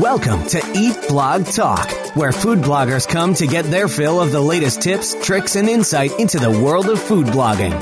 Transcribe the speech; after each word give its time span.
Welcome 0.00 0.44
to 0.48 0.62
Eat 0.74 1.08
Blog 1.08 1.46
Talk, 1.46 1.90
where 2.14 2.30
food 2.30 2.58
bloggers 2.58 3.08
come 3.08 3.32
to 3.32 3.46
get 3.46 3.64
their 3.64 3.88
fill 3.88 4.20
of 4.20 4.30
the 4.30 4.42
latest 4.42 4.82
tips, 4.82 5.16
tricks, 5.24 5.56
and 5.56 5.70
insight 5.70 6.12
into 6.20 6.38
the 6.38 6.50
world 6.50 6.90
of 6.90 7.00
food 7.00 7.28
blogging. 7.28 7.72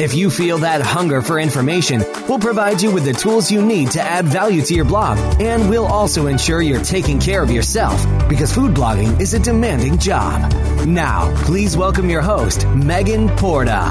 If 0.00 0.14
you 0.14 0.30
feel 0.30 0.56
that 0.58 0.80
hunger 0.80 1.20
for 1.20 1.38
information, 1.38 2.02
we'll 2.26 2.38
provide 2.38 2.80
you 2.80 2.90
with 2.90 3.04
the 3.04 3.12
tools 3.12 3.50
you 3.50 3.60
need 3.60 3.90
to 3.90 4.00
add 4.00 4.24
value 4.24 4.62
to 4.62 4.74
your 4.74 4.86
blog, 4.86 5.18
and 5.42 5.68
we'll 5.68 5.84
also 5.84 6.26
ensure 6.26 6.62
you're 6.62 6.82
taking 6.82 7.20
care 7.20 7.42
of 7.42 7.50
yourself 7.50 8.02
because 8.30 8.50
food 8.50 8.72
blogging 8.72 9.20
is 9.20 9.34
a 9.34 9.38
demanding 9.38 9.98
job. 9.98 10.50
Now, 10.86 11.30
please 11.44 11.76
welcome 11.76 12.08
your 12.08 12.22
host, 12.22 12.66
Megan 12.68 13.28
Porta. 13.36 13.90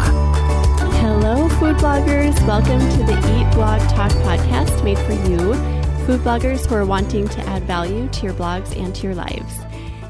Hello, 0.98 1.48
food 1.48 1.76
bloggers. 1.76 2.36
Welcome 2.48 2.80
to 2.80 3.04
the 3.04 3.18
Eat 3.40 3.54
Blog 3.54 3.82
Talk 3.90 4.12
podcast 4.24 4.84
made 4.84 4.98
for 4.98 5.14
you 5.30 5.77
food 6.08 6.22
bloggers 6.22 6.66
who 6.66 6.74
are 6.74 6.86
wanting 6.86 7.28
to 7.28 7.42
add 7.50 7.62
value 7.64 8.08
to 8.08 8.24
your 8.24 8.34
blogs 8.36 8.74
and 8.82 8.96
to 8.96 9.04
your 9.04 9.14
lives. 9.14 9.60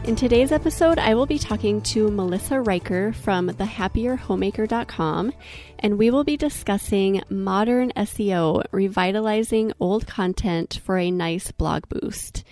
In 0.04 0.16
today's 0.16 0.52
episode, 0.52 1.00
I 1.00 1.16
will 1.16 1.26
be 1.26 1.40
talking 1.40 1.82
to 1.82 2.12
Melissa 2.12 2.62
Riker 2.62 3.14
from 3.14 3.50
thehappierhomemaker.com, 3.50 5.34
and 5.80 5.98
we 5.98 6.12
will 6.12 6.24
be 6.24 6.38
discussing 6.38 7.24
modern 7.32 7.92
SEO, 7.94 8.64
revitalizing 8.70 9.74
old 9.80 10.06
content 10.06 10.80
for 10.86 11.00
a 11.00 11.10
nice 11.10 11.52
blog 11.52 11.90
boost. 11.90 12.44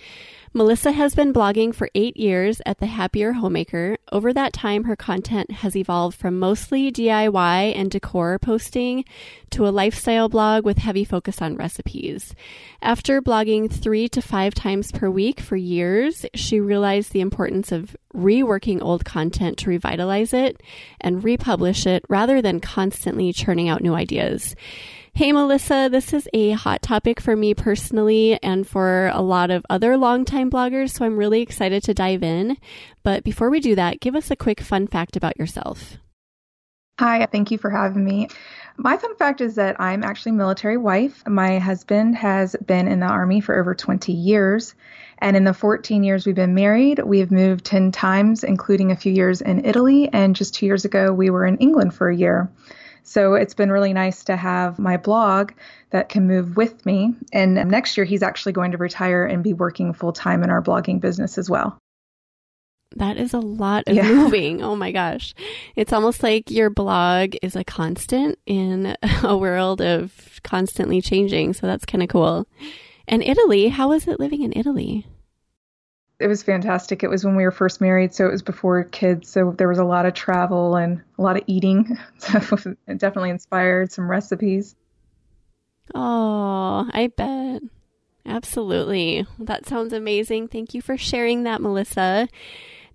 Melissa 0.56 0.92
has 0.92 1.14
been 1.14 1.34
blogging 1.34 1.74
for 1.74 1.90
eight 1.94 2.16
years 2.16 2.62
at 2.64 2.78
The 2.78 2.86
Happier 2.86 3.32
Homemaker. 3.32 3.98
Over 4.10 4.32
that 4.32 4.54
time, 4.54 4.84
her 4.84 4.96
content 4.96 5.50
has 5.50 5.76
evolved 5.76 6.18
from 6.18 6.38
mostly 6.38 6.90
DIY 6.90 7.76
and 7.76 7.90
decor 7.90 8.38
posting 8.38 9.04
to 9.50 9.68
a 9.68 9.68
lifestyle 9.68 10.30
blog 10.30 10.64
with 10.64 10.78
heavy 10.78 11.04
focus 11.04 11.42
on 11.42 11.56
recipes. 11.56 12.34
After 12.80 13.20
blogging 13.20 13.70
three 13.70 14.08
to 14.08 14.22
five 14.22 14.54
times 14.54 14.90
per 14.92 15.10
week 15.10 15.40
for 15.40 15.56
years, 15.56 16.24
she 16.32 16.58
realized 16.58 17.12
the 17.12 17.20
importance 17.20 17.70
of 17.70 17.94
reworking 18.14 18.80
old 18.80 19.04
content 19.04 19.58
to 19.58 19.68
revitalize 19.68 20.32
it 20.32 20.62
and 21.02 21.22
republish 21.22 21.84
it 21.84 22.02
rather 22.08 22.40
than 22.40 22.60
constantly 22.60 23.30
churning 23.30 23.68
out 23.68 23.82
new 23.82 23.92
ideas. 23.92 24.56
Hey, 25.16 25.32
Melissa, 25.32 25.88
this 25.90 26.12
is 26.12 26.28
a 26.34 26.50
hot 26.50 26.82
topic 26.82 27.22
for 27.22 27.34
me 27.34 27.54
personally 27.54 28.38
and 28.42 28.68
for 28.68 29.10
a 29.14 29.22
lot 29.22 29.50
of 29.50 29.64
other 29.70 29.96
longtime 29.96 30.50
bloggers, 30.50 30.90
so 30.90 31.06
I'm 31.06 31.16
really 31.16 31.40
excited 31.40 31.82
to 31.84 31.94
dive 31.94 32.22
in. 32.22 32.58
But 33.02 33.24
before 33.24 33.48
we 33.48 33.60
do 33.60 33.74
that, 33.76 34.00
give 34.00 34.14
us 34.14 34.30
a 34.30 34.36
quick 34.36 34.60
fun 34.60 34.86
fact 34.86 35.16
about 35.16 35.38
yourself. 35.38 35.96
Hi, 37.00 37.24
thank 37.32 37.50
you 37.50 37.56
for 37.56 37.70
having 37.70 38.04
me. 38.04 38.28
My 38.76 38.98
fun 38.98 39.16
fact 39.16 39.40
is 39.40 39.54
that 39.54 39.80
I'm 39.80 40.04
actually 40.04 40.32
military 40.32 40.76
wife. 40.76 41.26
My 41.26 41.60
husband 41.60 42.14
has 42.16 42.54
been 42.66 42.86
in 42.86 43.00
the 43.00 43.06
Army 43.06 43.40
for 43.40 43.58
over 43.58 43.74
20 43.74 44.12
years. 44.12 44.74
And 45.16 45.34
in 45.34 45.44
the 45.44 45.54
14 45.54 46.04
years 46.04 46.26
we've 46.26 46.34
been 46.34 46.54
married, 46.54 47.02
we 47.02 47.20
have 47.20 47.30
moved 47.30 47.64
10 47.64 47.90
times, 47.90 48.44
including 48.44 48.92
a 48.92 48.96
few 48.96 49.14
years 49.14 49.40
in 49.40 49.64
Italy. 49.64 50.10
And 50.12 50.36
just 50.36 50.54
two 50.54 50.66
years 50.66 50.84
ago, 50.84 51.10
we 51.10 51.30
were 51.30 51.46
in 51.46 51.56
England 51.56 51.94
for 51.94 52.10
a 52.10 52.14
year. 52.14 52.50
So 53.06 53.34
it's 53.34 53.54
been 53.54 53.70
really 53.70 53.92
nice 53.92 54.24
to 54.24 54.36
have 54.36 54.80
my 54.80 54.96
blog 54.96 55.52
that 55.90 56.08
can 56.08 56.26
move 56.26 56.56
with 56.56 56.84
me. 56.84 57.14
And 57.32 57.54
next 57.54 57.96
year, 57.96 58.04
he's 58.04 58.22
actually 58.22 58.52
going 58.52 58.72
to 58.72 58.78
retire 58.78 59.24
and 59.24 59.44
be 59.44 59.52
working 59.52 59.92
full 59.92 60.12
time 60.12 60.42
in 60.42 60.50
our 60.50 60.60
blogging 60.60 61.00
business 61.00 61.38
as 61.38 61.48
well. 61.48 61.78
That 62.96 63.16
is 63.16 63.32
a 63.32 63.38
lot 63.38 63.84
of 63.86 63.94
yeah. 63.94 64.02
moving. 64.12 64.60
Oh 64.60 64.74
my 64.74 64.90
gosh. 64.90 65.34
It's 65.76 65.92
almost 65.92 66.24
like 66.24 66.50
your 66.50 66.68
blog 66.68 67.36
is 67.42 67.54
a 67.54 67.62
constant 67.62 68.40
in 68.44 68.96
a 69.22 69.36
world 69.36 69.80
of 69.80 70.40
constantly 70.42 71.00
changing. 71.00 71.52
So 71.52 71.68
that's 71.68 71.84
kind 71.84 72.02
of 72.02 72.08
cool. 72.08 72.48
And 73.06 73.22
Italy, 73.22 73.68
how 73.68 73.90
was 73.90 74.08
it 74.08 74.18
living 74.18 74.42
in 74.42 74.52
Italy? 74.56 75.06
It 76.18 76.28
was 76.28 76.42
fantastic. 76.42 77.02
It 77.02 77.10
was 77.10 77.24
when 77.24 77.36
we 77.36 77.44
were 77.44 77.50
first 77.50 77.80
married, 77.80 78.14
so 78.14 78.26
it 78.26 78.32
was 78.32 78.42
before 78.42 78.84
kids. 78.84 79.28
So 79.28 79.54
there 79.56 79.68
was 79.68 79.78
a 79.78 79.84
lot 79.84 80.06
of 80.06 80.14
travel 80.14 80.76
and 80.76 81.02
a 81.18 81.22
lot 81.22 81.36
of 81.36 81.42
eating. 81.46 81.98
So 82.18 82.38
it 82.86 82.98
definitely 82.98 83.30
inspired 83.30 83.92
some 83.92 84.10
recipes. 84.10 84.74
Oh, 85.94 86.88
I 86.92 87.08
bet. 87.16 87.62
Absolutely. 88.24 89.26
That 89.38 89.66
sounds 89.66 89.92
amazing. 89.92 90.48
Thank 90.48 90.74
you 90.74 90.82
for 90.82 90.96
sharing 90.96 91.44
that, 91.44 91.60
Melissa. 91.60 92.28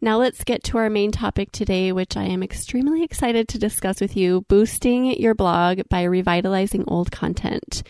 Now 0.02 0.18
let's 0.18 0.44
get 0.44 0.64
to 0.66 0.80
our 0.80 0.90
main 0.90 1.12
topic 1.12 1.52
today, 1.52 1.92
which 1.92 2.18
I 2.18 2.24
am 2.24 2.42
extremely 2.42 3.04
excited 3.04 3.48
to 3.50 3.60
discuss 3.60 4.02
with 4.02 4.18
you 4.18 4.42
boosting 4.50 5.06
your 5.06 5.36
blog 5.36 5.82
by 5.90 6.04
revitalizing 6.04 6.84
old 6.88 7.12
content. 7.12 7.84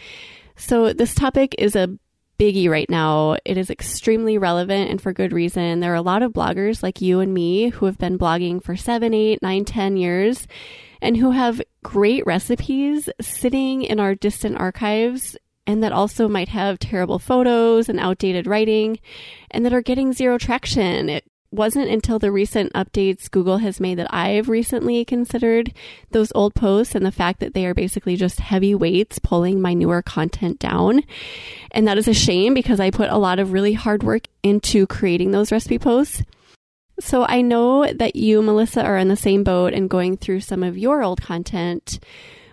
So, 0.58 0.92
this 0.94 1.16
topic 1.16 1.56
is 1.58 1.76
a 1.76 1.98
biggie 2.42 2.70
right 2.70 2.90
now. 2.90 3.38
It 3.46 3.56
is 3.56 3.70
extremely 3.70 4.40
relevant 4.40 4.90
and 4.90 5.00
for 5.00 5.14
good 5.14 5.32
reason. 5.32 5.80
There 5.80 5.92
are 5.92 5.96
a 5.96 6.02
lot 6.02 6.24
of 6.24 6.34
bloggers 6.34 6.82
like 6.82 7.00
you 7.00 7.20
and 7.20 7.32
me 7.32 7.70
who 7.70 7.86
have 7.86 8.00
been 8.00 8.18
blogging 8.18 8.64
for 8.64 8.76
seven, 8.76 9.14
eight, 9.14 9.44
nine, 9.44 9.64
ten 9.64 9.96
years 9.96 10.48
and 11.04 11.18
who 11.18 11.32
have 11.32 11.62
great 11.84 12.26
recipes 12.26 13.10
sitting 13.22 13.84
in 13.84 14.00
our 14.00 14.16
distant 14.16 14.58
archives 14.58 15.38
and 15.68 15.84
that 15.84 15.92
also 15.92 16.28
might 16.28 16.50
have 16.50 16.80
terrible 16.80 17.20
photos 17.20 17.88
and 17.88 18.00
outdated 18.00 18.48
writing 18.48 18.98
and 19.52 19.64
that 19.64 19.74
are 19.74 19.84
getting 19.84 20.12
zero 20.12 20.40
traction. 20.40 21.10
It 21.10 21.31
wasn't 21.52 21.90
until 21.90 22.18
the 22.18 22.32
recent 22.32 22.72
updates 22.74 23.30
Google 23.30 23.58
has 23.58 23.80
made 23.80 23.98
that 24.00 24.14
I've 24.14 24.48
recently 24.48 25.04
considered 25.04 25.74
those 26.12 26.32
old 26.34 26.56
posts 26.56 26.96
and 26.96 27.06
the 27.06 27.12
fact 27.12 27.42
that 27.42 27.54
they 27.54 27.66
are 27.66 27.74
basically 27.74 28.16
just 28.16 28.40
heavy 28.40 28.74
weights 28.74 29.20
pulling 29.20 29.62
my 29.62 29.74
newer 29.74 30.02
content 30.02 30.60
down. 30.60 31.04
And 31.72 31.88
that 31.88 31.98
is 31.98 32.08
a 32.08 32.14
shame 32.14 32.54
because 32.54 32.80
I 32.80 32.90
put 32.90 33.10
a 33.10 33.18
lot 33.18 33.40
of 33.40 33.52
really 33.52 33.74
hard 33.74 34.02
work 34.02 34.24
into 34.44 34.88
creating 34.88 35.32
those 35.32 35.52
recipe 35.52 35.78
posts. 35.78 36.24
So 37.00 37.26
I 37.26 37.42
know 37.42 37.92
that 37.92 38.16
you, 38.16 38.42
Melissa, 38.42 38.84
are 38.84 38.98
in 38.98 39.08
the 39.08 39.16
same 39.16 39.44
boat 39.44 39.74
and 39.74 39.90
going 39.90 40.18
through 40.18 40.42
some 40.42 40.64
of 40.64 40.78
your 40.78 41.04
old 41.04 41.22
content. 41.22 42.00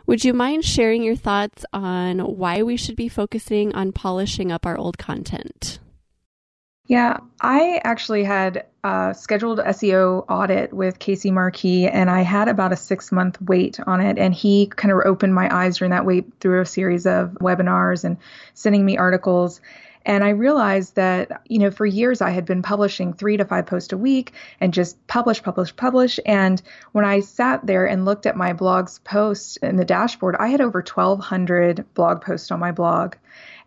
Would 0.07 0.25
you 0.25 0.33
mind 0.33 0.65
sharing 0.65 1.03
your 1.03 1.17
thoughts 1.17 1.67
on 1.73 2.21
why 2.21 2.63
we 2.63 2.79
should 2.79 2.97
be 2.97 3.09
focusing 3.09 3.75
on 3.75 3.93
polishing 3.93 4.51
up 4.51 4.65
our 4.65 4.77
old 4.77 4.97
content? 4.97 5.81
Yeah, 6.89 7.19
I 7.43 7.83
actually 7.85 8.25
had 8.25 8.65
a 8.83 9.15
scheduled 9.15 9.59
SEO 9.59 10.25
audit 10.27 10.73
with 10.73 10.99
Casey 10.99 11.31
Markee, 11.31 11.87
and 11.93 12.09
I 12.09 12.23
had 12.23 12.49
about 12.49 12.73
a 12.73 12.77
six 12.77 13.13
month 13.13 13.41
wait 13.43 13.79
on 13.87 14.01
it. 14.01 14.19
And 14.19 14.35
he 14.35 14.69
kind 14.69 14.91
of 14.91 15.01
opened 15.05 15.35
my 15.35 15.55
eyes 15.55 15.77
during 15.77 15.91
that 15.91 16.07
wait 16.07 16.25
through 16.41 16.63
a 16.63 16.67
series 16.67 17.07
of 17.07 17.33
webinars 17.43 18.05
and 18.05 18.17
sending 18.55 18.87
me 18.87 18.97
articles. 18.97 19.61
And 20.07 20.25
I 20.25 20.31
realized 20.31 20.95
that, 20.95 21.43
you 21.47 21.59
know, 21.59 21.71
for 21.71 21.85
years 21.85 22.23
I 22.23 22.31
had 22.31 22.47
been 22.47 22.63
publishing 22.63 23.13
three 23.13 23.37
to 23.37 23.45
five 23.45 23.67
posts 23.67 23.93
a 23.93 23.99
week 23.99 24.33
and 24.59 24.73
just 24.73 25.07
publish, 25.09 25.43
publish, 25.43 25.77
publish. 25.77 26.19
And 26.25 26.63
when 26.93 27.05
I 27.05 27.21
sat 27.21 27.67
there 27.67 27.85
and 27.85 28.07
looked 28.07 28.25
at 28.25 28.35
my 28.35 28.55
blog's 28.55 29.01
posts 29.01 29.59
in 29.59 29.77
the 29.77 29.85
dashboard, 29.85 30.37
I 30.39 30.49
had 30.49 30.63
over 30.63 30.79
1,200 30.79 31.85
blog 31.93 32.23
posts 32.23 32.51
on 32.51 32.59
my 32.59 32.73
blog. 32.73 33.17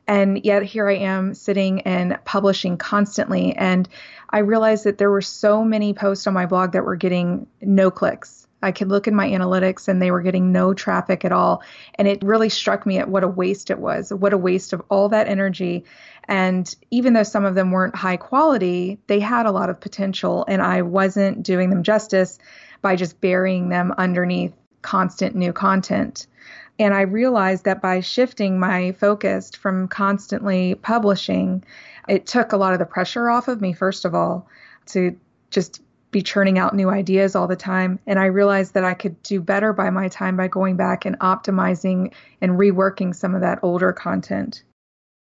And 0.07 0.43
yet 0.43 0.63
here 0.63 0.89
I 0.89 0.95
am 0.97 1.33
sitting 1.33 1.81
and 1.81 2.17
publishing 2.25 2.77
constantly. 2.77 3.53
And 3.53 3.87
I 4.29 4.39
realized 4.39 4.83
that 4.85 4.97
there 4.97 5.11
were 5.11 5.21
so 5.21 5.63
many 5.63 5.93
posts 5.93 6.27
on 6.27 6.33
my 6.33 6.45
blog 6.45 6.73
that 6.73 6.85
were 6.85 6.95
getting 6.95 7.47
no 7.61 7.91
clicks. 7.91 8.47
I 8.63 8.71
could 8.71 8.89
look 8.89 9.07
in 9.07 9.15
my 9.15 9.27
analytics 9.27 9.87
and 9.87 10.01
they 10.01 10.11
were 10.11 10.21
getting 10.21 10.51
no 10.51 10.73
traffic 10.73 11.25
at 11.25 11.31
all. 11.31 11.63
And 11.95 12.07
it 12.07 12.23
really 12.23 12.49
struck 12.49 12.85
me 12.85 12.99
at 12.99 13.09
what 13.09 13.23
a 13.23 13.27
waste 13.27 13.71
it 13.71 13.79
was, 13.79 14.13
what 14.13 14.33
a 14.33 14.37
waste 14.37 14.73
of 14.73 14.83
all 14.89 15.09
that 15.09 15.27
energy. 15.27 15.85
And 16.25 16.73
even 16.91 17.13
though 17.13 17.23
some 17.23 17.45
of 17.45 17.55
them 17.55 17.71
weren't 17.71 17.95
high 17.95 18.17
quality, 18.17 18.99
they 19.07 19.19
had 19.19 19.45
a 19.45 19.51
lot 19.51 19.69
of 19.69 19.79
potential. 19.79 20.45
And 20.47 20.61
I 20.61 20.83
wasn't 20.83 21.43
doing 21.43 21.69
them 21.69 21.83
justice 21.83 22.37
by 22.81 22.95
just 22.95 23.19
burying 23.19 23.69
them 23.69 23.93
underneath 23.97 24.53
constant 24.81 25.35
new 25.35 25.53
content. 25.53 26.27
And 26.81 26.95
I 26.95 27.01
realized 27.01 27.65
that 27.65 27.79
by 27.79 27.99
shifting 27.99 28.59
my 28.59 28.93
focus 28.93 29.51
from 29.51 29.87
constantly 29.87 30.73
publishing, 30.73 31.63
it 32.09 32.25
took 32.25 32.53
a 32.53 32.57
lot 32.57 32.73
of 32.73 32.79
the 32.79 32.87
pressure 32.87 33.29
off 33.29 33.47
of 33.47 33.61
me, 33.61 33.71
first 33.71 34.03
of 34.03 34.15
all, 34.15 34.47
to 34.87 35.15
just 35.51 35.83
be 36.09 36.23
churning 36.23 36.57
out 36.57 36.75
new 36.75 36.89
ideas 36.89 37.35
all 37.35 37.47
the 37.47 37.55
time. 37.55 37.99
And 38.07 38.17
I 38.17 38.25
realized 38.25 38.73
that 38.73 38.83
I 38.83 38.95
could 38.95 39.21
do 39.21 39.39
better 39.39 39.73
by 39.73 39.91
my 39.91 40.07
time 40.07 40.35
by 40.35 40.47
going 40.47 40.75
back 40.75 41.05
and 41.05 41.19
optimizing 41.19 42.13
and 42.41 42.53
reworking 42.53 43.13
some 43.15 43.35
of 43.35 43.41
that 43.41 43.59
older 43.61 43.93
content. 43.93 44.63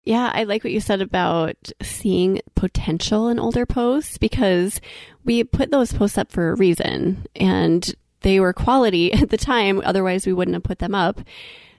Yeah, 0.04 0.30
I 0.34 0.44
like 0.44 0.62
what 0.62 0.74
you 0.74 0.80
said 0.80 1.00
about 1.00 1.72
seeing 1.80 2.42
potential 2.54 3.28
in 3.28 3.40
older 3.40 3.64
posts 3.64 4.18
because 4.18 4.78
we 5.24 5.42
put 5.42 5.70
those 5.70 5.94
posts 5.94 6.18
up 6.18 6.30
for 6.30 6.50
a 6.50 6.54
reason. 6.54 7.24
And 7.34 7.94
they 8.26 8.40
were 8.40 8.52
quality 8.52 9.12
at 9.12 9.30
the 9.30 9.36
time. 9.36 9.80
Otherwise, 9.84 10.26
we 10.26 10.32
wouldn't 10.32 10.54
have 10.56 10.64
put 10.64 10.80
them 10.80 10.94
up. 10.94 11.20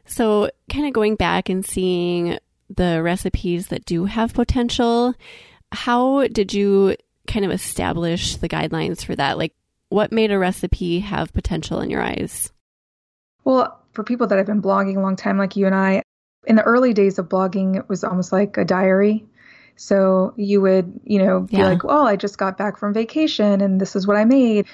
So, 0.06 0.50
kind 0.72 0.88
of 0.88 0.94
going 0.94 1.16
back 1.16 1.50
and 1.50 1.66
seeing 1.66 2.40
the 2.74 3.04
recipes 3.04 3.68
that 3.68 3.86
do 3.86 4.06
have 4.06 4.34
potential, 4.34 5.14
how 5.74 6.28
did 6.28 6.54
you 6.54 6.96
kind 7.28 7.44
of 7.44 7.52
establish 7.52 8.38
the 8.38 8.48
guidelines 8.48 9.04
for 9.04 9.16
that? 9.18 9.38
Like, 9.38 9.54
what 9.90 10.14
made 10.14 10.32
a 10.32 10.40
recipe 10.40 11.02
have 11.02 11.34
potential 11.34 11.82
in 11.82 11.90
your 11.90 12.02
eyes? 12.02 12.54
Well, 13.44 13.78
for 13.92 14.06
people 14.06 14.28
that 14.28 14.38
have 14.38 14.48
been 14.48 14.62
blogging 14.62 14.96
a 14.96 15.02
long 15.02 15.18
time, 15.18 15.38
like 15.38 15.58
you 15.58 15.66
and 15.66 15.76
I, 15.76 16.04
in 16.46 16.56
the 16.56 16.64
early 16.64 16.94
days 16.94 17.20
of 17.20 17.28
blogging, 17.28 17.76
it 17.76 17.90
was 17.90 18.06
almost 18.06 18.32
like 18.32 18.56
a 18.56 18.64
diary. 18.64 19.26
So 19.76 20.34
you 20.38 20.62
would, 20.62 21.02
you 21.04 21.20
know, 21.20 21.42
be 21.42 21.58
Yeah. 21.58 21.66
like, 21.68 21.84
well, 21.84 22.08
I 22.08 22.16
just 22.16 22.38
got 22.38 22.58
back 22.58 22.78
from 22.78 22.94
vacation 22.94 23.60
and 23.60 23.82
this 23.82 23.96
is 23.98 24.08
what 24.08 24.16
I 24.16 24.24
made. 24.24 24.66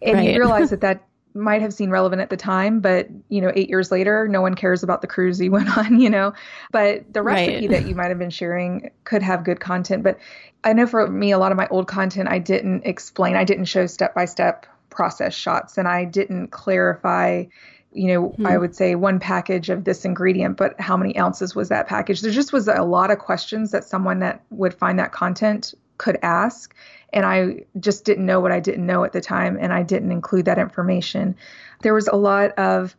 And 0.00 0.24
you 0.24 0.38
realize 0.38 0.70
that 0.70 0.82
that 0.82 1.02
might 1.36 1.62
have 1.62 1.72
seemed 1.72 1.92
relevant 1.92 2.22
at 2.22 2.30
the 2.30 2.36
time, 2.36 2.80
but, 2.80 3.08
you 3.28 3.40
know, 3.40 3.52
eight 3.54 3.68
years 3.68 3.90
later, 3.90 4.26
no 4.28 4.40
one 4.40 4.54
cares 4.54 4.82
about 4.82 5.00
the 5.00 5.06
cruise 5.06 5.40
you 5.40 5.50
went 5.52 5.76
on, 5.76 6.00
you 6.00 6.10
know. 6.10 6.32
But 6.72 7.12
the 7.12 7.22
recipe 7.22 7.68
Right. 7.68 7.70
that 7.70 7.86
you 7.86 7.94
might 7.94 8.08
have 8.08 8.18
been 8.18 8.30
sharing 8.30 8.90
could 9.04 9.22
have 9.22 9.44
good 9.44 9.60
content. 9.60 10.02
But 10.02 10.18
I 10.64 10.72
know 10.72 10.86
for 10.86 11.06
me, 11.06 11.30
a 11.32 11.38
lot 11.38 11.52
of 11.52 11.58
my 11.58 11.68
old 11.68 11.86
content, 11.86 12.28
I 12.28 12.38
didn't 12.38 12.84
explain, 12.84 13.36
I 13.36 13.44
didn't 13.44 13.66
show 13.66 13.86
step 13.86 14.14
by 14.14 14.24
step 14.24 14.66
process 14.90 15.34
shots, 15.34 15.78
and 15.78 15.86
I 15.86 16.04
didn't 16.04 16.48
clarify 16.48 17.44
you 17.92 18.08
know, 18.08 18.34
I 18.44 18.54
hmm. 18.54 18.60
would 18.60 18.76
say 18.76 18.94
one 18.94 19.18
package 19.18 19.70
of 19.70 19.84
this 19.84 20.04
ingredient, 20.04 20.58
but 20.58 20.78
how 20.78 20.98
many 20.98 21.18
ounces 21.18 21.54
was 21.54 21.70
that 21.70 21.86
package? 21.88 22.20
There 22.20 22.30
just 22.30 22.52
was 22.52 22.68
a 22.68 22.82
lot 22.82 23.10
of 23.10 23.18
questions 23.18 23.70
that 23.70 23.84
someone 23.84 24.18
that 24.18 24.42
would 24.50 24.74
find 24.74 24.98
that 24.98 25.12
content 25.12 25.72
could 25.98 26.18
ask. 26.22 26.74
And 27.12 27.24
I 27.24 27.64
just 27.80 28.04
didn't 28.04 28.26
know 28.26 28.40
what 28.40 28.52
I 28.52 28.60
didn't 28.60 28.84
know 28.86 29.04
at 29.04 29.12
the 29.12 29.20
time, 29.20 29.56
and 29.60 29.72
I 29.72 29.82
didn't 29.82 30.12
include 30.12 30.44
that 30.46 30.58
information. 30.58 31.36
There 31.82 31.94
was 31.94 32.08
a 32.08 32.16
lot 32.16 32.50
of 32.58 32.96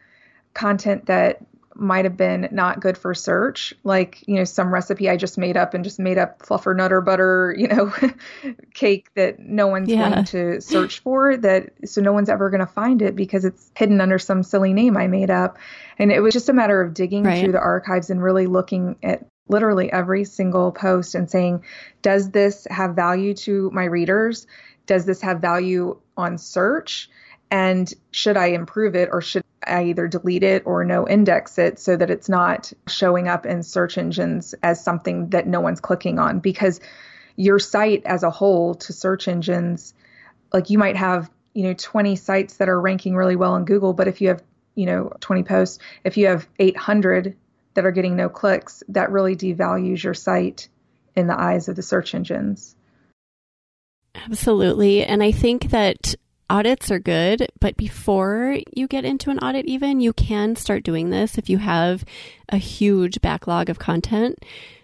content 0.53 1.05
that 1.07 1.45
might 1.79 2.05
have 2.05 2.17
been 2.17 2.47
not 2.51 2.79
good 2.79 2.97
for 2.97 3.13
search, 3.13 3.71
like, 3.83 4.23
you 4.27 4.35
know, 4.35 4.43
some 4.43 4.73
recipe 4.73 5.09
I 5.09 5.15
just 5.15 5.37
made 5.37 5.55
up 5.55 5.75
and 5.75 5.83
just 5.83 5.99
made 5.99 6.17
up 6.17 6.39
fluffer 6.39 6.75
nutter 6.75 7.01
butter, 7.01 7.53
you 7.59 7.67
know, 7.67 7.93
cake 8.73 9.09
that 9.15 9.39
no 9.39 9.67
one's 9.67 9.89
Yeah. 9.89 9.99
going 9.99 10.23
to 10.25 10.59
search 10.59 10.99
for 10.99 11.37
that 11.37 11.71
so 11.85 12.01
no 12.01 12.13
one's 12.13 12.29
ever 12.29 12.49
going 12.49 12.61
to 12.61 12.65
find 12.65 13.01
it 13.03 13.15
because 13.15 13.45
it's 13.45 13.71
hidden 13.75 14.01
under 14.01 14.17
some 14.17 14.41
silly 14.41 14.73
name 14.73 14.97
I 14.97 15.05
made 15.07 15.29
up. 15.29 15.59
And 15.99 16.11
it 16.11 16.21
was 16.21 16.33
just 16.33 16.49
a 16.49 16.53
matter 16.53 16.81
of 16.81 16.95
digging 16.95 17.23
Right. 17.25 17.39
through 17.39 17.51
the 17.51 17.59
archives 17.59 18.09
and 18.09 18.23
really 18.23 18.47
looking 18.47 18.95
at 19.03 19.27
literally 19.49 19.91
every 19.91 20.23
single 20.23 20.71
post 20.71 21.15
and 21.15 21.29
saying, 21.29 21.63
does 22.01 22.31
this 22.31 22.67
have 22.69 22.95
value 22.95 23.33
to 23.33 23.69
my 23.71 23.85
readers? 23.85 24.47
Does 24.85 25.05
this 25.05 25.21
have 25.21 25.39
value 25.39 25.99
on 26.15 26.37
search? 26.37 27.09
And 27.49 27.91
should 28.11 28.37
I 28.37 28.47
improve 28.47 28.95
it 28.95 29.09
or 29.11 29.21
should 29.21 29.43
I 29.65 29.85
either 29.85 30.07
delete 30.07 30.43
it 30.43 30.63
or 30.65 30.83
no 30.83 31.07
index 31.07 31.57
it 31.57 31.79
so 31.79 31.95
that 31.95 32.09
it's 32.09 32.29
not 32.29 32.71
showing 32.87 33.27
up 33.27 33.45
in 33.45 33.63
search 33.63 33.97
engines 33.97 34.53
as 34.63 34.83
something 34.83 35.29
that 35.29 35.47
no 35.47 35.61
one's 35.61 35.79
clicking 35.79 36.19
on? 36.19 36.39
Because 36.39 36.79
your 37.35 37.59
site 37.59 38.05
as 38.05 38.23
a 38.23 38.29
whole 38.29 38.75
to 38.75 38.93
search 38.93 39.27
engines, 39.27 39.93
like 40.51 40.69
you 40.69 40.77
might 40.77 40.97
have, 40.97 41.29
you 41.53 41.63
know, 41.63 41.73
20 41.73 42.15
sites 42.15 42.57
that 42.57 42.69
are 42.69 42.79
ranking 42.79 43.15
really 43.15 43.35
well 43.35 43.55
in 43.55 43.65
Google, 43.65 43.93
but 43.93 44.07
if 44.07 44.21
you 44.21 44.29
have, 44.29 44.43
you 44.75 44.85
know, 44.85 45.13
20 45.21 45.43
posts, 45.43 45.79
if 46.03 46.17
you 46.17 46.27
have 46.27 46.47
800 46.59 47.35
that 47.77 47.85
are 47.85 47.91
getting 47.91 48.15
no 48.15 48.27
clicks, 48.27 48.81
that 48.89 49.11
really 49.11 49.35
devalues 49.35 50.01
your 50.01 50.15
site 50.15 50.67
in 51.15 51.27
the 51.27 51.39
eyes 51.39 51.67
of 51.67 51.75
the 51.75 51.83
search 51.83 52.15
engines. 52.15 52.75
Absolutely. 54.15 55.03
And 55.03 55.21
I 55.21 55.31
think 55.31 55.69
that 55.69 56.15
audits 56.49 56.89
are 56.89 56.97
good, 56.97 57.47
but 57.59 57.77
before 57.77 58.57
you 58.73 58.87
get 58.87 59.05
into 59.05 59.29
an 59.29 59.37
audit, 59.37 59.67
even, 59.67 59.99
you 59.99 60.11
can 60.11 60.55
start 60.55 60.81
doing 60.81 61.11
this 61.11 61.37
if 61.37 61.51
you 61.51 61.59
have 61.59 62.03
a 62.49 62.57
huge 62.57 63.21
backlog 63.21 63.69
of 63.69 63.77
content. 63.77 64.39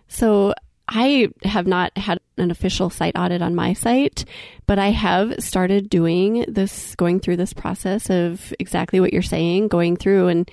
So 0.07 0.53
I 0.87 1.29
have 1.45 1.65
not 1.65 1.97
had 1.97 2.19
an 2.37 2.51
official 2.51 2.91
site 2.91 3.17
audit 3.17 3.41
on 3.41 3.55
my 3.55 3.73
site, 3.73 4.23
but 4.67 4.77
I 4.77 4.91
have 4.91 5.33
started 5.39 5.89
doing 5.89 6.45
this, 6.47 6.93
going 6.93 7.21
through 7.21 7.37
this 7.37 7.53
process 7.53 8.11
of 8.11 8.53
exactly 8.59 8.99
what 8.99 9.13
you're 9.13 9.23
saying, 9.23 9.69
going 9.69 9.97
through 9.97 10.27
and 10.27 10.51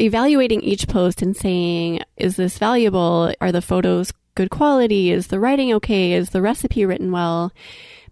evaluating 0.00 0.60
each 0.60 0.88
post 0.88 1.22
and 1.22 1.36
saying, 1.36 2.00
is 2.16 2.36
this 2.36 2.58
valuable? 2.58 3.32
Are 3.40 3.52
the 3.52 3.62
photos 3.62 4.12
good 4.34 4.50
quality? 4.50 5.10
Is 5.10 5.28
the 5.28 5.40
writing 5.40 5.72
okay? 5.74 6.12
Is 6.12 6.30
the 6.30 6.42
recipe 6.42 6.84
written 6.84 7.10
well? 7.10 7.52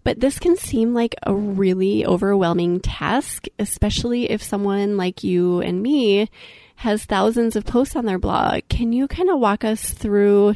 But 0.03 0.19
this 0.19 0.39
can 0.39 0.55
seem 0.55 0.93
like 0.93 1.15
a 1.23 1.35
really 1.35 2.05
overwhelming 2.05 2.79
task, 2.79 3.47
especially 3.59 4.29
if 4.29 4.41
someone 4.41 4.95
like 4.95 5.23
you 5.23 5.61
and 5.61 5.81
me 5.81 6.29
has 6.77 7.03
thousands 7.03 7.55
of 7.55 7.65
posts 7.65 7.95
on 7.95 8.05
their 8.05 8.19
blog. 8.19 8.61
Can 8.69 8.93
you 8.93 9.07
kind 9.07 9.29
of 9.29 9.39
walk 9.39 9.63
us 9.63 9.91
through 9.91 10.55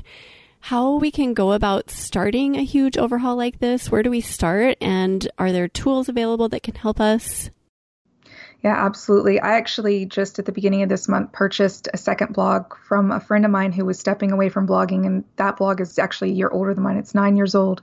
how 0.59 0.95
we 0.95 1.11
can 1.11 1.33
go 1.33 1.51
about 1.51 1.89
starting 1.89 2.55
a 2.55 2.63
huge 2.63 2.97
overhaul 2.97 3.35
like 3.35 3.59
this? 3.59 3.91
Where 3.91 4.03
do 4.03 4.09
we 4.09 4.21
start? 4.21 4.77
And 4.79 5.27
are 5.37 5.51
there 5.51 5.67
tools 5.67 6.07
available 6.07 6.47
that 6.49 6.63
can 6.63 6.75
help 6.75 7.01
us? 7.01 7.49
Yeah, 8.63 8.75
absolutely. 8.77 9.39
I 9.39 9.57
actually 9.57 10.05
just 10.05 10.37
at 10.37 10.45
the 10.45 10.51
beginning 10.51 10.83
of 10.83 10.89
this 10.89 11.07
month 11.07 11.31
purchased 11.31 11.87
a 11.93 11.97
second 11.97 12.33
blog 12.33 12.75
from 12.87 13.11
a 13.11 13.19
friend 13.19 13.43
of 13.43 13.51
mine 13.51 13.71
who 13.71 13.85
was 13.85 13.99
stepping 13.99 14.31
away 14.31 14.49
from 14.49 14.67
blogging, 14.67 15.05
and 15.05 15.23
that 15.37 15.57
blog 15.57 15.81
is 15.81 15.97
actually 15.97 16.31
a 16.31 16.35
year 16.35 16.49
older 16.49 16.73
than 16.73 16.83
mine. 16.83 16.97
It's 16.97 17.15
nine 17.15 17.35
years 17.35 17.55
old. 17.55 17.81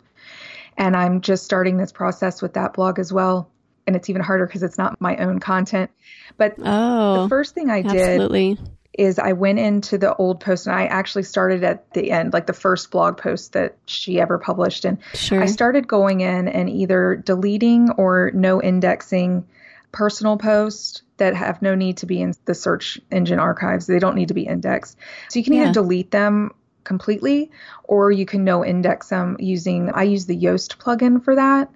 And 0.77 0.97
I'm 0.97 1.21
just 1.21 1.45
starting 1.45 1.77
this 1.77 1.91
process 1.91 2.41
with 2.41 2.55
that 2.55 2.75
blog 2.75 3.01
as 3.01 3.13
well. 3.13 3.51
And 3.87 3.97
it's 3.97 4.09
even 4.09 4.23
harder 4.23 4.47
because 4.47 4.63
it's 4.63 4.79
not 4.79 5.01
my 5.01 5.17
own 5.17 5.41
content. 5.41 5.91
But 6.37 6.55
Oh, 6.63 7.23
the 7.23 7.29
first 7.29 7.55
thing 7.55 7.71
I 7.71 7.83
did 7.83 7.97
absolutely. 7.97 8.59
is 8.93 9.19
I 9.19 9.33
went 9.33 9.59
into 9.59 9.99
the 9.99 10.15
old 10.15 10.39
post 10.39 10.69
and 10.69 10.77
I 10.77 10.87
actually 10.87 11.25
started 11.25 11.65
at 11.65 11.93
the 11.95 12.13
end, 12.13 12.33
like 12.33 12.47
the 12.47 12.53
first 12.53 12.93
blog 12.93 13.17
post 13.17 13.55
that 13.55 13.77
she 13.87 14.21
ever 14.21 14.39
published. 14.39 14.85
And 14.85 14.99
Sure. 15.15 15.43
I 15.43 15.47
started 15.47 15.89
going 15.89 16.21
in 16.21 16.47
and 16.47 16.71
either 16.71 17.17
deleting 17.17 17.91
or 17.93 18.31
no 18.33 18.63
indexing 18.63 19.45
personal 19.93 20.37
posts 20.37 21.03
that 21.17 21.35
have 21.35 21.63
no 21.63 21.75
need 21.75 21.99
to 21.99 22.07
be 22.07 22.21
in 22.21 22.35
the 22.45 22.55
search 22.55 23.01
engine 23.11 23.39
archives. 23.39 23.87
They 23.87 23.99
don't 23.99 24.15
need 24.15 24.29
to 24.29 24.35
be 24.35 24.47
indexed. 24.47 24.97
So 25.29 25.39
you 25.39 25.45
can 25.45 25.55
Yeah. 25.55 25.63
either 25.65 25.73
delete 25.73 26.11
them 26.11 26.53
completely 26.85 27.51
or 27.85 28.11
you 28.11 28.25
can 28.25 28.45
no 28.45 28.65
index 28.65 29.09
them 29.09 29.37
using, 29.39 29.91
I 29.91 30.05
use 30.05 30.27
the 30.27 30.37
Yoast 30.37 30.79
plugin 30.79 31.23
for 31.23 31.35
that. 31.35 31.71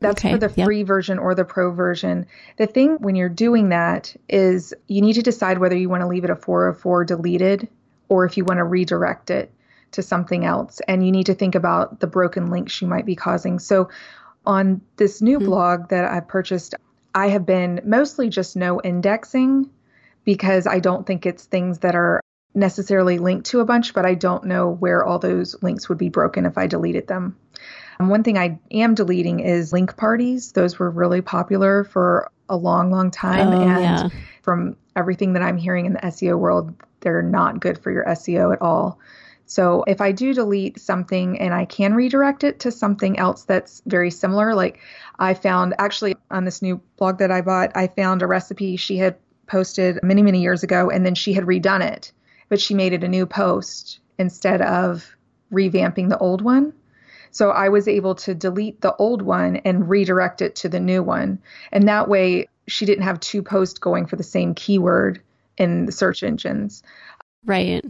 That's 0.00 0.24
Okay, 0.24 0.32
for 0.32 0.38
the 0.38 0.52
yep. 0.56 0.64
free 0.64 0.82
version 0.82 1.18
or 1.18 1.34
the 1.34 1.44
pro 1.44 1.72
version. 1.72 2.26
The 2.56 2.66
thing 2.66 2.96
when 3.00 3.16
you're 3.16 3.28
doing 3.28 3.68
that 3.68 4.16
is 4.28 4.72
you 4.86 5.02
need 5.02 5.12
to 5.14 5.22
decide 5.22 5.58
whether 5.58 5.76
you 5.76 5.90
want 5.90 6.00
to 6.00 6.06
leave 6.06 6.24
it 6.24 6.30
a 6.30 6.36
404 6.36 7.04
deleted 7.04 7.68
or 8.08 8.24
if 8.24 8.36
you 8.36 8.44
want 8.44 8.58
to 8.58 8.64
redirect 8.64 9.30
it 9.30 9.52
to 9.92 10.02
something 10.02 10.44
else. 10.44 10.80
And 10.88 11.04
you 11.04 11.12
need 11.12 11.26
to 11.26 11.34
think 11.34 11.54
about 11.54 12.00
the 12.00 12.06
broken 12.06 12.50
links 12.50 12.80
you 12.80 12.88
might 12.88 13.04
be 13.04 13.14
causing. 13.14 13.58
So 13.58 13.90
on 14.46 14.80
this 14.96 15.20
new 15.20 15.38
hmm. 15.38 15.44
blog 15.44 15.88
that 15.90 16.04
I 16.06 16.20
purchased, 16.20 16.74
I 17.14 17.28
have 17.28 17.46
been 17.46 17.80
mostly 17.84 18.28
just 18.28 18.56
no 18.56 18.80
indexing 18.80 19.70
because 20.24 20.66
I 20.66 20.78
don't 20.78 21.06
think 21.06 21.26
it's 21.26 21.44
things 21.44 21.80
that 21.80 21.94
are 21.94 22.20
necessarily 22.54 23.18
linked 23.18 23.46
to 23.46 23.60
a 23.60 23.64
bunch, 23.64 23.94
but 23.94 24.04
I 24.04 24.14
don't 24.14 24.44
know 24.44 24.70
where 24.70 25.04
all 25.04 25.18
those 25.18 25.60
links 25.62 25.88
would 25.88 25.98
be 25.98 26.08
broken 26.08 26.46
if 26.46 26.58
I 26.58 26.66
deleted 26.66 27.06
them. 27.06 27.36
Um, 27.98 28.08
one 28.08 28.22
thing 28.22 28.38
I 28.38 28.58
am 28.70 28.94
deleting 28.94 29.40
is 29.40 29.72
link 29.72 29.96
parties. 29.96 30.52
Those 30.52 30.78
were 30.78 30.90
really 30.90 31.20
popular 31.20 31.84
for 31.84 32.30
a 32.48 32.56
long, 32.56 32.90
long 32.90 33.10
time. 33.10 33.48
Oh, 33.48 33.60
and 33.60 33.82
yeah. 33.82 34.08
from 34.42 34.76
everything 34.96 35.34
that 35.34 35.42
I'm 35.42 35.56
hearing 35.56 35.86
in 35.86 35.92
the 35.94 36.00
SEO 36.00 36.38
world, 36.38 36.74
they're 37.00 37.22
not 37.22 37.60
good 37.60 37.78
for 37.78 37.90
your 37.90 38.04
SEO 38.06 38.52
at 38.52 38.62
all. 38.62 38.98
So 39.46 39.82
if 39.88 40.00
I 40.00 40.12
do 40.12 40.32
delete 40.32 40.78
something 40.78 41.40
and 41.40 41.52
I 41.52 41.64
can 41.64 41.94
redirect 41.94 42.44
it 42.44 42.60
to 42.60 42.70
something 42.70 43.18
else 43.18 43.42
that's 43.42 43.82
very 43.84 44.10
similar, 44.10 44.54
like 44.54 44.78
I 45.20 45.34
found 45.34 45.74
actually 45.78 46.16
on 46.30 46.46
this 46.46 46.62
new 46.62 46.80
blog 46.96 47.18
that 47.18 47.30
I 47.30 47.42
bought, 47.42 47.76
I 47.76 47.86
found 47.88 48.22
a 48.22 48.26
recipe 48.26 48.76
she 48.76 48.96
had 48.96 49.16
posted 49.46 50.00
many, 50.02 50.22
many 50.22 50.40
years 50.40 50.62
ago, 50.62 50.88
and 50.90 51.04
then 51.04 51.14
she 51.14 51.34
had 51.34 51.44
redone 51.44 51.82
it, 51.82 52.10
but 52.48 52.60
she 52.60 52.74
made 52.74 52.94
it 52.94 53.04
a 53.04 53.08
new 53.08 53.26
post 53.26 54.00
instead 54.18 54.62
of 54.62 55.14
revamping 55.52 56.08
the 56.08 56.18
old 56.18 56.40
one. 56.40 56.72
So 57.32 57.50
I 57.50 57.68
was 57.68 57.86
able 57.86 58.14
to 58.16 58.34
delete 58.34 58.80
the 58.80 58.96
old 58.96 59.22
one 59.22 59.56
and 59.56 59.88
redirect 59.88 60.40
it 60.40 60.56
to 60.56 60.68
the 60.68 60.80
new 60.80 61.02
one. 61.02 61.38
And 61.70 61.86
that 61.86 62.08
way 62.08 62.48
she 62.66 62.86
didn't 62.86 63.04
have 63.04 63.20
two 63.20 63.42
posts 63.42 63.78
going 63.78 64.06
for 64.06 64.16
the 64.16 64.22
same 64.22 64.54
keyword 64.54 65.22
in 65.58 65.86
the 65.86 65.92
search 65.92 66.22
engines. 66.22 66.82
Right. 67.44 67.84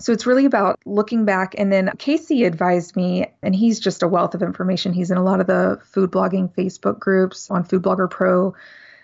So 0.00 0.12
it's 0.12 0.26
really 0.26 0.44
about 0.44 0.78
looking 0.84 1.24
back. 1.24 1.54
And 1.58 1.72
then 1.72 1.90
Casey 1.98 2.44
advised 2.44 2.96
me, 2.96 3.26
and 3.42 3.54
he's 3.54 3.80
just 3.80 4.02
a 4.02 4.08
wealth 4.08 4.34
of 4.34 4.42
information. 4.42 4.92
He's 4.92 5.10
in 5.10 5.18
a 5.18 5.24
lot 5.24 5.40
of 5.40 5.46
the 5.46 5.80
food 5.84 6.10
blogging 6.10 6.52
Facebook 6.54 6.98
groups 6.98 7.50
on 7.50 7.64
Food 7.64 7.82
Blogger 7.82 8.10
Pro 8.10 8.54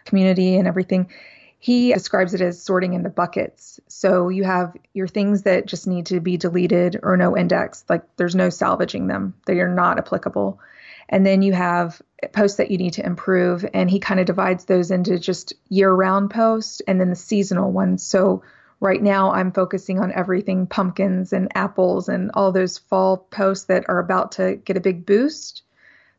community 0.05 0.57
and 0.57 0.69
everything. 0.69 1.11
He 1.59 1.95
describes 1.95 2.35
it 2.35 2.43
as 2.43 2.63
sorting 2.63 2.93
into 2.93 3.09
buckets. 3.09 3.81
So 3.89 4.29
you 4.29 4.45
have 4.45 4.77
your 4.93 5.09
things 5.09 5.45
that 5.45 5.65
just 5.65 5.87
need 5.87 6.07
to 6.07 6.21
be 6.21 6.37
deleted 6.37 7.01
or 7.03 7.17
no 7.17 7.37
index, 7.37 7.85
like 7.89 8.03
there's 8.17 8.35
no 8.35 8.51
salvaging 8.51 9.07
them, 9.07 9.33
they 9.47 9.61
are 9.61 9.75
not 9.75 9.97
applicable. 9.97 10.61
And 11.09 11.25
then 11.25 11.41
you 11.41 11.55
have 11.55 12.03
posts 12.33 12.59
that 12.59 12.71
you 12.71 12.77
need 12.77 12.95
to 12.95 13.07
improve. 13.07 13.65
And 13.73 13.91
he 13.91 13.99
kind 13.99 14.21
of 14.21 14.27
divides 14.27 14.67
those 14.67 14.91
into 14.91 15.19
just 15.19 15.55
year 15.69 15.91
round 15.91 16.31
posts 16.31 16.83
and 16.87 17.01
then 17.01 17.11
the 17.11 17.17
seasonal 17.17 17.73
ones. 17.73 18.03
So 18.03 18.43
right 18.81 19.03
now 19.03 19.33
I'm 19.33 19.53
focusing 19.53 19.99
on 19.99 20.13
everything 20.13 20.67
pumpkins 20.67 21.33
and 21.33 21.51
apples 21.55 22.09
and 22.09 22.31
all 22.35 22.53
those 22.53 22.79
fall 22.79 23.17
posts 23.17 23.67
that 23.67 23.89
are 23.89 23.99
about 23.99 24.33
to 24.33 24.57
get 24.57 24.77
a 24.77 24.81
big 24.81 25.07
boost. 25.07 25.63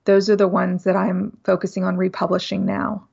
Those 0.05 0.29
are 0.29 0.35
the 0.35 0.47
ones 0.47 0.83
that 0.83 0.95
I'm 0.95 1.37
focusing 1.43 1.83
on 1.83 1.97
republishing 1.97 2.65
now. 2.65 3.07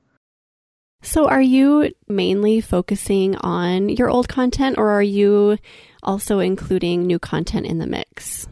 So, 1.01 1.27
are 1.27 1.41
you 1.41 1.91
mainly 2.07 2.61
focusing 2.61 3.35
on 3.37 3.89
your 3.89 4.09
old 4.09 4.29
content 4.29 4.77
or 4.77 4.89
are 4.91 5.03
you 5.03 5.57
also 6.01 6.39
including 6.39 7.05
new 7.05 7.19
content 7.19 7.65
in 7.65 7.77
the 7.77 7.87
mix? 7.87 8.47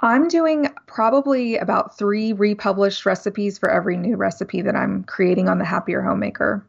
I'm 0.00 0.28
doing 0.28 0.68
probably 0.86 1.56
about 1.56 1.96
three 1.96 2.32
republished 2.32 3.06
recipes 3.06 3.58
for 3.58 3.70
every 3.70 3.96
new 3.96 4.16
recipe 4.16 4.62
that 4.62 4.76
I'm 4.76 5.04
creating 5.04 5.48
on 5.48 5.58
the 5.58 5.64
Happier 5.64 6.02
Homemaker. 6.02 6.66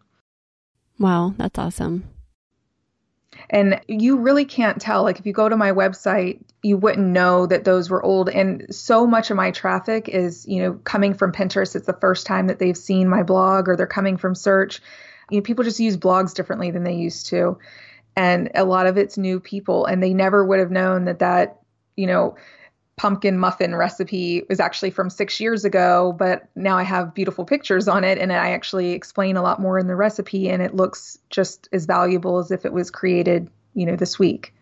Wow, 1.00 1.34
that's 1.38 1.58
awesome. 1.58 2.04
And 3.52 3.82
you 3.88 4.18
really 4.18 4.46
can't 4.46 4.80
tell. 4.80 5.04
Like 5.04 5.20
if 5.20 5.26
you 5.26 5.34
go 5.34 5.50
to 5.50 5.58
my 5.58 5.74
website, 5.74 6.40
you 6.64 6.78
wouldn't 6.78 7.06
know 7.06 7.46
that 7.46 7.66
those 7.66 7.90
were 7.90 8.02
old. 8.02 8.30
And 8.30 8.74
so 8.74 9.06
much 9.06 9.30
of 9.30 9.36
my 9.36 9.52
traffic 9.52 10.08
is, 10.08 10.48
you 10.48 10.64
know, 10.64 10.74
coming 10.86 11.14
from 11.14 11.34
Pinterest. 11.34 11.76
It's 11.76 11.86
the 11.86 11.94
first 12.00 12.26
time 12.26 12.48
that 12.48 12.60
they've 12.60 12.78
seen 12.78 13.10
my 13.10 13.24
blog 13.24 13.68
or 13.68 13.76
they're 13.76 13.88
coming 13.88 14.16
from 14.16 14.36
search. 14.36 14.82
You 15.30 15.38
know, 15.38 15.42
people 15.44 15.66
just 15.66 15.82
use 15.82 15.98
blogs 15.98 16.34
differently 16.34 16.72
than 16.72 16.86
they 16.86 16.96
used 16.96 17.28
to. 17.28 17.58
And 18.16 18.52
a 18.56 18.64
lot 18.64 18.88
of 18.88 18.98
it's 18.98 19.18
new 19.18 19.42
people 19.42 19.86
and 19.86 20.02
they 20.02 20.14
never 20.14 20.46
would 20.46 20.60
have 20.60 20.72
known 20.72 21.06
that 21.06 21.20
that, 21.20 21.60
you 21.98 22.08
know, 22.08 22.38
pumpkin 22.98 23.38
muffin 23.38 23.74
recipe 23.76 24.44
was 24.50 24.60
actually 24.60 24.92
from 24.92 25.10
six 25.10 25.40
years 25.40 25.66
ago, 25.66 26.16
but 26.18 26.48
now 26.56 26.78
I 26.78 26.84
have 26.84 27.14
beautiful 27.14 27.46
pictures 27.46 27.88
on 27.88 28.04
it 28.04 28.18
and 28.18 28.32
I 28.32 28.52
actually 28.52 28.92
explain 28.92 29.38
a 29.38 29.42
lot 29.42 29.60
more 29.60 29.80
in 29.80 29.88
the 29.88 29.96
recipe 29.96 30.50
and 30.50 30.62
it 30.62 30.76
looks 30.76 31.18
just 31.30 31.68
as 31.72 31.86
valuable 31.86 32.38
as 32.38 32.52
if 32.52 32.66
it 32.66 32.74
was 32.74 32.92
created, 32.92 33.50
you 33.74 33.86
know, 33.86 33.96
this 33.96 34.20
week. 34.20 34.54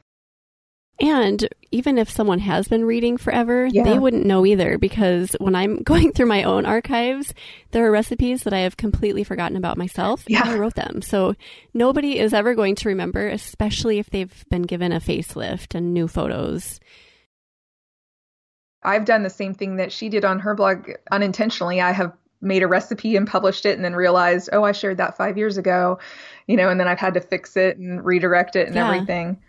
And 1.02 1.48
even 1.72 1.98
if 1.98 2.10
someone 2.10 2.40
has 2.40 2.68
been 2.68 2.84
reading 2.84 3.18
forever, 3.18 3.68
yeah. 3.68 3.84
they 3.84 3.98
wouldn't 3.98 4.26
know 4.26 4.46
either 4.46 4.78
because 4.78 5.36
when 5.40 5.56
I'm 5.56 5.78
going 5.84 6.12
through 6.12 6.26
my 6.26 6.44
own 6.44 6.66
archives, 6.66 7.34
there 7.72 7.86
are 7.86 7.92
recipes 7.92 8.44
that 8.44 8.54
I 8.54 8.60
have 8.60 8.78
completely 8.78 9.24
forgotten 9.24 9.56
about 9.56 9.78
myself 9.78 10.24
yeah. 10.28 10.42
and 10.42 10.50
I 10.52 10.58
wrote 10.58 10.76
them. 10.76 11.02
So 11.02 11.36
nobody 11.74 12.20
is 12.20 12.34
ever 12.34 12.54
going 12.54 12.76
to 12.76 12.90
remember, 12.90 13.28
especially 13.28 14.00
if 14.00 14.10
they've 14.10 14.46
been 14.50 14.64
given 14.64 14.92
a 14.92 15.00
facelift 15.00 15.76
and 15.76 15.94
new 15.94 16.08
photos. 16.08 16.80
I've 18.84 19.06
done 19.06 19.24
the 19.24 19.30
same 19.30 19.54
thing 19.54 19.76
that 19.78 19.92
she 19.92 20.10
did 20.10 20.26
on 20.26 20.40
her 20.40 20.56
blog 20.56 20.90
unintentionally. 21.12 21.82
I 21.82 21.92
have 21.92 22.14
made 22.42 22.64
a 22.64 22.68
recipe 22.68 23.16
and 23.16 23.28
published 23.28 23.66
it 23.66 23.76
and 23.76 23.84
then 23.84 23.96
realized, 23.96 24.50
oh, 24.54 24.64
I 24.64 24.72
shared 24.72 24.98
that 24.98 25.18
five 25.18 25.38
years 25.38 25.58
ago, 25.58 26.00
you 26.48 26.56
know, 26.56 26.70
and 26.70 26.80
then 26.80 26.88
I've 26.88 27.00
had 27.00 27.16
to 27.16 27.22
fix 27.22 27.58
it 27.58 27.78
and 27.78 28.04
redirect 28.04 28.56
it 28.56 28.68
and 28.68 28.76
yeah. 28.76 28.88
everything. 28.88 29.42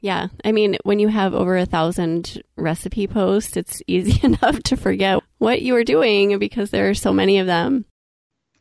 Yeah. 0.00 0.28
I 0.44 0.52
mean, 0.52 0.76
when 0.84 0.98
you 0.98 1.08
have 1.08 1.32
over 1.32 1.56
a 1.56 1.64
thousand 1.64 2.42
recipe 2.56 3.06
posts, 3.06 3.56
it's 3.56 3.82
easy 3.86 4.20
enough 4.26 4.62
to 4.64 4.76
forget 4.76 5.22
what 5.38 5.62
you 5.62 5.72
were 5.72 5.84
doing 5.84 6.38
because 6.38 6.70
there 6.70 6.90
are 6.90 6.94
so 6.94 7.12
many 7.12 7.38
of 7.38 7.46
them. 7.46 7.86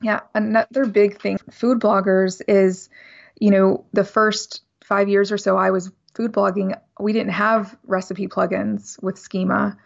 Yeah. 0.02 0.22
Another 0.34 0.86
big 0.86 1.20
thing, 1.20 1.40
food 1.52 1.80
bloggers 1.80 2.42
is, 2.48 2.90
you 3.40 3.52
know, 3.52 3.86
the 3.92 4.06
first 4.06 4.62
five 4.86 5.10
years 5.10 5.32
or 5.32 5.38
so 5.38 5.58
I 5.58 5.72
was 5.72 5.92
food 6.14 6.32
blogging, 6.32 6.78
we 7.00 7.14
didn't 7.14 7.32
have 7.32 7.76
recipe 7.86 8.28
plugins 8.28 9.02
with 9.02 9.18
schema. 9.18 9.78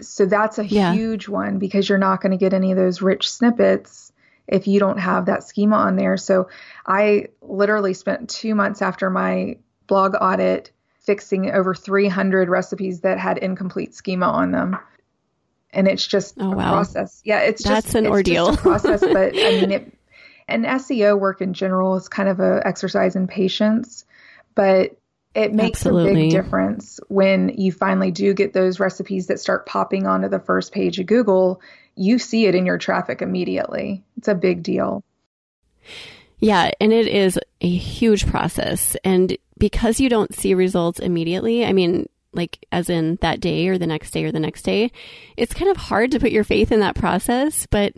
So 0.00 0.26
that's 0.26 0.58
a 0.58 0.66
yeah. 0.66 0.92
huge 0.92 1.28
one 1.28 1.58
because 1.58 1.88
you're 1.88 1.98
not 1.98 2.20
going 2.20 2.32
to 2.32 2.38
get 2.38 2.52
any 2.52 2.70
of 2.70 2.76
those 2.76 3.02
rich 3.02 3.30
snippets 3.30 4.12
if 4.46 4.66
you 4.66 4.78
don't 4.78 4.98
have 4.98 5.26
that 5.26 5.42
schema 5.42 5.76
on 5.76 5.96
there. 5.96 6.16
So 6.16 6.48
I 6.86 7.28
literally 7.42 7.94
spent 7.94 8.30
two 8.30 8.54
months 8.54 8.82
after 8.82 9.10
my 9.10 9.56
blog 9.86 10.14
audit 10.20 10.70
fixing 11.00 11.50
over 11.50 11.74
300 11.74 12.48
recipes 12.48 13.00
that 13.00 13.18
had 13.18 13.38
incomplete 13.38 13.94
schema 13.94 14.26
on 14.26 14.50
them. 14.50 14.76
And 15.72 15.88
it's 15.88 16.06
just 16.06 16.36
oh, 16.38 16.52
a 16.52 16.56
wow. 16.56 16.70
process. 16.72 17.20
Yeah, 17.24 17.40
it's 17.40 17.62
that's 17.62 17.86
just 17.86 17.94
an 17.96 18.06
ordeal. 18.06 18.46
Just 18.46 18.60
process, 18.60 19.00
but 19.00 19.34
I 19.36 19.60
mean, 19.60 19.70
it, 19.72 19.98
and 20.48 20.64
SEO 20.64 21.18
work 21.18 21.40
in 21.40 21.54
general 21.54 21.96
is 21.96 22.08
kind 22.08 22.28
of 22.28 22.40
a 22.40 22.62
exercise 22.64 23.16
in 23.16 23.26
patience. 23.26 24.04
But 24.54 24.96
it 25.36 25.52
makes 25.52 25.80
Absolutely. 25.80 26.10
a 26.10 26.14
big 26.14 26.30
difference 26.30 26.98
when 27.08 27.50
you 27.50 27.70
finally 27.70 28.10
do 28.10 28.32
get 28.32 28.54
those 28.54 28.80
recipes 28.80 29.26
that 29.26 29.38
start 29.38 29.66
popping 29.66 30.06
onto 30.06 30.28
the 30.28 30.40
first 30.40 30.72
page 30.72 30.98
of 30.98 31.04
Google. 31.04 31.60
You 31.94 32.18
see 32.18 32.46
it 32.46 32.54
in 32.54 32.64
your 32.64 32.78
traffic 32.78 33.20
immediately. 33.20 34.02
It's 34.16 34.28
a 34.28 34.34
big 34.34 34.62
deal. 34.62 35.04
Yeah, 36.38 36.70
and 36.80 36.90
it 36.90 37.06
is 37.06 37.38
a 37.60 37.68
huge 37.68 38.26
process. 38.26 38.96
And 39.04 39.36
because 39.58 40.00
you 40.00 40.08
don't 40.08 40.34
see 40.34 40.54
results 40.54 41.00
immediately, 41.00 41.66
I 41.66 41.74
mean, 41.74 42.08
like 42.32 42.64
as 42.72 42.88
in 42.88 43.18
that 43.20 43.38
day 43.38 43.68
or 43.68 43.76
the 43.76 43.86
next 43.86 44.12
day 44.12 44.24
or 44.24 44.32
the 44.32 44.40
next 44.40 44.62
day, 44.62 44.90
it's 45.36 45.52
kind 45.52 45.70
of 45.70 45.76
hard 45.76 46.12
to 46.12 46.18
put 46.18 46.32
your 46.32 46.44
faith 46.44 46.72
in 46.72 46.80
that 46.80 46.96
process. 46.96 47.66
But 47.66 47.92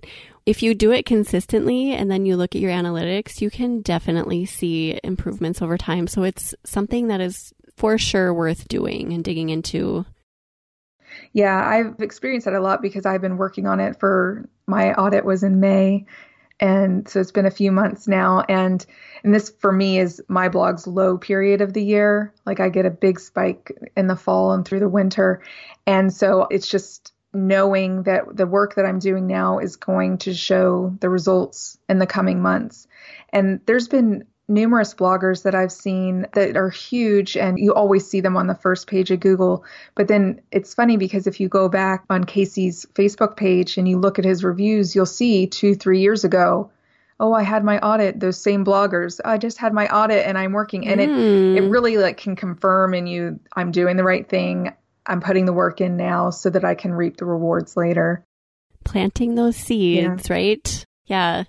if 0.49 0.62
you 0.62 0.75
do 0.75 0.93
it 0.93 1.05
consistently 1.05 1.93
and 1.93 2.11
then 2.11 2.25
you 2.25 2.35
look 2.35 2.57
at 2.57 2.62
your 2.62 2.71
analytics, 2.71 3.43
you 3.43 3.50
can 3.50 3.83
definitely 3.83 4.47
see 4.47 4.99
improvements 5.05 5.61
over 5.61 5.76
time. 5.76 6.07
So 6.07 6.23
it's 6.23 6.55
something 6.64 7.09
that 7.09 7.21
is 7.21 7.52
for 7.76 7.99
sure 7.99 8.33
worth 8.33 8.67
doing 8.67 9.12
and 9.12 9.23
digging 9.23 9.50
into. 9.50 10.07
Yeah, 11.35 11.62
I've 11.62 12.00
experienced 12.00 12.47
that 12.47 12.55
a 12.55 12.62
lot 12.62 12.81
because 12.81 13.05
I've 13.05 13.21
been 13.21 13.37
working 13.37 13.67
on 13.67 13.78
it 13.78 14.00
for 14.00 14.49
my 14.67 14.95
audit 14.95 15.26
was 15.26 15.43
in 15.43 15.61
May. 15.61 16.07
And 16.61 17.07
so 17.07 17.21
it's 17.21 17.31
been 17.31 17.45
a 17.45 17.50
few 17.50 17.71
months 17.71 18.09
now. 18.09 18.43
And 18.49 18.87
and 19.23 19.35
this 19.35 19.52
for 19.61 19.71
me 19.71 19.99
is 19.99 20.23
my 20.28 20.49
blog's 20.49 20.87
low 20.87 21.19
period 21.19 21.61
of 21.61 21.75
the 21.75 21.85
year. 21.85 22.33
Like 22.47 22.59
I 22.59 22.71
get 22.71 22.87
a 22.87 22.90
big 22.90 23.21
spike 23.21 23.76
in 23.99 24.07
the 24.07 24.17
fall 24.17 24.52
and 24.52 24.64
through 24.64 24.81
the 24.81 24.88
winter. 24.88 25.43
And 25.87 26.11
so 26.11 26.47
it's 26.50 26.69
just 26.69 27.12
knowing 27.32 28.04
that 28.04 28.37
the 28.37 28.47
work 28.47 28.75
that 28.75 28.87
I'm 28.87 28.99
doing 28.99 29.26
now 29.26 29.58
is 29.58 29.76
going 29.76 30.18
to 30.18 30.35
show 30.35 30.97
the 31.00 31.11
results 31.11 31.78
in 31.88 31.99
the 31.99 32.06
coming 32.06 32.40
months. 32.40 32.87
And 33.32 33.61
there's 33.66 33.88
been 33.88 34.25
numerous 34.49 34.94
bloggers 34.94 35.42
that 35.42 35.54
I've 35.54 35.73
seen 35.73 36.26
that 36.32 36.56
are 36.56 36.70
huge 36.70 37.37
and 37.37 37.58
you 37.58 37.75
always 37.75 38.08
see 38.08 38.20
them 38.20 38.37
on 38.37 38.47
the 38.47 38.54
first 38.54 38.87
page 38.87 39.11
of 39.11 39.20
Google. 39.20 39.62
But 39.94 40.08
then 40.08 40.40
it's 40.50 40.73
funny 40.73 40.97
because 40.97 41.26
if 41.26 41.38
you 41.38 41.49
go 41.49 41.68
back 41.68 42.04
on 42.08 42.25
Casey's 42.25 42.87
Facebook 42.94 43.37
page 43.37 43.76
and 43.76 43.87
you 43.87 43.99
look 43.99 44.18
at 44.18 44.25
his 44.25 44.42
reviews, 44.42 44.94
you'll 44.94 45.04
see 45.04 45.47
two, 45.47 45.75
three 45.75 46.00
years 46.00 46.25
ago, 46.25 46.70
oh, 47.20 47.35
I 47.35 47.42
had 47.42 47.62
my 47.62 47.78
audit, 47.80 48.20
those 48.20 48.40
same 48.40 48.64
bloggers. 48.64 49.20
I 49.25 49.37
just 49.37 49.58
had 49.58 49.75
my 49.75 49.87
audit 49.88 50.26
and 50.26 50.38
I'm 50.38 50.52
working. 50.52 50.87
And 50.87 51.00
mm. 51.00 51.04
it 51.04 51.58
it 51.58 51.64
hmm. 51.64 51.70
really 51.70 51.99
like 51.99 52.16
can 52.16 52.37
confirm 52.37 52.94
in 52.94 53.06
you 53.06 53.38
I'm 53.54 53.70
doing 53.70 53.97
the 53.97 54.04
right 54.04 54.26
thing. 54.26 54.73
I'm 55.09 55.23
putting 55.23 55.47
the 55.47 55.53
work 55.53 55.81
in 55.81 55.97
now 55.97 56.31
so 56.31 56.50
that 56.50 56.65
I 56.65 56.75
can 56.75 56.93
reap 56.93 57.17
the 57.17 57.25
rewards 57.25 57.77
later. 57.77 58.25
Planting 58.85 59.35
those 59.35 59.57
seeds, 59.57 60.29
yeah. 60.29 60.33
right? 60.33 60.87
Yeah. 61.07 61.45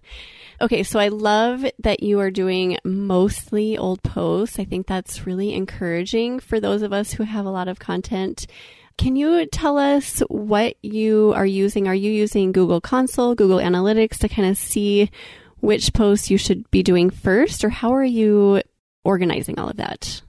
Okay, 0.62 0.84
so 0.84 1.00
I 1.00 1.10
love 1.10 1.66
that 1.80 2.02
you 2.02 2.20
are 2.20 2.32
doing 2.32 2.78
mostly 2.84 3.78
old 3.78 4.02
posts. 4.02 4.60
I 4.60 4.66
think 4.66 4.88
that's 4.88 5.26
really 5.26 5.54
encouraging 5.54 6.40
for 6.40 6.60
those 6.60 6.82
of 6.82 6.94
us 6.94 7.12
who 7.12 7.24
have 7.24 7.46
a 7.46 7.52
lot 7.52 7.68
of 7.68 7.80
content. 7.80 8.48
Can 8.98 9.16
you 9.16 9.46
tell 9.46 9.78
us 9.78 10.20
what 10.30 10.76
you 10.82 11.34
are 11.36 11.46
using? 11.46 11.88
Are 11.88 11.96
you 11.96 12.12
using 12.12 12.52
Google 12.52 12.82
Console, 12.82 13.36
Google 13.36 13.60
Analytics 13.60 14.18
to 14.20 14.30
kind 14.30 14.50
of 14.50 14.58
see 14.58 15.10
which 15.62 15.94
posts 15.94 16.30
you 16.30 16.38
should 16.38 16.70
be 16.72 16.84
doing 16.84 17.10
first, 17.10 17.64
or 17.64 17.70
how 17.70 17.94
are 17.94 18.04
you 18.04 18.62
organizing 19.04 19.60
all 19.60 19.70
of 19.70 19.78
that? 19.78 20.22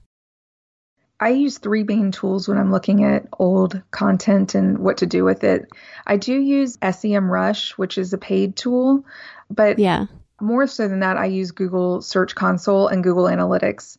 I 1.21 1.29
use 1.29 1.59
three 1.59 1.83
main 1.83 2.11
tools 2.11 2.47
when 2.47 2.57
I'm 2.57 2.71
looking 2.71 3.03
at 3.03 3.27
old 3.37 3.79
content 3.91 4.55
and 4.55 4.79
what 4.79 4.97
to 4.97 5.05
do 5.05 5.23
with 5.23 5.43
it. 5.43 5.69
I 6.07 6.17
do 6.17 6.33
use 6.33 6.77
SEMrush, 6.77 7.73
which 7.73 7.99
is 7.99 8.11
a 8.11 8.17
paid 8.17 8.55
tool, 8.55 9.05
but 9.47 9.77
yeah. 9.77 10.07
more 10.41 10.65
so 10.65 10.87
than 10.87 11.01
that, 11.01 11.17
I 11.17 11.25
use 11.25 11.51
Google 11.51 12.01
Search 12.01 12.33
Console 12.33 12.87
and 12.87 13.03
Google 13.03 13.25
Analytics. 13.25 13.97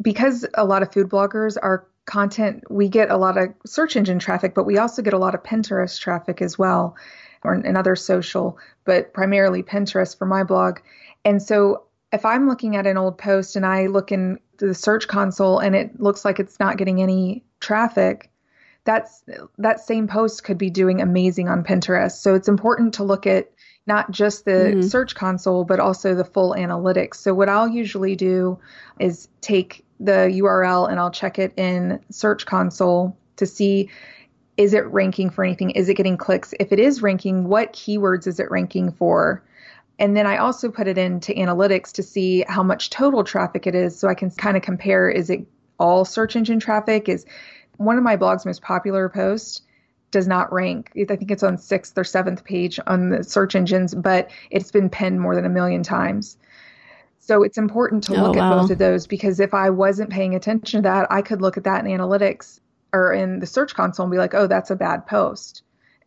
Because 0.00 0.46
a 0.54 0.64
lot 0.64 0.82
of 0.82 0.92
food 0.92 1.08
bloggers 1.08 1.56
are 1.60 1.84
content, 2.04 2.62
we 2.70 2.88
get 2.88 3.10
a 3.10 3.16
lot 3.16 3.36
of 3.36 3.52
search 3.66 3.96
engine 3.96 4.20
traffic, 4.20 4.54
but 4.54 4.64
we 4.64 4.78
also 4.78 5.02
get 5.02 5.14
a 5.14 5.18
lot 5.18 5.34
of 5.34 5.42
Pinterest 5.42 5.98
traffic 5.98 6.40
as 6.40 6.56
well, 6.56 6.96
or 7.42 7.54
another 7.54 7.96
social, 7.96 8.56
but 8.84 9.12
primarily 9.12 9.64
Pinterest 9.64 10.16
for 10.16 10.26
my 10.26 10.44
blog. 10.44 10.78
And 11.24 11.42
so 11.42 11.84
if 12.12 12.24
I'm 12.24 12.48
looking 12.48 12.76
at 12.76 12.86
an 12.86 12.98
old 12.98 13.18
post 13.18 13.56
and 13.56 13.64
I 13.64 13.86
look 13.86 14.12
in 14.12 14.38
the 14.58 14.74
search 14.74 15.08
console 15.08 15.58
and 15.58 15.74
it 15.74 15.98
looks 16.00 16.24
like 16.24 16.38
it's 16.38 16.60
not 16.60 16.76
getting 16.76 17.00
any 17.00 17.42
traffic, 17.60 18.30
that's 18.84 19.24
that 19.58 19.80
same 19.80 20.06
post 20.06 20.44
could 20.44 20.58
be 20.58 20.70
doing 20.70 21.00
amazing 21.00 21.48
on 21.48 21.64
Pinterest. 21.64 22.12
So 22.12 22.34
it's 22.34 22.48
important 22.48 22.94
to 22.94 23.04
look 23.04 23.26
at 23.26 23.50
not 23.86 24.10
just 24.10 24.44
the 24.44 24.50
mm-hmm. 24.50 24.82
search 24.82 25.14
console 25.14 25.64
but 25.64 25.80
also 25.80 26.14
the 26.14 26.24
full 26.24 26.54
analytics. 26.54 27.16
So 27.16 27.32
what 27.32 27.48
I'll 27.48 27.68
usually 27.68 28.14
do 28.14 28.58
is 29.00 29.28
take 29.40 29.84
the 29.98 30.30
URL 30.42 30.90
and 30.90 31.00
I'll 31.00 31.10
check 31.10 31.38
it 31.38 31.54
in 31.56 32.00
search 32.10 32.44
console 32.44 33.16
to 33.36 33.46
see 33.46 33.88
is 34.58 34.74
it 34.74 34.86
ranking 34.88 35.30
for 35.30 35.44
anything? 35.44 35.70
Is 35.70 35.88
it 35.88 35.94
getting 35.94 36.18
clicks? 36.18 36.52
If 36.60 36.72
it 36.72 36.78
is 36.78 37.00
ranking, 37.00 37.44
what 37.48 37.72
keywords 37.72 38.26
is 38.26 38.38
it 38.38 38.50
ranking 38.50 38.92
for? 38.92 39.42
And 40.02 40.16
then 40.16 40.26
I 40.26 40.38
also 40.38 40.68
put 40.68 40.88
it 40.88 40.98
into 40.98 41.32
analytics 41.32 41.92
to 41.92 42.02
see 42.02 42.44
how 42.48 42.64
much 42.64 42.90
total 42.90 43.22
traffic 43.22 43.68
it 43.68 43.76
is 43.76 43.96
so 43.96 44.08
I 44.08 44.14
can 44.14 44.32
kind 44.32 44.56
of 44.56 44.62
compare 44.64 45.08
is 45.08 45.30
it 45.30 45.46
all 45.78 46.04
search 46.04 46.34
engine 46.34 46.58
traffic? 46.58 47.08
Is 47.08 47.24
one 47.76 47.98
of 47.98 48.02
my 48.02 48.16
blog's 48.16 48.44
most 48.44 48.62
popular 48.62 49.08
posts 49.08 49.62
does 50.10 50.26
not 50.26 50.52
rank. 50.52 50.90
I 50.96 51.14
think 51.14 51.30
it's 51.30 51.44
on 51.44 51.56
sixth 51.56 51.96
or 51.96 52.02
seventh 52.02 52.42
page 52.42 52.80
on 52.88 53.10
the 53.10 53.22
search 53.22 53.54
engines, 53.54 53.94
but 53.94 54.28
it's 54.50 54.72
been 54.72 54.90
pinned 54.90 55.20
more 55.20 55.36
than 55.36 55.44
a 55.44 55.48
million 55.48 55.84
times. 55.84 56.36
So 57.20 57.44
it's 57.44 57.56
important 57.56 58.02
to 58.04 58.16
oh, 58.16 58.24
look 58.24 58.36
wow. 58.36 58.54
at 58.54 58.60
both 58.62 58.70
of 58.72 58.78
those 58.78 59.06
because 59.06 59.38
if 59.38 59.54
I 59.54 59.70
wasn't 59.70 60.10
paying 60.10 60.34
attention 60.34 60.82
to 60.82 60.88
that, 60.88 61.12
I 61.12 61.22
could 61.22 61.40
look 61.40 61.56
at 61.56 61.62
that 61.62 61.86
in 61.86 61.90
analytics 61.96 62.58
or 62.92 63.12
in 63.12 63.38
the 63.38 63.46
search 63.46 63.72
console 63.76 64.02
and 64.02 64.10
be 64.10 64.18
like, 64.18 64.34
oh, 64.34 64.48
that's 64.48 64.72
a 64.72 64.76
bad 64.76 65.06
post 65.06 65.62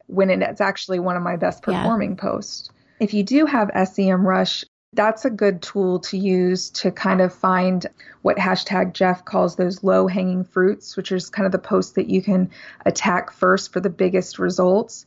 when 0.08 0.30
it's 0.30 0.60
actually 0.60 1.00
one 1.00 1.16
of 1.16 1.24
my 1.24 1.38
best 1.38 1.64
performing 1.64 2.12
yeah. 2.12 2.22
posts. 2.22 2.70
If 3.00 3.14
you 3.14 3.24
do 3.24 3.46
have 3.46 3.70
SEMrush, 3.70 4.64
that's 4.94 5.26
a 5.26 5.30
good 5.30 5.62
tool 5.62 6.00
to 6.00 6.18
use 6.18 6.70
to 6.70 6.92
kind 6.92 7.20
of 7.20 7.34
find 7.34 7.86
what 8.22 8.38
hashtag 8.38 8.94
Jeff 8.94 9.26
calls 9.26 9.58
those 9.58 9.84
low 9.84 10.08
hanging 10.08 10.46
fruits, 10.46 10.96
which 10.96 11.12
is 11.12 11.30
kind 11.30 11.46
of 11.46 11.52
the 11.52 11.60
posts 11.60 11.94
that 11.94 12.10
you 12.10 12.22
can 12.22 12.50
attack 12.86 13.32
first 13.32 13.74
for 13.74 13.82
the 13.82 13.90
biggest 13.90 14.40
results. 14.40 15.06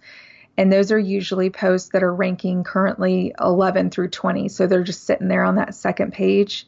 And 0.59 0.71
those 0.71 0.93
are 0.93 0.99
usually 0.99 1.49
posts 1.49 1.91
that 1.91 2.03
are 2.03 2.15
ranking 2.15 2.65
currently 2.65 3.33
11 3.41 3.91
through 3.91 4.11
20. 4.11 4.49
So 4.49 4.67
they're 4.67 4.83
just 4.83 5.05
sitting 5.05 5.29
there 5.29 5.45
on 5.45 5.55
that 5.55 5.75
second 5.75 6.13
page. 6.13 6.67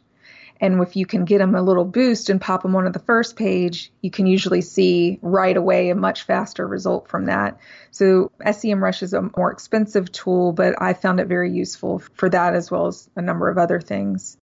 And 0.60 0.80
if 0.82 0.94
you 0.94 1.06
can 1.06 1.24
get 1.24 1.38
them 1.38 1.54
a 1.54 1.62
little 1.62 1.84
boost 1.84 2.28
and 2.28 2.40
pop 2.40 2.62
them 2.62 2.76
onto 2.76 2.92
the 2.92 2.98
first 2.98 3.36
page, 3.36 3.90
you 4.02 4.10
can 4.10 4.26
usually 4.26 4.60
see 4.60 5.18
right 5.22 5.56
away 5.56 5.88
a 5.88 5.94
much 5.94 6.24
faster 6.24 6.66
result 6.66 7.08
from 7.08 7.26
that. 7.26 7.58
So 7.90 8.30
SEMrush 8.40 9.02
is 9.02 9.14
a 9.14 9.30
more 9.36 9.50
expensive 9.50 10.12
tool, 10.12 10.52
but 10.52 10.80
I 10.80 10.92
found 10.92 11.18
it 11.18 11.28
very 11.28 11.50
useful 11.50 12.00
for 12.14 12.28
that 12.28 12.54
as 12.54 12.70
well 12.70 12.86
as 12.86 13.08
a 13.16 13.22
number 13.22 13.48
of 13.48 13.56
other 13.56 13.80
things. 13.80 14.36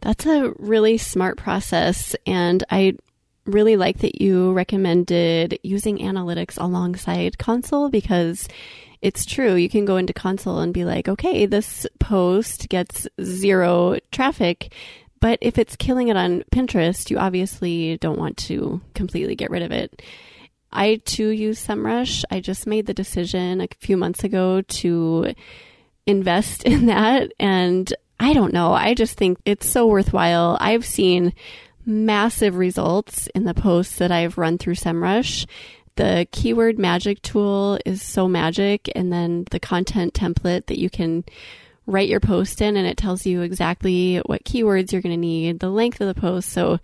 That's 0.00 0.24
a 0.24 0.52
really 0.58 0.98
smart 0.98 1.36
process. 1.36 2.14
And 2.24 2.64
I 2.70 2.96
really 3.46 3.76
like 3.76 3.98
that 3.98 4.20
you 4.22 4.52
recommended 4.52 5.58
using 5.62 5.98
analytics 5.98 6.62
alongside 6.62 7.38
console 7.38 7.90
because 7.90 8.48
it's 9.02 9.24
true. 9.24 9.54
You 9.54 9.68
can 9.68 9.84
go 9.84 9.96
into 9.96 10.12
console 10.12 10.58
and 10.58 10.74
be 10.74 10.84
like, 10.84 11.08
okay, 11.08 11.46
this 11.46 11.86
post 11.98 12.68
gets 12.68 13.08
zero 13.22 13.98
traffic. 14.12 14.72
But 15.20 15.38
if 15.40 15.58
it's 15.58 15.76
killing 15.76 16.08
it 16.08 16.16
on 16.16 16.44
Pinterest, 16.52 17.10
you 17.10 17.18
obviously 17.18 17.96
don't 17.98 18.18
want 18.18 18.36
to 18.38 18.80
completely 18.94 19.34
get 19.34 19.50
rid 19.50 19.62
of 19.62 19.72
it. 19.72 20.02
I 20.72 20.96
too 21.04 21.28
use 21.28 21.64
SEMrush. 21.64 22.24
I 22.30 22.40
just 22.40 22.66
made 22.66 22.86
the 22.86 22.94
decision 22.94 23.60
a 23.60 23.68
few 23.78 23.96
months 23.96 24.24
ago 24.24 24.62
to 24.62 25.34
invest 26.06 26.62
in 26.64 26.86
that. 26.86 27.32
And 27.38 27.92
I 28.18 28.32
don't 28.32 28.52
know. 28.52 28.72
I 28.72 28.94
just 28.94 29.16
think 29.16 29.38
it's 29.44 29.68
so 29.68 29.86
worthwhile. 29.86 30.56
I've 30.60 30.84
seen 30.84 31.32
massive 31.86 32.56
results 32.56 33.26
in 33.28 33.44
the 33.44 33.54
posts 33.54 33.96
that 33.96 34.12
I've 34.12 34.38
run 34.38 34.58
through 34.58 34.74
SEMrush. 34.74 35.46
The 35.96 36.26
keyword 36.30 36.78
magic 36.78 37.20
tool 37.22 37.78
is 37.84 38.02
so 38.02 38.28
magic, 38.28 38.90
and 38.94 39.12
then 39.12 39.44
the 39.50 39.60
content 39.60 40.14
template 40.14 40.66
that 40.66 40.78
you 40.78 40.88
can 40.88 41.24
write 41.86 42.08
your 42.08 42.20
post 42.20 42.62
in, 42.62 42.76
and 42.76 42.86
it 42.86 42.96
tells 42.96 43.26
you 43.26 43.42
exactly 43.42 44.18
what 44.26 44.44
keywords 44.44 44.92
you're 44.92 45.02
going 45.02 45.14
to 45.14 45.20
need, 45.20 45.60
the 45.60 45.68
length 45.68 46.00
of 46.00 46.06
the 46.06 46.20
post. 46.20 46.50
So 46.50 46.78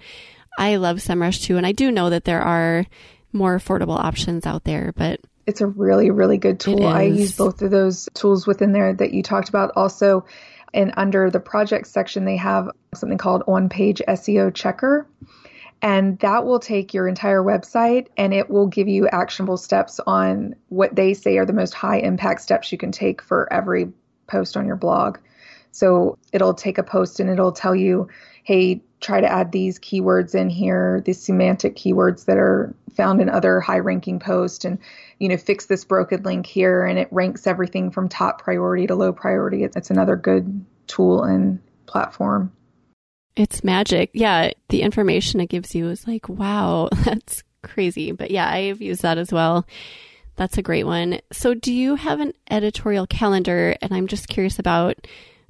I 0.59 0.77
love 0.77 0.99
SEMrush 0.99 1.45
too, 1.45 1.57
and 1.57 1.67
I 1.67 1.73
do 1.73 1.91
know 1.91 2.11
that 2.11 2.25
there 2.25 2.43
are 2.43 2.87
more 3.33 3.57
affordable 3.57 3.99
options 3.99 4.47
out 4.47 4.65
there, 4.65 4.93
but 4.97 5.21
it's 5.47 5.61
a 5.61 5.67
really, 5.67 6.11
really 6.11 6.39
good 6.39 6.59
tool. 6.59 6.87
I 6.87 7.03
use 7.03 7.37
both 7.37 7.63
of 7.63 7.71
those 7.71 8.09
tools 8.15 8.47
within 8.47 8.73
there 8.73 8.93
that 8.95 9.13
you 9.13 9.23
talked 9.23 9.49
about. 9.49 9.73
Also, 9.77 10.25
and 10.75 10.93
under 10.97 11.31
the 11.31 11.39
project 11.41 11.87
section, 11.87 12.25
they 12.25 12.37
have 12.37 12.69
something 12.95 13.19
called 13.19 13.45
on 13.47 13.69
page 13.69 14.03
SEO 14.09 14.53
checker. 14.53 15.07
And 15.87 16.19
that 16.19 16.45
will 16.45 16.59
take 16.59 16.93
your 16.93 17.07
entire 17.07 17.45
website 17.45 18.09
and 18.17 18.35
it 18.35 18.51
will 18.51 18.67
give 18.67 18.89
you 18.89 19.07
actionable 19.07 19.57
steps 19.57 20.01
on 20.05 20.57
what 20.69 20.97
they 20.97 21.15
say 21.15 21.39
are 21.39 21.47
the 21.47 21.53
most 21.53 21.75
high 21.75 21.99
impact 21.99 22.41
steps 22.41 22.73
you 22.73 22.77
can 22.77 22.91
take 22.91 23.23
for 23.23 23.51
every 23.53 23.93
post 24.27 24.57
on 24.57 24.67
your 24.67 24.75
blog. 24.75 25.19
So 25.71 26.19
it'll 26.33 26.55
take 26.55 26.79
a 26.79 26.83
post 26.83 27.21
and 27.21 27.31
it'll 27.31 27.53
tell 27.53 27.77
you, 27.77 28.09
hey, 28.43 28.83
try 29.01 29.21
to 29.21 29.31
add 29.31 29.53
these 29.53 29.79
keywords 29.79 30.35
in 30.35 30.51
here, 30.51 31.03
these 31.05 31.23
semantic 31.23 31.77
keywords 31.77 32.25
that 32.25 32.37
are 32.37 32.75
found 32.97 33.21
in 33.21 33.29
other 33.29 33.61
high 33.61 33.79
ranking 33.79 34.19
posts, 34.19 34.65
and 34.65 34.79
you 35.21 35.29
know, 35.29 35.37
fix 35.37 35.67
this 35.67 35.85
broken 35.85 36.25
link 36.25 36.47
here. 36.47 36.85
And 36.85 36.99
it 36.99 37.07
ranks 37.13 37.47
everything 37.47 37.93
from 37.93 38.09
top 38.09 38.43
priority 38.43 38.89
to 38.89 38.97
low 38.97 39.13
priority. 39.13 39.63
It's 39.63 39.91
another 39.91 40.17
good 40.17 40.65
tool 40.89 41.23
and 41.23 41.61
platform. 41.87 42.51
It's 43.37 43.63
magic. 43.63 44.11
Yeah. 44.15 44.51
The 44.71 44.83
information 44.83 45.41
it 45.41 45.47
gives 45.49 45.75
you 45.75 45.89
is 45.89 46.07
like, 46.07 46.29
wow, 46.29 46.89
that's 47.05 47.43
crazy. 47.63 48.13
But 48.13 48.31
yeah, 48.31 48.51
I've 48.51 48.81
used 48.81 49.03
that 49.03 49.19
as 49.19 49.33
well. 49.33 49.67
That's 50.37 50.59
a 50.59 50.63
great 50.63 50.85
one. 50.85 51.21
So, 51.33 51.55
do 51.55 51.73
you 51.73 51.97
have 51.97 52.21
an 52.21 52.35
editorial 52.51 53.07
calendar? 53.07 53.75
And 53.81 53.95
I'm 53.95 54.07
just 54.07 54.29
curious 54.29 54.59
about 54.59 55.07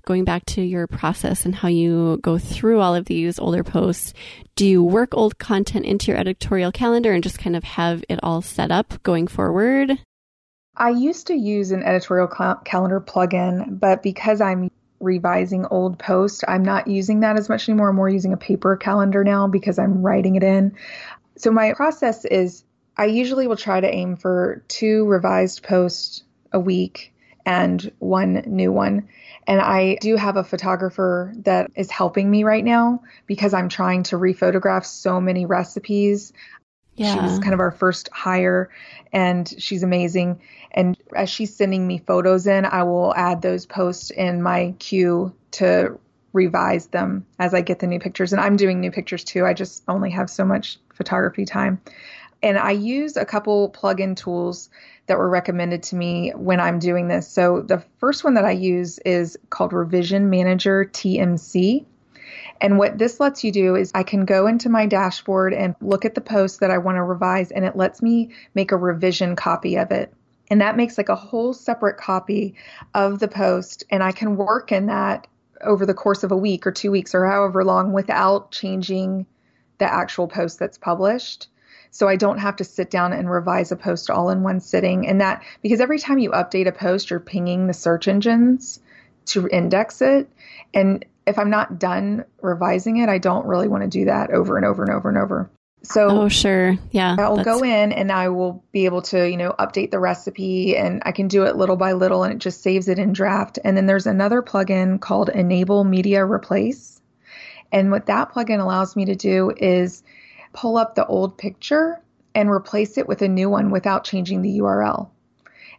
going 0.07 0.25
back 0.25 0.46
to 0.46 0.62
your 0.62 0.87
process 0.87 1.44
and 1.44 1.55
how 1.55 1.66
you 1.68 2.18
go 2.22 2.38
through 2.38 2.81
all 2.81 2.94
of 2.94 3.07
these 3.07 3.38
older 3.40 3.64
posts. 3.64 4.14
Do 4.55 4.64
you 4.64 4.83
work 4.83 5.14
old 5.14 5.38
content 5.38 5.85
into 5.85 6.12
your 6.12 6.18
editorial 6.18 6.70
calendar 6.70 7.12
and 7.12 7.22
just 7.22 7.40
kind 7.40 7.57
of 7.57 7.64
have 7.64 8.05
it 8.09 8.20
all 8.22 8.40
set 8.40 8.70
up 8.70 9.03
going 9.03 9.27
forward? 9.27 9.99
I 10.77 10.90
used 10.90 11.27
to 11.29 11.35
use 11.35 11.72
an 11.72 11.83
editorial 11.83 12.29
cal- 12.29 12.61
calendar 12.64 13.01
plugin, 13.01 13.81
but 13.81 14.03
because 14.03 14.40
I'm 14.40 14.70
revising 15.01 15.67
old 15.67 15.99
posts. 15.99 16.45
I'm 16.47 16.65
not 16.65 16.87
using 16.87 17.21
that 17.21 17.39
as 17.39 17.49
much 17.49 17.69
anymore. 17.69 17.91
I'm 17.91 17.97
more 17.97 18.09
using 18.09 18.33
a 18.33 18.39
paper 18.39 18.77
calendar 18.77 19.25
now 19.25 19.47
because 19.47 19.79
I'm 19.79 20.03
writing 20.03 20.37
it 20.37 20.43
in. 20.43 20.75
So 21.37 21.51
my 21.51 21.75
process 21.75 22.25
is 22.25 22.65
I 22.97 23.07
usually 23.07 23.47
will 23.47 23.57
try 23.57 23.81
to 23.81 23.95
aim 23.95 24.17
for 24.17 24.63
two 24.69 25.05
revised 25.07 25.63
posts 25.63 26.23
a 26.53 26.61
week 26.61 27.13
and 27.45 27.93
one 27.99 28.43
new 28.47 28.73
one. 28.73 29.09
And 29.47 29.61
I 29.61 29.97
do 30.01 30.17
have 30.17 30.37
a 30.37 30.43
photographer 30.43 31.33
that 31.45 31.71
is 31.77 31.91
helping 31.91 32.29
me 32.31 32.43
right 32.43 32.65
now 32.65 33.03
because 33.27 33.55
I'm 33.55 33.69
trying 33.69 34.03
to 34.05 34.17
rephotograph 34.17 34.85
so 34.85 35.21
many 35.21 35.47
recipes. 35.47 36.33
Yeah. 36.97 37.15
She 37.15 37.21
was 37.21 37.39
kind 37.39 37.55
of 37.55 37.61
our 37.61 37.71
first 37.71 38.09
hire 38.13 38.71
and 39.13 39.53
she's 39.59 39.83
amazing. 39.83 40.41
And 40.72 40.96
as 41.14 41.31
she's 41.31 41.55
sending 41.55 41.87
me 41.87 41.98
photos 41.98 42.46
in, 42.46 42.64
I 42.64 42.83
will 42.83 43.14
add 43.14 43.42
those 43.42 43.66
posts 43.66 44.11
in 44.11 44.42
my 44.42 44.74
queue 44.79 45.35
to 45.52 45.98
revise 46.33 46.88
them 46.88 47.24
as 47.38 47.55
I 47.55 47.62
get 47.62 47.79
the 47.79 47.87
new 47.87 47.98
pictures. 47.98 48.33
And 48.33 48.40
I'm 48.40 48.57
doing 48.57 48.81
new 48.81 48.90
pictures 48.90 49.24
too. 49.24 49.46
I 49.46 49.55
just 49.55 49.83
only 49.88 50.11
have 50.11 50.29
so 50.29 50.44
much 50.44 50.79
photography 50.92 51.46
time. 51.46 51.81
And 52.42 52.59
I 52.59 52.72
use 52.72 53.16
a 53.16 53.24
couple 53.24 53.70
plug-in 53.70 54.14
tools 54.14 54.68
that 55.07 55.18
were 55.18 55.29
recommended 55.29 55.83
to 55.85 55.96
me 55.96 56.31
when 56.31 56.61
I'm 56.61 56.79
doing 56.79 57.09
this. 57.09 57.26
So 57.29 57.62
the 57.62 57.83
first 57.98 58.24
one 58.24 58.35
that 58.35 58.44
I 58.44 58.50
use 58.50 58.98
is 58.98 59.38
called 59.50 59.72
Revision 59.72 60.29
Manager 60.29 60.85
TMC. 60.85 61.85
And 62.61 62.79
what 62.79 62.98
this 62.98 63.20
lets 63.20 63.44
you 63.44 63.52
do 63.52 63.76
is 63.76 63.90
I 63.94 64.02
can 64.02 64.24
go 64.24 64.46
into 64.46 64.68
my 64.68 64.87
dashboard 64.87 65.55
and 65.55 65.74
look 65.81 66.05
at 66.05 66.14
the 66.14 66.20
post 66.20 66.61
that 66.61 66.70
I 66.70 66.79
want 66.79 66.96
to 66.96 67.02
revise, 67.02 67.50
and 67.50 67.64
it 67.64 67.76
lets 67.76 68.02
me 68.02 68.31
make 68.55 68.72
a 68.72 68.76
revision 68.76 69.37
copy 69.37 69.76
of 69.76 69.90
it. 69.90 70.12
And 70.49 70.61
that 70.61 70.77
makes 70.77 70.97
like 70.97 71.09
a 71.09 71.17
whole 71.17 71.53
separate 71.53 71.97
copy 71.97 72.55
of 72.95 73.19
the 73.19 73.29
post, 73.29 73.85
and 73.91 74.03
I 74.03 74.13
can 74.13 74.37
work 74.37 74.73
in 74.73 74.87
that 74.87 75.27
over 75.63 75.87
the 75.87 75.95
course 75.95 76.23
of 76.23 76.33
a 76.33 76.37
week 76.37 76.67
or 76.67 76.73
two 76.73 76.91
weeks 76.91 77.15
or 77.15 77.27
however 77.27 77.65
long 77.65 77.93
without 77.93 78.53
changing 78.53 79.27
the 79.79 79.93
actual 79.93 80.29
post 80.29 80.59
that's 80.59 80.79
published. 80.79 81.49
So 81.91 82.09
I 82.09 82.17
don't 82.17 82.39
have 82.39 82.57
to 82.57 82.65
sit 82.65 82.91
down 82.91 83.13
and 83.13 83.31
revise 83.31 83.73
a 83.73 83.77
post 83.77 84.11
all 84.11 84.29
in 84.31 84.43
one 84.43 84.61
sitting. 84.61 85.09
And 85.09 85.21
that 85.21 85.43
because 85.63 85.81
every 85.81 85.99
time 85.99 86.19
you 86.19 86.31
update 86.31 86.67
a 86.67 86.73
post, 86.73 87.11
you're 87.11 87.21
pinging 87.21 87.67
the 87.67 87.73
search 87.73 88.07
engines 88.07 88.81
to 89.27 89.49
index 89.49 90.03
it. 90.03 90.29
And 90.75 91.05
if 91.27 91.39
I'm 91.39 91.51
not 91.51 91.79
done 91.79 92.25
revising 92.43 92.99
it, 92.99 93.09
I 93.09 93.19
don't 93.19 93.47
really 93.47 93.69
want 93.69 93.83
to 93.83 93.89
do 93.89 94.05
that 94.05 94.31
over 94.31 94.57
and 94.57 94.67
over 94.67 94.83
and 94.83 94.93
over 94.93 95.09
and 95.09 95.19
over. 95.19 95.51
So 95.83 96.09
Oh 96.09 96.29
sure. 96.29 96.77
Yeah. 96.91 97.17
I'll 97.19 97.45
go 97.45 97.62
in 97.62 97.93
and 97.93 98.11
I 98.11 98.29
will 98.31 98.65
be 98.73 98.87
able 98.87 99.03
to, 99.03 99.29
you 99.29 99.37
know, 99.37 99.55
update 99.59 99.91
the 99.91 100.01
recipe 100.01 100.77
and 100.77 101.03
I 101.05 101.12
can 101.12 101.29
do 101.29 101.45
it 101.45 101.57
little 101.57 101.77
by 101.77 101.93
little 101.93 102.25
and 102.25 102.35
it 102.35 102.39
just 102.39 102.62
saves 102.62 102.89
it 102.89 102.99
in 102.99 103.12
draft. 103.12 103.59
And 103.62 103.77
then 103.77 103.87
there's 103.87 104.07
another 104.07 104.43
plugin 104.43 105.01
called 105.01 105.29
Enable 105.29 105.85
Media 105.85 106.25
Replace. 106.25 107.01
And 107.71 107.91
what 107.91 108.07
that 108.07 108.33
plugin 108.33 108.61
allows 108.61 108.97
me 108.97 109.05
to 109.07 109.15
do 109.15 109.53
is 109.57 110.03
pull 110.53 110.77
up 110.77 110.95
the 110.95 111.07
old 111.07 111.37
picture 111.37 112.01
and 112.35 112.51
replace 112.51 112.99
it 112.99 113.09
with 113.09 113.23
a 113.23 113.29
new 113.29 113.49
one 113.49 113.71
without 113.71 114.05
changing 114.05 114.43
the 114.43 114.59
URL. 114.59 115.09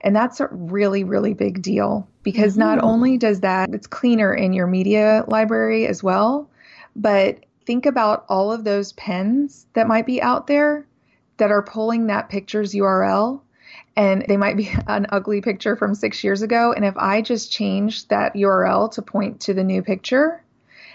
And 0.02 0.16
that's 0.16 0.40
a 0.40 0.48
really, 0.52 1.04
really 1.04 1.34
big 1.34 1.62
deal 1.62 2.08
because 2.24 2.54
mm-hmm. 2.54 2.62
not 2.62 2.84
only 2.84 3.18
does 3.18 3.42
that, 3.42 3.70
it's 3.74 3.88
cleaner 3.88 4.34
in 4.34 4.54
your 4.54 4.68
media 4.68 5.24
library 5.28 5.88
as 5.88 6.04
well, 6.04 6.50
but 6.96 7.40
think 7.68 7.86
about 7.86 8.26
all 8.30 8.52
of 8.52 8.64
those 8.64 8.94
pens 8.94 9.68
that 9.74 9.88
might 9.88 10.06
be 10.06 10.22
out 10.22 10.48
there 10.48 10.88
that 11.36 11.52
are 11.52 11.62
pulling 11.62 12.08
that 12.08 12.30
picture's 12.30 12.74
URL 12.74 13.42
and 13.98 14.24
they 14.28 14.38
might 14.38 14.56
be 14.56 14.72
an 14.88 15.06
ugly 15.10 15.42
picture 15.42 15.76
from 15.76 15.94
six 15.94 16.24
years 16.24 16.42
ago. 16.42 16.72
And 16.72 16.86
if 16.86 16.96
I 16.98 17.22
just 17.22 17.52
change 17.52 18.08
that 18.08 18.36
URL 18.36 18.90
to 18.94 19.02
point 19.02 19.42
to 19.42 19.54
the 19.54 19.66
new 19.66 19.84
picture, 19.84 20.42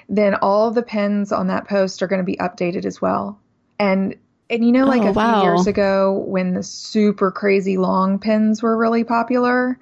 then 0.08 0.34
all 0.36 0.70
the 0.70 0.82
pins 0.82 1.30
on 1.30 1.48
that 1.48 1.68
post 1.68 2.02
are 2.02 2.06
going 2.06 2.20
to 2.20 2.24
be 2.24 2.36
updated 2.36 2.86
as 2.86 3.00
well. 3.00 3.38
And 3.78 4.16
and 4.48 4.64
you 4.64 4.72
know, 4.72 4.84
like 4.84 5.02
oh, 5.02 5.08
a 5.08 5.12
wow. 5.12 5.40
few 5.40 5.50
years 5.50 5.66
ago 5.66 6.24
when 6.26 6.54
the 6.54 6.62
super 6.62 7.30
crazy 7.30 7.78
long 7.78 8.18
pins 8.18 8.62
were 8.62 8.76
really 8.76 9.04
popular. 9.04 9.78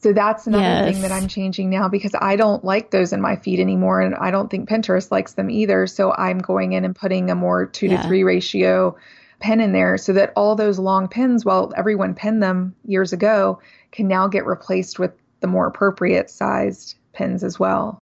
So 0.00 0.12
that's 0.12 0.46
another 0.46 0.62
yes. 0.62 0.92
thing 0.92 1.02
that 1.02 1.10
I'm 1.10 1.26
changing 1.26 1.70
now 1.70 1.88
because 1.88 2.14
I 2.18 2.36
don't 2.36 2.64
like 2.64 2.92
those 2.92 3.12
in 3.12 3.20
my 3.20 3.34
feed 3.36 3.58
anymore. 3.58 4.00
And 4.00 4.14
I 4.14 4.30
don't 4.30 4.48
think 4.48 4.68
Pinterest 4.68 5.10
likes 5.10 5.34
them 5.34 5.50
either. 5.50 5.88
So 5.88 6.12
I'm 6.12 6.38
going 6.38 6.72
in 6.72 6.84
and 6.84 6.94
putting 6.94 7.30
a 7.30 7.34
more 7.34 7.66
two 7.66 7.86
yeah. 7.86 8.00
to 8.00 8.08
three 8.08 8.22
ratio 8.22 8.96
pen 9.40 9.60
in 9.60 9.72
there 9.72 9.96
so 9.98 10.12
that 10.12 10.32
all 10.36 10.54
those 10.54 10.78
long 10.78 11.08
pins, 11.08 11.44
while 11.44 11.72
everyone 11.76 12.14
pinned 12.14 12.42
them 12.42 12.76
years 12.84 13.12
ago, 13.12 13.60
can 13.90 14.06
now 14.06 14.28
get 14.28 14.46
replaced 14.46 14.98
with 14.98 15.12
the 15.40 15.46
more 15.46 15.66
appropriate 15.66 16.30
sized 16.30 16.96
pins 17.12 17.42
as 17.42 17.58
well. 17.58 17.98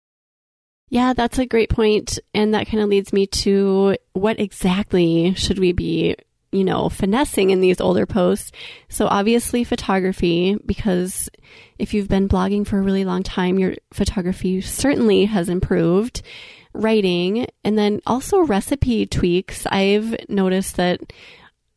Yeah, 0.89 1.15
that's 1.15 1.39
a 1.39 1.47
great 1.47 1.71
point. 1.71 2.19
And 2.33 2.55
that 2.55 2.69
kind 2.69 2.83
of 2.83 2.89
leads 2.89 3.13
me 3.13 3.27
to 3.27 3.97
what 4.13 4.39
exactly 4.39 5.35
should 5.35 5.59
we 5.59 5.73
be, 5.73 6.17
you 6.53 6.65
know, 6.65 6.89
finessing 6.89 7.51
in 7.51 7.61
these 7.61 7.81
older 7.81 8.07
posts? 8.07 8.53
So 8.89 9.07
obviously 9.07 9.65
photography, 9.65 10.57
because 10.65 11.29
if 11.79 11.95
you've 11.95 12.09
been 12.09 12.29
blogging 12.29 12.67
for 12.67 12.79
a 12.79 12.83
really 12.83 13.05
long 13.05 13.23
time, 13.23 13.59
your 13.59 13.75
photography 13.93 14.61
certainly 14.61 15.27
has 15.27 15.49
improved. 15.49 16.23
Writing 16.73 17.47
and 17.65 17.79
then 17.79 18.03
also 18.07 18.41
recipe 18.41 19.07
tweaks. 19.07 19.67
I've 19.71 20.15
noticed 20.29 20.77
that 20.77 21.01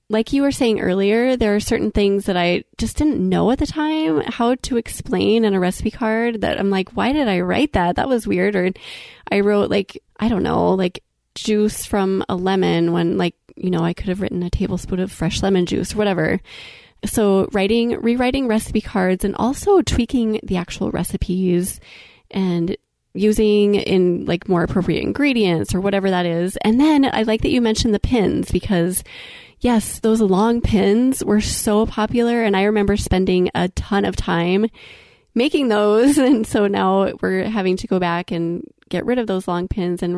like 0.09 0.33
you 0.33 0.41
were 0.41 0.51
saying 0.51 0.81
earlier, 0.81 1.37
there 1.37 1.55
are 1.55 1.59
certain 1.59 1.91
things 1.91 2.25
that 2.25 2.35
I 2.35 2.63
just 2.77 2.97
didn't 2.97 3.27
know 3.27 3.51
at 3.51 3.59
the 3.59 3.67
time 3.67 4.21
how 4.25 4.55
to 4.55 4.77
explain 4.77 5.45
in 5.45 5.53
a 5.53 5.59
recipe 5.59 5.91
card 5.91 6.41
that 6.41 6.59
I'm 6.59 6.71
like, 6.71 6.97
why 6.97 7.13
did 7.13 7.27
I 7.27 7.41
write 7.41 7.73
that? 7.73 7.97
That 7.97 8.09
was 8.09 8.27
weird. 8.27 8.55
Or 8.55 8.71
I 9.31 9.41
wrote 9.41 9.69
like, 9.69 10.01
I 10.19 10.27
don't 10.27 10.43
know, 10.43 10.73
like 10.73 11.03
juice 11.43 11.85
from 11.85 12.23
a 12.29 12.35
lemon 12.35 12.91
when 12.91 13.17
like, 13.17 13.35
you 13.55 13.69
know, 13.69 13.83
I 13.83 13.93
could 13.93 14.09
have 14.09 14.21
written 14.21 14.43
a 14.43 14.49
tablespoon 14.49 14.99
of 14.99 15.11
fresh 15.11 15.41
lemon 15.41 15.65
juice 15.65 15.93
or 15.93 15.97
whatever. 15.97 16.39
So 17.05 17.47
writing, 17.51 17.99
rewriting 18.01 18.47
recipe 18.47 18.81
cards 18.81 19.23
and 19.23 19.35
also 19.35 19.81
tweaking 19.81 20.39
the 20.43 20.57
actual 20.57 20.91
recipes 20.91 21.79
and 22.31 22.75
using 23.13 23.75
in 23.75 24.25
like 24.25 24.47
more 24.47 24.63
appropriate 24.63 25.01
ingredients 25.01 25.73
or 25.73 25.81
whatever 25.81 26.09
that 26.09 26.25
is. 26.25 26.57
And 26.57 26.79
then 26.79 27.05
I 27.05 27.23
like 27.23 27.41
that 27.41 27.49
you 27.49 27.61
mentioned 27.61 27.93
the 27.93 27.99
pins 27.99 28.51
because 28.51 29.03
yes, 29.59 29.99
those 29.99 30.21
long 30.21 30.61
pins 30.61 31.23
were 31.23 31.41
so 31.41 31.85
popular. 31.85 32.43
And 32.43 32.55
I 32.55 32.63
remember 32.63 32.97
spending 32.97 33.49
a 33.55 33.69
ton 33.69 34.05
of 34.05 34.15
time 34.15 34.67
making 35.35 35.69
those. 35.69 36.17
And 36.29 36.45
so 36.45 36.67
now 36.67 37.13
we're 37.21 37.43
having 37.45 37.77
to 37.77 37.87
go 37.87 37.99
back 37.99 38.31
and 38.31 38.63
get 38.89 39.05
rid 39.05 39.19
of 39.19 39.27
those 39.27 39.47
long 39.47 39.67
pins 39.67 40.03
and 40.03 40.17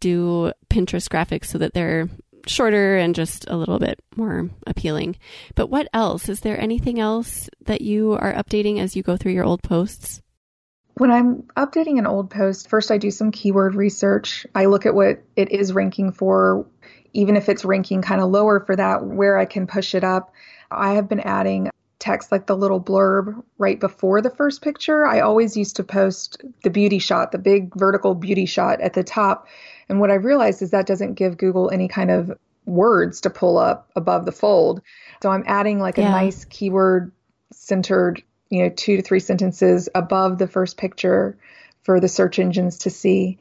redo 0.00 0.52
Pinterest 0.68 1.08
graphics 1.08 1.46
so 1.46 1.58
that 1.58 1.74
they're 1.74 2.08
shorter 2.46 2.96
and 2.96 3.14
just 3.14 3.48
a 3.48 3.56
little 3.56 3.78
bit 3.78 4.00
more 4.16 4.48
appealing. 4.66 5.16
But 5.54 5.68
what 5.68 5.88
else? 5.92 6.28
Is 6.28 6.40
there 6.40 6.60
anything 6.60 6.98
else 6.98 7.48
that 7.66 7.80
you 7.80 8.12
are 8.14 8.32
updating 8.32 8.80
as 8.80 8.96
you 8.96 9.02
go 9.02 9.16
through 9.16 9.32
your 9.32 9.44
old 9.44 9.62
posts? 9.62 10.22
When 10.94 11.10
I'm 11.10 11.42
updating 11.56 11.98
an 11.98 12.06
old 12.06 12.30
post, 12.30 12.68
first 12.68 12.90
I 12.90 12.98
do 12.98 13.10
some 13.10 13.30
keyword 13.30 13.74
research. 13.74 14.46
I 14.54 14.66
look 14.66 14.86
at 14.86 14.94
what 14.94 15.22
it 15.36 15.50
is 15.50 15.72
ranking 15.72 16.12
for, 16.12 16.66
even 17.12 17.36
if 17.36 17.48
it's 17.48 17.64
ranking 17.64 18.02
kind 18.02 18.20
of 18.20 18.30
lower 18.30 18.60
for 18.60 18.76
that, 18.76 19.04
where 19.04 19.38
I 19.38 19.44
can 19.44 19.66
push 19.66 19.94
it 19.94 20.04
up. 20.04 20.32
I 20.70 20.94
have 20.94 21.08
been 21.08 21.20
adding 21.20 21.70
text 21.98 22.32
like 22.32 22.46
the 22.46 22.56
little 22.56 22.80
blurb 22.80 23.42
right 23.58 23.78
before 23.78 24.20
the 24.20 24.30
first 24.30 24.62
picture. 24.62 25.06
I 25.06 25.20
always 25.20 25.56
used 25.56 25.76
to 25.76 25.84
post 25.84 26.42
the 26.64 26.70
beauty 26.70 26.98
shot, 26.98 27.30
the 27.30 27.38
big 27.38 27.74
vertical 27.74 28.14
beauty 28.14 28.46
shot 28.46 28.80
at 28.80 28.94
the 28.94 29.04
top. 29.04 29.46
And 29.90 30.00
what 30.00 30.10
I 30.10 30.14
realized 30.14 30.62
is 30.62 30.70
that 30.70 30.86
doesn't 30.86 31.14
give 31.14 31.36
Google 31.36 31.68
any 31.70 31.88
kind 31.88 32.10
of 32.10 32.38
words 32.64 33.22
to 33.22 33.30
pull 33.30 33.58
up 33.58 33.90
above 33.96 34.24
the 34.24 34.32
fold. 34.32 34.82
So 35.20 35.30
I'm 35.30 35.42
adding 35.46 35.80
like 35.80 35.98
a 35.98 36.02
nice 36.02 36.44
keyword 36.44 37.10
centered, 37.52 38.22
you 38.48 38.62
know, 38.62 38.68
two 38.70 38.96
to 38.96 39.02
three 39.02 39.18
sentences 39.18 39.88
above 39.94 40.38
the 40.38 40.46
first 40.46 40.76
picture 40.76 41.36
for 41.82 41.98
the 41.98 42.06
search 42.08 42.38
engines 42.38 42.78
to 42.78 42.90
see 42.90 43.38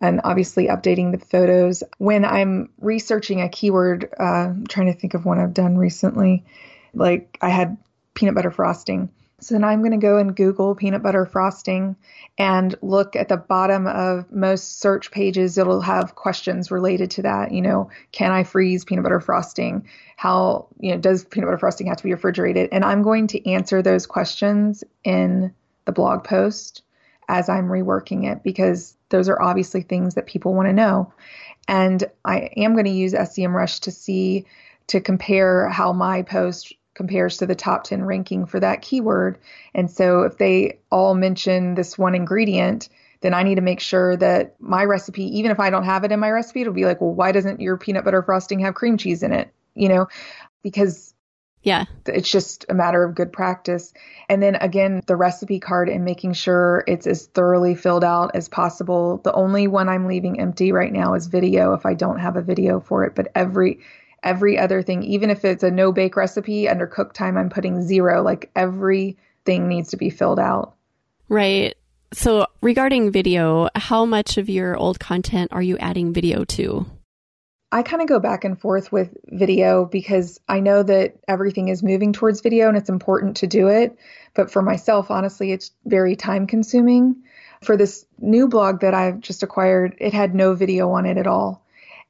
and 0.00 0.20
obviously 0.24 0.66
updating 0.66 1.12
the 1.12 1.24
photos. 1.24 1.84
When 1.98 2.24
I'm 2.24 2.70
researching 2.80 3.40
a 3.40 3.48
keyword, 3.48 4.12
uh, 4.18 4.24
I'm 4.24 4.66
trying 4.66 4.92
to 4.92 4.98
think 4.98 5.14
of 5.14 5.24
one 5.24 5.38
I've 5.38 5.54
done 5.54 5.78
recently, 5.78 6.44
like 6.94 7.38
I 7.40 7.50
had 7.50 7.76
peanut 8.14 8.34
butter 8.34 8.50
frosting. 8.50 9.08
So 9.42 9.56
then 9.56 9.64
I'm 9.64 9.80
going 9.80 9.92
to 9.92 9.96
go 9.98 10.18
and 10.18 10.36
Google 10.36 10.76
peanut 10.76 11.02
butter 11.02 11.26
frosting 11.26 11.96
and 12.38 12.76
look 12.80 13.16
at 13.16 13.28
the 13.28 13.36
bottom 13.36 13.88
of 13.88 14.30
most 14.30 14.78
search 14.78 15.10
pages. 15.10 15.58
It'll 15.58 15.80
have 15.80 16.14
questions 16.14 16.70
related 16.70 17.10
to 17.12 17.22
that. 17.22 17.50
You 17.50 17.60
know, 17.60 17.90
can 18.12 18.30
I 18.30 18.44
freeze 18.44 18.84
peanut 18.84 19.02
butter 19.02 19.18
frosting? 19.18 19.88
How, 20.16 20.68
you 20.78 20.92
know, 20.92 20.98
does 20.98 21.24
peanut 21.24 21.48
butter 21.48 21.58
frosting 21.58 21.88
have 21.88 21.96
to 21.96 22.04
be 22.04 22.12
refrigerated? 22.12 22.68
And 22.70 22.84
I'm 22.84 23.02
going 23.02 23.26
to 23.28 23.50
answer 23.50 23.82
those 23.82 24.06
questions 24.06 24.84
in 25.02 25.52
the 25.86 25.92
blog 25.92 26.22
post 26.22 26.82
as 27.28 27.48
I'm 27.48 27.66
reworking 27.66 28.30
it 28.30 28.44
because 28.44 28.96
those 29.08 29.28
are 29.28 29.42
obviously 29.42 29.82
things 29.82 30.14
that 30.14 30.26
people 30.26 30.54
want 30.54 30.68
to 30.68 30.72
know. 30.72 31.12
And 31.66 32.04
I 32.24 32.50
am 32.56 32.74
going 32.74 32.84
to 32.84 32.92
use 32.92 33.12
SEMrush 33.12 33.80
to 33.80 33.90
see, 33.90 34.46
to 34.86 35.00
compare 35.00 35.68
how 35.68 35.92
my 35.92 36.22
post 36.22 36.74
compares 36.94 37.38
to 37.38 37.46
the 37.46 37.54
top 37.54 37.84
10 37.84 38.04
ranking 38.04 38.46
for 38.46 38.60
that 38.60 38.82
keyword. 38.82 39.38
And 39.74 39.90
so 39.90 40.22
if 40.22 40.38
they 40.38 40.78
all 40.90 41.14
mention 41.14 41.74
this 41.74 41.96
one 41.96 42.14
ingredient, 42.14 42.88
then 43.20 43.34
I 43.34 43.42
need 43.42 43.54
to 43.54 43.60
make 43.60 43.80
sure 43.80 44.16
that 44.16 44.56
my 44.60 44.84
recipe, 44.84 45.38
even 45.38 45.50
if 45.50 45.60
I 45.60 45.70
don't 45.70 45.84
have 45.84 46.04
it 46.04 46.12
in 46.12 46.20
my 46.20 46.30
recipe, 46.30 46.60
it'll 46.60 46.72
be 46.72 46.84
like, 46.84 47.00
well, 47.00 47.14
why 47.14 47.32
doesn't 47.32 47.60
your 47.60 47.76
peanut 47.76 48.04
butter 48.04 48.22
frosting 48.22 48.60
have 48.60 48.74
cream 48.74 48.98
cheese 48.98 49.22
in 49.22 49.32
it? 49.32 49.52
You 49.74 49.88
know, 49.88 50.08
because 50.62 51.14
yeah. 51.62 51.84
It's 52.06 52.30
just 52.30 52.66
a 52.68 52.74
matter 52.74 53.04
of 53.04 53.14
good 53.14 53.32
practice. 53.32 53.92
And 54.28 54.42
then 54.42 54.56
again, 54.56 55.00
the 55.06 55.14
recipe 55.14 55.60
card 55.60 55.88
and 55.88 56.04
making 56.04 56.32
sure 56.32 56.82
it's 56.88 57.06
as 57.06 57.26
thoroughly 57.26 57.76
filled 57.76 58.02
out 58.02 58.32
as 58.34 58.48
possible. 58.48 59.18
The 59.18 59.32
only 59.32 59.68
one 59.68 59.88
I'm 59.88 60.06
leaving 60.06 60.40
empty 60.40 60.72
right 60.72 60.92
now 60.92 61.14
is 61.14 61.28
video 61.28 61.74
if 61.74 61.86
I 61.86 61.94
don't 61.94 62.18
have 62.18 62.36
a 62.36 62.42
video 62.42 62.80
for 62.80 63.04
it, 63.04 63.14
but 63.14 63.30
every 63.34 63.78
every 64.22 64.58
other 64.58 64.82
thing, 64.82 65.02
even 65.02 65.30
if 65.30 65.44
it's 65.44 65.62
a 65.62 65.70
no 65.70 65.92
bake 65.92 66.16
recipe 66.16 66.68
under 66.68 66.86
cook 66.86 67.12
time, 67.12 67.36
I'm 67.36 67.50
putting 67.50 67.82
zero. 67.82 68.22
Like 68.22 68.50
everything 68.54 69.68
needs 69.68 69.90
to 69.90 69.96
be 69.96 70.10
filled 70.10 70.38
out. 70.38 70.74
Right. 71.28 71.74
So 72.12 72.46
regarding 72.60 73.10
video, 73.10 73.68
how 73.74 74.04
much 74.04 74.36
of 74.36 74.48
your 74.48 74.76
old 74.76 75.00
content 75.00 75.52
are 75.52 75.62
you 75.62 75.78
adding 75.78 76.12
video 76.12 76.44
to? 76.44 76.86
I 77.74 77.82
kind 77.82 78.02
of 78.02 78.08
go 78.08 78.20
back 78.20 78.44
and 78.44 78.60
forth 78.60 78.92
with 78.92 79.16
video 79.24 79.86
because 79.86 80.38
I 80.46 80.60
know 80.60 80.82
that 80.82 81.16
everything 81.26 81.68
is 81.68 81.82
moving 81.82 82.12
towards 82.12 82.42
video 82.42 82.68
and 82.68 82.76
it's 82.76 82.90
important 82.90 83.38
to 83.38 83.46
do 83.46 83.68
it. 83.68 83.96
But 84.34 84.50
for 84.50 84.60
myself, 84.60 85.10
honestly, 85.10 85.52
it's 85.52 85.70
very 85.86 86.14
time 86.14 86.46
consuming. 86.46 87.22
For 87.62 87.78
this 87.78 88.04
new 88.18 88.48
blog 88.48 88.80
that 88.80 88.92
I've 88.92 89.20
just 89.20 89.42
acquired, 89.42 89.94
it 89.98 90.12
had 90.12 90.34
no 90.34 90.52
video 90.54 90.90
on 90.90 91.06
it 91.06 91.16
at 91.16 91.26
all. 91.26 91.61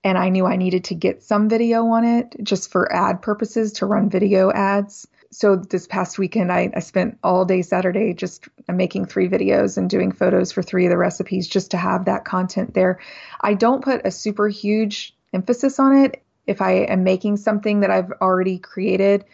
And 0.04 0.18
I 0.18 0.30
knew 0.30 0.46
I 0.46 0.56
needed 0.56 0.84
to 0.84 0.94
get 0.94 1.22
some 1.22 1.48
video 1.48 1.86
on 1.86 2.04
it 2.04 2.34
just 2.42 2.70
for 2.70 2.92
ad 2.92 3.22
purposes 3.22 3.74
to 3.74 3.86
run 3.86 4.10
video 4.10 4.50
ads. 4.50 5.06
So 5.30 5.56
this 5.56 5.86
past 5.86 6.18
weekend, 6.18 6.52
I, 6.52 6.70
I 6.74 6.80
spent 6.80 7.18
all 7.22 7.44
day 7.44 7.62
Saturday 7.62 8.12
just 8.12 8.48
making 8.68 9.06
three 9.06 9.28
videos 9.28 9.78
and 9.78 9.88
doing 9.88 10.12
photos 10.12 10.52
for 10.52 10.62
three 10.62 10.84
of 10.86 10.90
the 10.90 10.98
recipes 10.98 11.48
just 11.48 11.70
to 11.70 11.76
have 11.76 12.04
that 12.04 12.24
content 12.24 12.74
there. 12.74 12.98
I 13.40 13.54
don't 13.54 13.82
put 13.82 14.04
a 14.04 14.10
super 14.10 14.48
huge 14.48 15.14
emphasis 15.32 15.78
on 15.78 15.96
it. 15.96 16.22
If 16.46 16.60
I 16.60 16.72
am 16.72 17.04
making 17.04 17.36
something 17.38 17.80
that 17.80 17.90
I've 17.90 18.12
already 18.20 18.58
created 18.58 19.24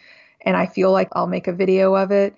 and 0.41 0.55
I 0.55 0.67
feel 0.67 0.91
like 0.91 1.09
I'll 1.13 1.27
make 1.27 1.47
a 1.47 1.53
video 1.53 1.95
of 1.95 2.11
it, 2.11 2.35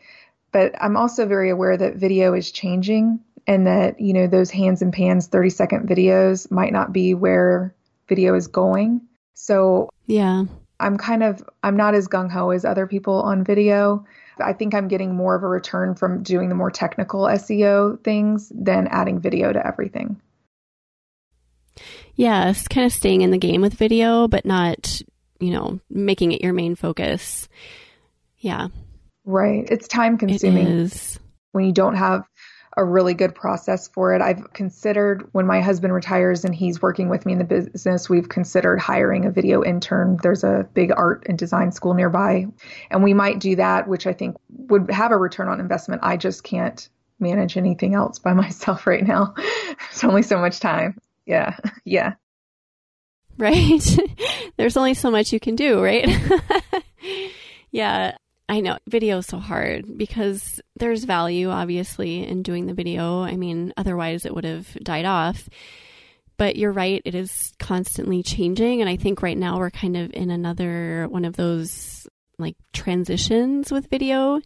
but 0.52 0.74
I'm 0.82 0.98
also 0.98 1.28
very 1.28 1.50
aware 1.50 1.78
that 1.78 1.98
video 1.98 2.34
is 2.34 2.52
changing 2.52 3.20
and 3.46 3.68
that, 3.68 4.00
you 4.00 4.14
know, 4.14 4.28
those 4.28 4.50
hands 4.50 4.82
and 4.82 4.94
pans 4.94 5.28
30 5.28 5.50
second 5.50 5.90
videos 5.90 6.50
might 6.50 6.74
not 6.74 6.94
be 6.94 7.14
where 7.14 7.76
video 8.12 8.36
is 8.36 8.48
going. 8.48 9.00
So, 9.36 9.90
yeah. 10.06 10.44
I'm 10.82 10.98
kind 10.98 11.24
of 11.24 11.42
I'm 11.64 11.78
not 11.78 11.96
as 11.96 12.10
gung 12.10 12.30
ho 12.30 12.50
as 12.50 12.66
other 12.66 12.88
people 12.88 13.22
on 13.22 13.46
video. 13.46 14.06
I 14.38 14.52
think 14.52 14.74
I'm 14.74 14.90
getting 14.90 15.16
more 15.16 15.34
of 15.36 15.44
a 15.44 15.48
return 15.48 15.96
from 15.96 16.24
doing 16.24 16.50
the 16.50 16.56
more 16.56 16.72
technical 16.72 17.22
SEO 17.22 18.04
things 18.04 18.52
than 18.54 18.88
adding 18.88 19.22
video 19.22 19.54
to 19.54 19.66
everything. 19.66 20.20
Yes, 22.16 22.68
kind 22.68 22.86
of 22.86 22.92
staying 22.92 23.22
in 23.22 23.32
the 23.32 23.38
game 23.38 23.62
with 23.62 23.76
video, 23.76 24.28
but 24.28 24.44
not, 24.44 25.02
you 25.40 25.52
know, 25.52 25.80
making 25.90 26.34
it 26.34 26.42
your 26.42 26.52
main 26.54 26.76
focus. 26.76 27.48
Yeah. 28.40 28.68
Right. 29.24 29.66
It's 29.72 29.88
time 29.88 30.18
consuming. 30.18 30.68
It 30.68 30.74
is. 30.74 31.20
When 31.54 31.66
you 31.66 31.72
don't 31.72 31.96
have 31.96 32.24
a 32.78 32.84
really 32.84 33.14
good 33.14 33.36
process 33.36 33.88
for 33.88 34.14
it. 34.14 34.22
I've 34.22 34.54
considered 34.54 35.28
when 35.34 35.46
my 35.46 35.62
husband 35.62 35.94
retires 35.94 36.46
and 36.46 36.56
he's 36.56 36.82
working 36.82 37.10
with 37.10 37.26
me 37.26 37.34
in 37.34 37.40
the 37.40 37.46
business, 37.46 38.10
we've 38.10 38.30
considered 38.30 38.80
hiring 38.80 39.26
a 39.26 39.32
video 39.32 39.64
intern. 39.64 40.18
There's 40.22 40.44
a 40.44 40.68
big 40.74 40.92
art 40.96 41.26
and 41.28 41.38
design 41.38 41.72
school 41.72 41.94
nearby, 41.94 42.48
and 42.90 43.04
we 43.04 43.14
might 43.14 43.40
do 43.40 43.58
that, 43.58 43.88
which 43.88 44.08
I 44.08 44.14
think 44.14 44.38
would 44.50 44.90
have 44.90 45.12
a 45.12 45.18
return 45.18 45.50
on 45.50 45.60
investment. 45.60 46.02
I 46.04 46.18
just 46.18 46.44
can't 46.44 46.88
manage 47.20 47.58
anything 47.58 47.94
else 47.94 48.20
by 48.20 48.34
myself 48.34 48.88
right 48.88 49.06
now. 49.06 49.34
There's 49.36 50.04
only 50.04 50.24
so 50.24 50.40
much 50.40 50.60
time. 50.60 51.00
Yeah. 51.26 51.58
Yeah. 51.84 52.14
Right. 53.38 53.84
There's 54.58 54.78
only 54.78 54.94
so 54.94 55.10
much 55.10 55.34
you 55.34 55.40
can 55.40 55.56
do, 55.56 55.82
right? 55.82 56.08
yeah. 57.72 58.18
I 58.52 58.60
know 58.60 58.78
video 58.86 59.20
is 59.20 59.28
so 59.28 59.40
hard 59.40 59.98
because 59.98 60.60
there's 60.76 61.06
value 61.06 61.50
obviously 61.50 62.28
in 62.28 62.44
doing 62.44 62.66
the 62.66 62.74
video. 62.74 63.22
I 63.22 63.38
mean, 63.38 63.72
otherwise 63.78 64.26
it 64.26 64.36
would 64.36 64.44
have 64.44 64.74
died 64.84 65.06
off. 65.06 65.48
But 66.36 66.58
you're 66.58 66.74
right, 66.74 67.02
it 67.06 67.16
is 67.16 67.54
constantly 67.60 68.24
changing. 68.24 68.82
And 68.82 68.90
I 68.90 68.98
think 68.98 69.22
right 69.22 69.38
now 69.38 69.58
we're 69.58 69.72
kind 69.72 69.96
of 69.96 70.12
in 70.14 70.30
another 70.32 71.08
one 71.08 71.24
of 71.24 71.38
those 71.38 72.06
like 72.40 72.58
transitions 72.74 73.72
with 73.72 73.90
video. 73.90 74.42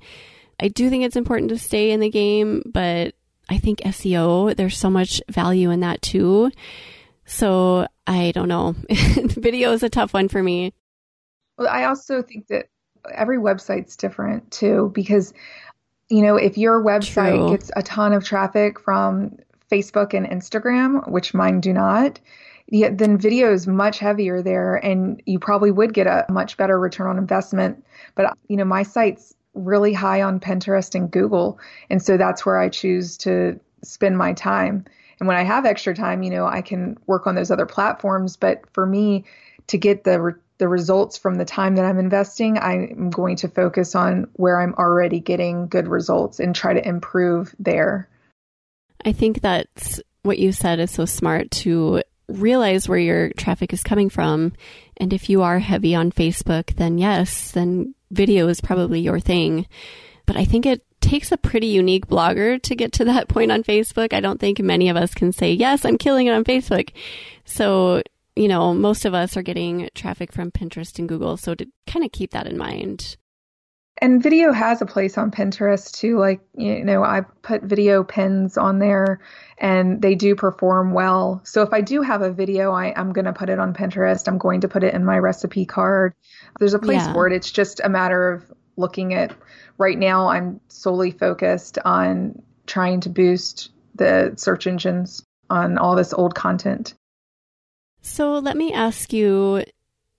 I 0.59 0.67
do 0.67 0.87
think 0.91 1.03
it's 1.03 1.15
important 1.15 1.49
to 1.49 1.57
stay 1.57 1.89
in 1.89 1.99
the 1.99 2.09
game, 2.11 2.61
but 2.71 3.15
I 3.49 3.57
think 3.57 3.79
SEO, 3.79 4.55
there's 4.55 4.77
so 4.77 4.91
much 4.91 5.19
value 5.29 5.71
in 5.71 5.79
that 5.79 6.03
too. 6.03 6.51
So 7.25 7.87
I 8.05 8.33
don't 8.33 8.49
know. 8.49 8.75
Video 8.89 9.71
is 9.71 9.81
a 9.81 9.89
tough 9.89 10.13
one 10.13 10.27
for 10.27 10.43
me. 10.43 10.73
Well, 11.57 11.69
I 11.69 11.85
also 11.85 12.21
think 12.21 12.47
that 12.47 12.67
every 13.13 13.37
website's 13.37 13.95
different 13.95 14.49
too, 14.51 14.91
because, 14.93 15.33
you 16.09 16.21
know, 16.21 16.35
if 16.35 16.57
your 16.57 16.83
website 16.83 17.37
True. 17.37 17.49
gets 17.49 17.71
a 17.75 17.83
ton 17.83 18.13
of 18.13 18.23
traffic 18.23 18.79
from 18.79 19.37
Facebook 19.71 20.13
and 20.13 20.27
Instagram, 20.27 21.09
which 21.09 21.33
mine 21.33 21.59
do 21.59 21.73
not, 21.73 22.19
yeah, 22.67 22.89
then 22.91 23.17
video 23.17 23.53
is 23.53 23.67
much 23.67 23.99
heavier 23.99 24.41
there 24.41 24.75
and 24.75 25.21
you 25.25 25.37
probably 25.39 25.71
would 25.71 25.93
get 25.93 26.07
a 26.07 26.25
much 26.29 26.57
better 26.57 26.79
return 26.79 27.07
on 27.07 27.17
investment. 27.17 27.83
But, 28.15 28.35
you 28.47 28.57
know, 28.57 28.65
my 28.65 28.83
site's 28.83 29.35
really 29.53 29.93
high 29.93 30.21
on 30.21 30.39
Pinterest 30.39 30.95
and 30.95 31.09
Google. 31.09 31.59
And 31.89 32.01
so 32.01 32.17
that's 32.17 32.45
where 32.45 32.59
I 32.59 32.69
choose 32.69 33.17
to 33.17 33.59
spend 33.83 34.17
my 34.17 34.33
time. 34.33 34.85
And 35.19 35.27
when 35.27 35.37
I 35.37 35.43
have 35.43 35.65
extra 35.65 35.95
time, 35.95 36.23
you 36.23 36.29
know, 36.29 36.45
I 36.45 36.61
can 36.61 36.97
work 37.07 37.25
on 37.25 37.35
those 37.35 37.51
other 37.51 37.65
platforms. 37.65 38.35
But 38.35 38.69
for 38.73 38.85
me, 38.85 39.23
to 39.67 39.77
get 39.77 40.03
the 40.03 40.21
re- 40.21 40.33
the 40.57 40.67
results 40.67 41.17
from 41.17 41.35
the 41.35 41.45
time 41.45 41.75
that 41.75 41.85
I'm 41.85 41.99
investing, 41.99 42.57
I'm 42.57 43.09
going 43.09 43.35
to 43.37 43.47
focus 43.47 43.95
on 43.95 44.27
where 44.33 44.61
I'm 44.61 44.73
already 44.75 45.19
getting 45.19 45.67
good 45.67 45.87
results 45.87 46.39
and 46.39 46.55
try 46.55 46.73
to 46.73 46.87
improve 46.87 47.53
there. 47.59 48.07
I 49.03 49.11
think 49.11 49.41
that's 49.41 50.01
what 50.23 50.39
you 50.39 50.51
said 50.51 50.79
is 50.79 50.91
so 50.91 51.05
smart 51.05 51.51
to 51.51 52.01
realize 52.27 52.89
where 52.89 52.99
your 52.99 53.29
traffic 53.33 53.73
is 53.73 53.83
coming 53.83 54.09
from. 54.09 54.53
And 54.97 55.13
if 55.13 55.29
you 55.29 55.43
are 55.43 55.59
heavy 55.59 55.93
on 55.93 56.11
Facebook, 56.11 56.75
then 56.75 56.97
yes, 56.97 57.51
then 57.51 57.93
video 58.11 58.47
is 58.47 58.61
probably 58.61 59.01
your 59.01 59.19
thing. 59.19 59.67
But 60.25 60.37
I 60.37 60.45
think 60.45 60.65
it 60.65 60.83
takes 61.01 61.31
a 61.31 61.37
pretty 61.37 61.67
unique 61.67 62.07
blogger 62.07 62.61
to 62.63 62.75
get 62.75 62.93
to 62.93 63.05
that 63.05 63.27
point 63.29 63.51
on 63.51 63.63
Facebook. 63.63 64.13
I 64.13 64.19
don't 64.19 64.39
think 64.39 64.59
many 64.59 64.89
of 64.89 64.97
us 64.97 65.13
can 65.13 65.31
say, 65.31 65.53
yes, 65.53 65.85
I'm 65.85 65.97
killing 65.97 66.27
it 66.27 66.33
on 66.33 66.43
Facebook. 66.43 66.89
So, 67.45 68.01
you 68.35 68.47
know, 68.47 68.73
most 68.73 69.05
of 69.05 69.13
us 69.13 69.37
are 69.37 69.41
getting 69.41 69.89
traffic 69.95 70.31
from 70.31 70.51
Pinterest 70.51 70.99
and 70.99 71.07
Google. 71.07 71.37
So 71.37 71.55
to 71.55 71.65
kind 71.87 72.05
of 72.05 72.11
keep 72.11 72.31
that 72.31 72.47
in 72.47 72.57
mind. 72.57 73.17
And 74.01 74.21
video 74.21 74.51
has 74.51 74.81
a 74.81 74.85
place 74.85 75.17
on 75.17 75.31
Pinterest 75.31 75.89
too. 75.93 76.19
Like, 76.19 76.41
you 76.53 76.83
know, 76.83 77.01
I 77.01 77.21
put 77.21 77.63
video 77.63 78.03
pins 78.03 78.57
on 78.57 78.79
there 78.79 79.21
and 79.57 80.01
they 80.01 80.15
do 80.15 80.35
perform 80.35 80.91
well. 80.91 81.39
So 81.45 81.61
if 81.61 81.71
I 81.71 81.79
do 81.79 82.01
have 82.01 82.21
a 82.21 82.29
video, 82.29 82.71
I, 82.71 82.87
am 82.99 83.13
going 83.13 83.23
to 83.23 83.31
put 83.31 83.49
it 83.49 83.57
on 83.57 83.73
Pinterest. 83.73 84.27
I'm 84.27 84.37
going 84.37 84.61
to 84.61 84.67
put 84.67 84.83
it 84.83 84.93
in 84.93 85.05
my 85.05 85.17
recipe 85.17 85.65
card. 85.65 86.13
There's 86.59 86.73
a 86.73 86.79
place 86.79 87.05
yeah. 87.05 87.13
for 87.13 87.25
it. 87.25 87.31
It's 87.31 87.51
just 87.51 87.79
a 87.81 87.87
matter 87.87 88.33
of 88.33 88.51
looking 88.75 89.13
at 89.13 89.33
right 89.77 89.97
now 89.97 90.27
I'm 90.27 90.59
solely 90.67 91.11
focused 91.11 91.77
on 91.85 92.41
trying 92.67 92.99
to 93.01 93.09
boost 93.09 93.71
the 93.95 94.33
search 94.35 94.67
engines 94.67 95.23
on 95.49 95.77
all 95.77 95.95
this 95.95 96.13
old 96.13 96.35
content. 96.35 96.95
So 98.07 98.37
let 98.37 98.55
me 98.55 98.71
ask 98.71 99.11
you 99.11 99.63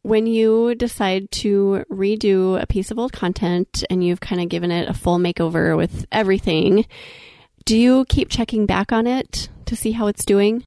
when 0.02 0.26
you 0.26 0.74
decide 0.74 1.30
to 1.30 1.84
redo 1.88 2.60
a 2.60 2.66
piece 2.66 2.90
of 2.90 2.98
old 2.98 3.12
content 3.12 3.84
and 3.88 4.02
you've 4.02 4.20
kind 4.20 4.42
of 4.42 4.48
given 4.48 4.72
it 4.72 4.88
a 4.88 4.92
full 4.92 5.18
makeover 5.18 5.76
with 5.76 6.04
everything, 6.10 6.84
do 7.64 7.78
you 7.78 8.04
keep 8.08 8.28
checking 8.28 8.66
back 8.66 8.90
on 8.90 9.06
it 9.06 9.48
to 9.66 9.76
see 9.76 9.92
how 9.92 10.08
it's 10.08 10.24
doing? 10.24 10.64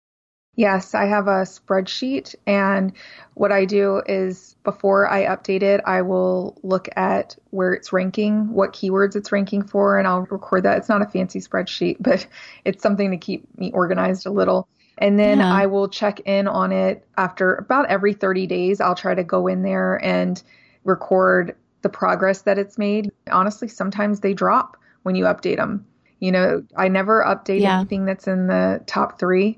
Yes, 0.56 0.96
I 0.96 1.08
have 1.08 1.28
a 1.28 1.44
spreadsheet, 1.44 2.36
and 2.48 2.94
what 3.34 3.52
I 3.52 3.66
do 3.66 4.02
is 4.06 4.56
before 4.64 5.10
I 5.10 5.26
update 5.26 5.62
it, 5.62 5.82
I 5.86 6.02
will 6.04 6.58
look 6.64 6.88
at 6.96 7.36
where 7.50 7.74
it's 7.74 7.92
ranking, 7.92 8.54
what 8.54 8.72
keywords 8.72 9.18
it's 9.18 9.32
ranking 9.32 9.64
for, 9.64 10.00
and 10.00 10.08
I'll 10.08 10.22
record 10.22 10.64
that. 10.64 10.78
It's 10.78 10.90
not 10.90 11.02
a 11.02 11.06
fancy 11.06 11.42
spreadsheet, 11.42 11.98
but 12.00 12.26
it's 12.64 12.82
something 12.82 13.12
to 13.12 13.18
keep 13.18 13.46
me 13.58 13.72
organized 13.74 14.26
a 14.26 14.32
little. 14.32 14.70
And 15.00 15.18
then 15.18 15.40
yeah. 15.40 15.52
I 15.52 15.66
will 15.66 15.88
check 15.88 16.20
in 16.26 16.48
on 16.48 16.72
it 16.72 17.08
after 17.18 17.56
about 17.56 17.88
every 17.88 18.14
30 18.14 18.48
days. 18.48 18.82
I'll 18.82 18.96
try 18.96 19.16
to 19.16 19.24
go 19.24 19.48
in 19.48 19.64
there 19.64 19.96
and 20.04 20.42
record 20.84 21.56
the 21.82 21.90
progress 21.90 22.42
that 22.42 22.60
it's 22.60 22.78
made. 22.78 23.10
Honestly, 23.32 23.70
sometimes 23.70 24.20
they 24.20 24.34
drop 24.34 24.78
when 25.04 25.16
you 25.16 25.24
update 25.24 25.56
them. 25.56 25.86
You 26.20 26.34
know, 26.34 26.64
I 26.76 26.90
never 26.90 27.24
update 27.24 27.62
yeah. 27.62 27.80
anything 27.80 28.04
that's 28.04 28.28
in 28.28 28.48
the 28.48 28.84
top 28.86 29.18
three 29.18 29.58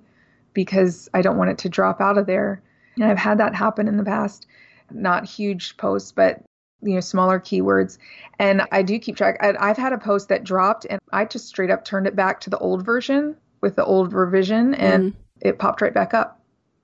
because 0.53 1.09
I 1.13 1.23
don't 1.23 1.37
want 1.37 1.49
it 1.49 1.57
to 1.59 1.69
drop 1.69 1.99
out 1.99 2.19
of 2.19 2.27
there. 2.27 2.61
And 2.95 3.05
I've 3.05 3.17
had 3.17 3.39
that 3.39 3.55
happen 3.55 3.87
in 3.87 3.97
the 3.97 4.03
past. 4.03 4.45
Not 4.91 5.25
huge 5.25 5.75
posts, 5.77 6.11
but 6.11 6.43
you 6.83 6.93
know, 6.93 6.99
smaller 6.99 7.39
keywords. 7.39 7.97
And 8.37 8.63
I 8.71 8.83
do 8.83 8.99
keep 8.99 9.15
track. 9.15 9.37
I've 9.41 9.77
had 9.77 9.93
a 9.93 9.97
post 9.97 10.29
that 10.29 10.43
dropped 10.43 10.85
and 10.89 10.99
I 11.11 11.25
just 11.25 11.47
straight 11.47 11.71
up 11.71 11.85
turned 11.85 12.05
it 12.05 12.15
back 12.15 12.41
to 12.41 12.49
the 12.49 12.57
old 12.57 12.85
version 12.85 13.35
with 13.61 13.75
the 13.75 13.85
old 13.85 14.13
revision 14.13 14.73
and 14.73 15.13
mm. 15.13 15.15
It 15.41 15.59
popped 15.59 15.81
right 15.81 15.93
back 15.93 16.13
up. 16.13 16.39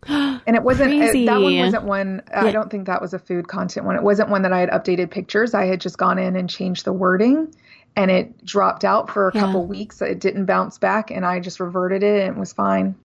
And 0.07 0.55
it 0.55 0.63
wasn't 0.63 0.93
it, 0.93 1.25
that 1.25 1.41
one 1.41 1.57
wasn't 1.57 1.83
one 1.83 2.21
yeah. 2.29 2.45
I 2.45 2.51
don't 2.51 2.69
think 2.69 2.85
that 2.85 3.01
was 3.01 3.13
a 3.13 3.19
food 3.19 3.47
content 3.47 3.85
one. 3.85 3.95
It 3.95 4.03
wasn't 4.03 4.29
one 4.29 4.43
that 4.43 4.53
I 4.53 4.59
had 4.59 4.69
updated 4.69 5.09
pictures. 5.09 5.53
I 5.53 5.65
had 5.65 5.81
just 5.81 5.97
gone 5.97 6.19
in 6.19 6.35
and 6.35 6.49
changed 6.49 6.85
the 6.85 6.93
wording 6.93 7.53
and 7.95 8.11
it 8.11 8.45
dropped 8.45 8.85
out 8.85 9.09
for 9.09 9.27
a 9.27 9.31
yeah. 9.33 9.41
couple 9.41 9.65
weeks. 9.65 10.01
It 10.01 10.19
didn't 10.19 10.45
bounce 10.45 10.77
back 10.77 11.11
and 11.11 11.25
I 11.25 11.39
just 11.39 11.59
reverted 11.59 12.03
it 12.03 12.27
and 12.27 12.37
it 12.37 12.39
was 12.39 12.53
fine 12.53 12.95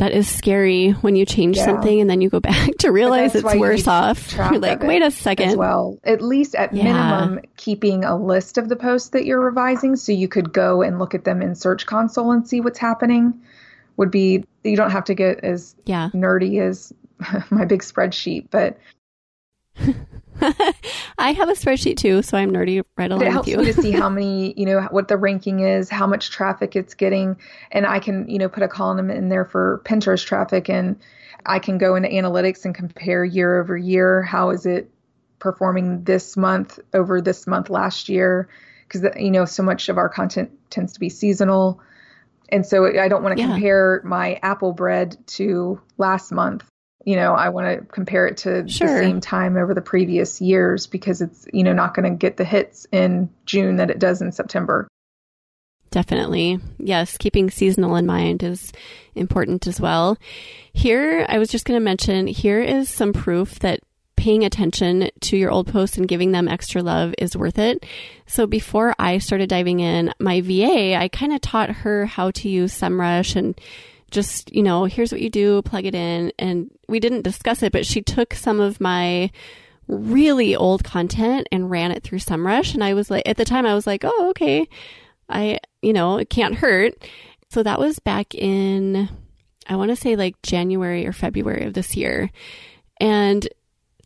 that 0.00 0.12
is 0.12 0.28
scary 0.28 0.92
when 0.92 1.14
you 1.14 1.26
change 1.26 1.58
yeah. 1.58 1.66
something 1.66 2.00
and 2.00 2.08
then 2.08 2.20
you 2.20 2.30
go 2.30 2.40
back 2.40 2.70
to 2.78 2.90
realize 2.90 3.34
it's 3.34 3.54
worse 3.54 3.86
off. 3.86 4.32
You're 4.36 4.58
like, 4.58 4.82
wait 4.82 5.02
a 5.02 5.10
second. 5.10 5.56
well, 5.56 5.98
at 6.04 6.22
least 6.22 6.54
at 6.54 6.74
yeah. 6.74 6.84
minimum, 6.84 7.40
keeping 7.56 8.04
a 8.04 8.16
list 8.16 8.56
of 8.58 8.68
the 8.68 8.76
posts 8.76 9.10
that 9.10 9.26
you're 9.26 9.40
revising 9.40 9.96
so 9.96 10.12
you 10.12 10.26
could 10.26 10.52
go 10.52 10.82
and 10.82 10.98
look 10.98 11.14
at 11.14 11.24
them 11.24 11.42
in 11.42 11.54
Search 11.54 11.84
Console 11.86 12.32
and 12.32 12.48
see 12.48 12.60
what's 12.60 12.78
happening 12.78 13.42
would 14.00 14.10
be, 14.10 14.42
you 14.64 14.76
don't 14.76 14.90
have 14.90 15.04
to 15.04 15.14
get 15.14 15.40
as 15.44 15.76
yeah. 15.84 16.08
nerdy 16.14 16.58
as 16.58 16.90
my 17.50 17.66
big 17.66 17.82
spreadsheet, 17.82 18.48
but 18.50 18.78
I 21.18 21.32
have 21.32 21.50
a 21.50 21.52
spreadsheet 21.52 21.98
too, 21.98 22.22
so 22.22 22.38
I'm 22.38 22.50
nerdy 22.50 22.82
right 22.96 23.10
along 23.10 23.26
it 23.26 23.30
helps 23.30 23.46
with 23.46 23.58
you. 23.58 23.58
me 23.58 23.72
to 23.74 23.82
see 23.82 23.90
how 23.90 24.08
many, 24.08 24.58
you 24.58 24.64
know, 24.64 24.80
what 24.90 25.08
the 25.08 25.18
ranking 25.18 25.60
is, 25.60 25.90
how 25.90 26.06
much 26.06 26.30
traffic 26.30 26.76
it's 26.76 26.94
getting, 26.94 27.36
and 27.72 27.84
I 27.84 27.98
can, 27.98 28.26
you 28.26 28.38
know, 28.38 28.48
put 28.48 28.62
a 28.62 28.68
column 28.68 29.10
in 29.10 29.28
there 29.28 29.44
for 29.44 29.82
Pinterest 29.84 30.24
traffic, 30.24 30.70
and 30.70 30.98
I 31.44 31.58
can 31.58 31.76
go 31.76 31.94
into 31.94 32.08
analytics 32.08 32.64
and 32.64 32.74
compare 32.74 33.22
year 33.22 33.60
over 33.60 33.76
year. 33.76 34.22
How 34.22 34.48
is 34.48 34.64
it 34.64 34.90
performing 35.40 36.04
this 36.04 36.38
month 36.38 36.78
over 36.94 37.20
this 37.20 37.46
month 37.46 37.68
last 37.68 38.08
year? 38.08 38.48
Because 38.88 39.14
you 39.20 39.30
know, 39.30 39.44
so 39.44 39.62
much 39.62 39.90
of 39.90 39.98
our 39.98 40.08
content 40.08 40.52
tends 40.70 40.94
to 40.94 41.00
be 41.00 41.10
seasonal, 41.10 41.82
and 42.52 42.66
so 42.66 42.86
I 42.86 43.08
don't 43.08 43.22
want 43.22 43.36
to 43.36 43.42
yeah. 43.42 43.50
compare 43.50 44.00
my 44.04 44.38
apple 44.42 44.72
bread 44.72 45.16
to 45.28 45.80
last 45.98 46.32
month 46.32 46.64
you 47.04 47.16
know, 47.16 47.32
I 47.34 47.48
want 47.48 47.78
to 47.78 47.84
compare 47.86 48.26
it 48.26 48.38
to 48.38 48.68
sure. 48.68 48.86
the 48.86 48.98
same 48.98 49.20
time 49.20 49.56
over 49.56 49.74
the 49.74 49.80
previous 49.80 50.40
years 50.40 50.86
because 50.86 51.20
it's, 51.20 51.46
you 51.52 51.64
know, 51.64 51.72
not 51.72 51.94
going 51.94 52.10
to 52.10 52.16
get 52.16 52.36
the 52.36 52.44
hits 52.44 52.86
in 52.92 53.30
June 53.46 53.76
that 53.76 53.90
it 53.90 53.98
does 53.98 54.20
in 54.20 54.32
September. 54.32 54.86
Definitely. 55.90 56.60
Yes, 56.78 57.16
keeping 57.16 57.50
seasonal 57.50 57.96
in 57.96 58.06
mind 58.06 58.42
is 58.42 58.72
important 59.14 59.66
as 59.66 59.80
well. 59.80 60.18
Here, 60.72 61.26
I 61.28 61.38
was 61.38 61.48
just 61.48 61.64
going 61.64 61.80
to 61.80 61.84
mention 61.84 62.26
here 62.26 62.60
is 62.60 62.88
some 62.88 63.12
proof 63.12 63.58
that 63.60 63.80
paying 64.20 64.44
attention 64.44 65.08
to 65.18 65.34
your 65.34 65.50
old 65.50 65.66
posts 65.66 65.96
and 65.96 66.06
giving 66.06 66.30
them 66.30 66.46
extra 66.46 66.82
love 66.82 67.14
is 67.16 67.34
worth 67.34 67.58
it. 67.58 67.86
So 68.26 68.46
before 68.46 68.94
I 68.98 69.16
started 69.16 69.48
diving 69.48 69.80
in, 69.80 70.12
my 70.20 70.42
VA, 70.42 70.94
I 70.94 71.08
kind 71.08 71.32
of 71.32 71.40
taught 71.40 71.70
her 71.70 72.04
how 72.04 72.30
to 72.32 72.48
use 72.50 72.78
SEMrush 72.78 73.34
and 73.34 73.58
just, 74.10 74.54
you 74.54 74.62
know, 74.62 74.84
here's 74.84 75.10
what 75.10 75.22
you 75.22 75.30
do, 75.30 75.62
plug 75.62 75.86
it 75.86 75.94
in. 75.94 76.32
And 76.38 76.70
we 76.86 77.00
didn't 77.00 77.22
discuss 77.22 77.62
it, 77.62 77.72
but 77.72 77.86
she 77.86 78.02
took 78.02 78.34
some 78.34 78.60
of 78.60 78.78
my 78.78 79.30
really 79.88 80.54
old 80.54 80.84
content 80.84 81.48
and 81.50 81.70
ran 81.70 81.90
it 81.90 82.02
through 82.02 82.18
SEMrush. 82.18 82.74
And 82.74 82.84
I 82.84 82.92
was 82.92 83.10
like, 83.10 83.26
at 83.26 83.38
the 83.38 83.46
time, 83.46 83.64
I 83.64 83.72
was 83.72 83.86
like, 83.86 84.04
oh, 84.04 84.28
okay. 84.30 84.68
I, 85.30 85.60
you 85.80 85.94
know, 85.94 86.18
it 86.18 86.28
can't 86.28 86.56
hurt. 86.56 86.92
So 87.48 87.62
that 87.62 87.78
was 87.78 87.98
back 87.98 88.34
in, 88.34 89.08
I 89.66 89.76
want 89.76 89.88
to 89.88 89.96
say 89.96 90.14
like 90.14 90.42
January 90.42 91.06
or 91.06 91.14
February 91.14 91.64
of 91.64 91.72
this 91.72 91.96
year. 91.96 92.30
And 93.00 93.48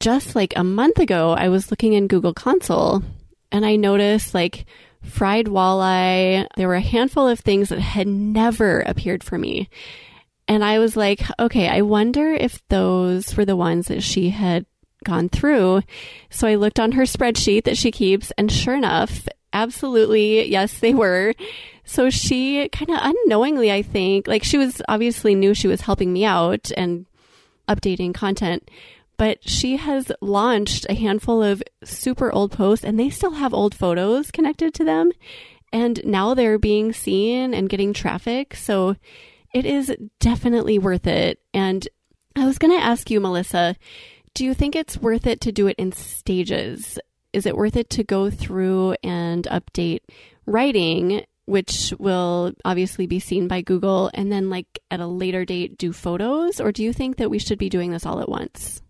just 0.01 0.35
like 0.35 0.53
a 0.57 0.65
month 0.65 0.99
ago, 0.99 1.33
I 1.33 1.49
was 1.49 1.71
looking 1.71 1.93
in 1.93 2.09
Google 2.09 2.35
Console 2.35 3.03
and 3.53 3.65
I 3.65 3.77
noticed 3.77 4.35
like 4.35 4.67
fried 5.03 5.47
walleye. 5.47 6.47
There 6.57 6.69
were 6.69 6.75
a 6.75 6.81
handful 6.81 7.29
of 7.29 7.41
things 7.41 7.69
that 7.69 7.79
had 7.79 8.07
never 8.07 8.81
appeared 8.81 9.23
for 9.23 9.39
me. 9.39 9.69
And 10.47 10.65
I 10.65 10.79
was 10.79 10.97
like, 10.97 11.23
okay, 11.39 11.69
I 11.69 11.83
wonder 11.83 12.33
if 12.33 12.67
those 12.69 13.37
were 13.37 13.45
the 13.45 13.57
ones 13.57 13.89
that 13.89 14.03
she 14.03 14.31
had 14.31 14.67
gone 15.05 15.29
through. 15.29 15.83
So 16.31 16.47
I 16.47 16.57
looked 16.57 16.81
on 16.81 16.93
her 16.93 17.05
spreadsheet 17.05 17.65
that 17.65 17.77
she 17.77 17.91
keeps, 17.91 18.31
and 18.37 18.51
sure 18.51 18.75
enough, 18.75 19.29
absolutely, 19.53 20.51
yes, 20.51 20.81
they 20.81 20.93
were. 20.93 21.35
So 21.85 22.11
she 22.11 22.69
kind 22.71 22.91
of 22.91 22.99
unknowingly, 23.01 23.71
I 23.71 23.83
think, 23.83 24.27
like 24.27 24.43
she 24.43 24.59
was 24.59 24.83
obviously 24.89 25.35
knew 25.35 25.55
she 25.55 25.69
was 25.69 25.83
helping 25.83 26.13
me 26.13 26.25
out 26.25 26.71
and 26.77 27.07
updating 27.69 28.15
content, 28.15 28.71
but 29.17 29.49
she 29.49 29.77
has 29.77 30.11
launched 30.21 30.87
a 30.89 30.95
handful 30.95 31.43
of 31.43 31.63
super 31.83 32.33
old 32.33 32.53
posts 32.53 32.85
and 32.85 32.99
they 32.99 33.11
still 33.11 33.33
have 33.33 33.55
old 33.55 33.75
photos 33.75 34.31
connected 34.31 34.75
to 34.75 34.85
them. 34.85 35.13
And 35.73 36.01
now 36.05 36.35
they're 36.35 36.59
being 36.59 36.93
seen 36.93 37.53
and 37.53 37.69
getting 37.69 37.93
traffic. 37.93 38.55
So 38.55 38.97
it 39.53 39.67
is 39.67 39.95
definitely 40.21 40.79
worth 40.79 41.07
it. 41.07 41.41
And 41.53 41.87
I 42.37 42.45
was 42.45 42.59
going 42.59 42.77
to 42.77 42.85
ask 42.85 43.11
you, 43.11 43.21
Melissa, 43.21 43.77
do 44.35 44.45
you 44.45 44.55
think 44.55 44.75
it's 44.75 44.99
worth 44.99 45.27
it 45.27 45.41
to 45.43 45.53
do 45.53 45.69
it 45.69 45.77
in 45.79 45.93
stages? 45.93 46.99
Is 47.33 47.47
it 47.47 47.57
worth 47.57 47.77
it 47.77 47.91
to 47.91 48.05
go 48.05 48.31
through 48.31 48.97
and 49.03 49.45
update 49.51 50.01
writing, 50.47 51.25
which 51.47 51.93
will 51.99 52.53
obviously 52.65 53.07
be 53.07 53.21
seen 53.21 53.49
by 53.49 53.61
Google, 53.61 54.11
and 54.15 54.33
then, 54.33 54.51
like, 54.51 54.81
at 54.91 55.01
a 55.01 55.07
later 55.07 55.45
date, 55.45 55.79
do 55.79 55.93
photos? 55.93 56.61
Or 56.61 56.73
do 56.73 56.83
you 56.83 56.93
think 56.93 57.17
that 57.17 57.31
we 57.31 57.39
should 57.39 57.59
be 57.59 57.69
doing 57.69 57.93
this 57.93 58.07
all 58.07 58.21
at 58.21 58.29
once? 58.29 58.83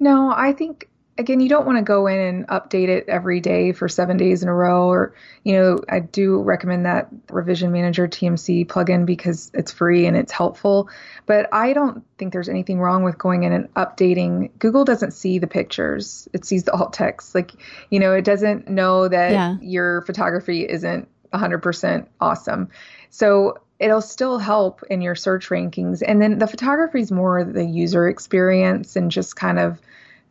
No, 0.00 0.32
I 0.34 0.52
think 0.52 0.88
again, 1.18 1.40
you 1.40 1.48
don't 1.48 1.66
want 1.66 1.76
to 1.78 1.82
go 1.82 2.06
in 2.06 2.18
and 2.18 2.46
update 2.46 2.88
it 2.88 3.08
every 3.08 3.40
day 3.40 3.72
for 3.72 3.88
seven 3.88 4.16
days 4.16 4.42
in 4.44 4.48
a 4.48 4.54
row. 4.54 4.86
Or, 4.86 5.14
you 5.42 5.52
know, 5.52 5.80
I 5.88 5.98
do 5.98 6.40
recommend 6.40 6.86
that 6.86 7.08
Revision 7.28 7.72
Manager 7.72 8.06
TMC 8.06 8.66
plugin 8.66 9.04
because 9.04 9.50
it's 9.52 9.72
free 9.72 10.06
and 10.06 10.16
it's 10.16 10.30
helpful. 10.30 10.88
But 11.26 11.52
I 11.52 11.72
don't 11.72 12.04
think 12.16 12.32
there's 12.32 12.48
anything 12.48 12.78
wrong 12.78 13.02
with 13.02 13.18
going 13.18 13.42
in 13.42 13.52
and 13.52 13.74
updating. 13.74 14.50
Google 14.60 14.84
doesn't 14.84 15.10
see 15.10 15.40
the 15.40 15.48
pictures, 15.48 16.28
it 16.32 16.44
sees 16.44 16.62
the 16.64 16.72
alt 16.72 16.92
text. 16.92 17.34
Like, 17.34 17.52
you 17.90 17.98
know, 17.98 18.12
it 18.14 18.24
doesn't 18.24 18.68
know 18.68 19.08
that 19.08 19.32
yeah. 19.32 19.56
your 19.60 20.02
photography 20.02 20.66
isn't 20.68 21.08
100% 21.34 22.06
awesome. 22.20 22.68
So 23.10 23.58
it'll 23.78 24.02
still 24.02 24.38
help 24.38 24.82
in 24.88 25.00
your 25.00 25.14
search 25.14 25.48
rankings. 25.48 26.02
And 26.06 26.22
then 26.22 26.38
the 26.38 26.46
photography 26.46 27.00
is 27.00 27.10
more 27.10 27.44
the 27.44 27.64
user 27.64 28.08
experience 28.08 28.96
and 28.96 29.10
just 29.10 29.36
kind 29.36 29.58
of 29.58 29.80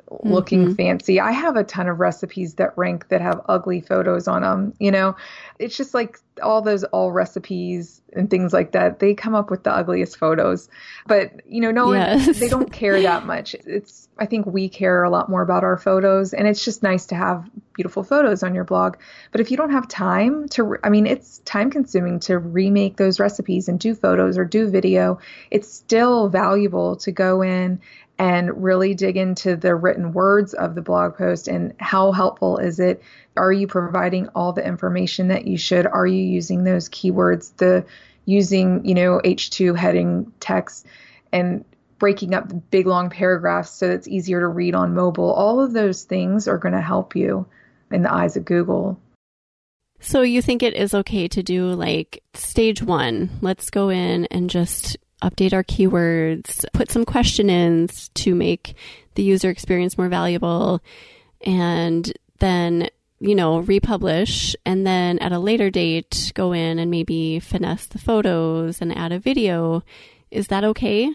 looking 0.10 0.66
mm-hmm. 0.66 0.74
fancy. 0.74 1.20
I 1.20 1.32
have 1.32 1.56
a 1.56 1.64
ton 1.64 1.88
of 1.88 2.00
recipes 2.00 2.56
that 2.56 2.78
rank 2.78 3.10
that 3.10 3.22
have 3.22 3.42
ugly 3.48 3.82
photos 3.82 4.28
on 4.28 4.42
them. 4.42 4.74
You 4.80 4.92
know, 4.92 5.16
it's 5.60 5.76
just 5.76 5.94
like 5.94 6.20
all 6.42 6.62
those 6.62 6.86
Allrecipes 6.94 8.02
and 8.14 8.30
things 8.30 8.54
like 8.54 8.72
that. 8.72 9.00
They 9.00 9.14
come 9.14 9.36
up 9.36 9.50
with 9.52 9.64
the 9.64 9.72
ugliest 9.72 10.18
photos, 10.18 10.70
but 11.08 11.42
you 11.48 11.62
know, 11.62 11.72
no, 11.72 11.94
yes. 11.94 12.26
one, 12.26 12.40
they 12.40 12.50
don't 12.50 12.72
care 12.72 13.02
that 13.02 13.26
much. 13.26 13.56
It's 13.66 14.08
I 14.18 14.26
think 14.26 14.46
we 14.46 14.70
care 14.70 15.04
a 15.04 15.10
lot 15.10 15.30
more 15.30 15.42
about 15.42 15.64
our 15.64 15.78
photos, 15.78 16.34
and 16.34 16.48
it's 16.48 16.64
just 16.64 16.84
nice 16.84 17.08
to 17.08 17.16
have 17.16 17.50
beautiful 17.74 18.04
photos 18.04 18.44
on 18.44 18.56
your 18.56 18.64
blog. 18.64 18.98
But 19.32 19.42
if 19.42 19.52
you 19.52 19.58
don't 19.58 19.72
have 19.72 19.88
time 19.88 20.48
to, 20.50 20.78
I 20.84 20.90
mean, 20.90 21.06
it's 21.06 21.40
time 21.40 21.70
consuming 21.70 22.20
to 22.22 22.38
remake 22.38 22.98
those 22.98 23.20
recipes 23.20 23.68
and 23.68 23.80
do 23.80 23.94
photos 23.94 24.38
or 24.38 24.46
do 24.46 24.70
video. 24.70 25.20
It's 25.52 25.72
still 25.72 26.30
valuable 26.30 26.96
to 26.98 27.12
go 27.12 27.44
in 27.44 27.80
and 28.20 28.64
really 28.64 28.96
dig 28.96 29.18
into 29.18 29.56
the 29.56 29.76
written 29.76 30.12
words 30.14 30.54
of 30.54 30.76
the 30.76 30.82
blog 30.82 31.16
post 31.16 31.48
and 31.48 31.74
how 31.80 32.12
helpful 32.12 32.58
is 32.58 32.80
it? 32.80 33.04
Are 33.36 33.52
you 33.52 33.68
providing 33.68 34.28
all 34.30 34.54
the 34.54 34.66
information 34.66 35.28
that 35.28 35.46
you 35.46 35.58
should? 35.58 35.86
Are 35.86 36.08
you 36.08 36.24
using 36.24 36.64
those 36.64 36.90
keywords? 36.90 37.56
The 37.58 37.86
using, 38.26 38.84
you 38.86 38.96
know, 38.96 39.22
H2 39.24 39.78
heading 39.78 40.32
text 40.40 40.86
and 41.32 41.64
breaking 42.00 42.34
up 42.34 42.52
big 42.70 42.86
long 42.86 43.10
paragraphs 43.10 43.72
so 43.72 43.90
it's 43.90 44.08
easier 44.08 44.40
to 44.42 44.48
read 44.48 44.76
on 44.76 44.94
mobile. 44.94 45.32
All 45.32 45.60
of 45.60 45.74
those 45.74 46.04
things 46.04 46.48
are 46.48 46.58
going 46.58 46.74
to 46.74 46.82
help 46.82 47.16
you 47.16 47.48
in 47.92 48.02
the 48.02 48.14
eyes 48.14 48.38
of 48.38 48.46
Google. 48.46 49.00
So 50.00 50.22
you 50.22 50.42
think 50.42 50.62
it 50.62 50.76
is 50.76 50.94
okay 50.94 51.28
to 51.30 51.42
do 51.42 51.68
like 51.68 52.22
stage 52.34 52.84
one? 52.84 53.30
Let's 53.42 53.70
go 53.70 53.90
in 53.90 54.26
and 54.26 54.50
just 54.50 54.98
update 55.22 55.54
our 55.54 55.64
keywords, 55.64 56.66
put 56.74 56.92
some 56.92 57.06
question 57.06 57.50
ins 57.50 58.10
to 58.10 58.36
make 58.36 58.76
the 59.16 59.24
user 59.24 59.50
experience 59.50 59.98
more 59.98 60.10
valuable, 60.10 60.82
and 61.42 62.12
then, 62.40 62.90
you 63.20 63.36
know, 63.36 63.60
republish. 63.60 64.56
And 64.66 64.86
then 64.86 65.20
at 65.20 65.32
a 65.32 65.40
later 65.40 65.70
date, 65.70 66.32
go 66.36 66.54
in 66.54 66.80
and 66.80 66.92
maybe 66.92 67.40
finesse 67.40 67.88
the 67.88 68.00
photos 68.00 68.82
and 68.82 68.96
add 68.96 69.12
a 69.12 69.20
video. 69.20 69.84
Is 70.30 70.48
that 70.48 70.64
okay? 70.64 71.14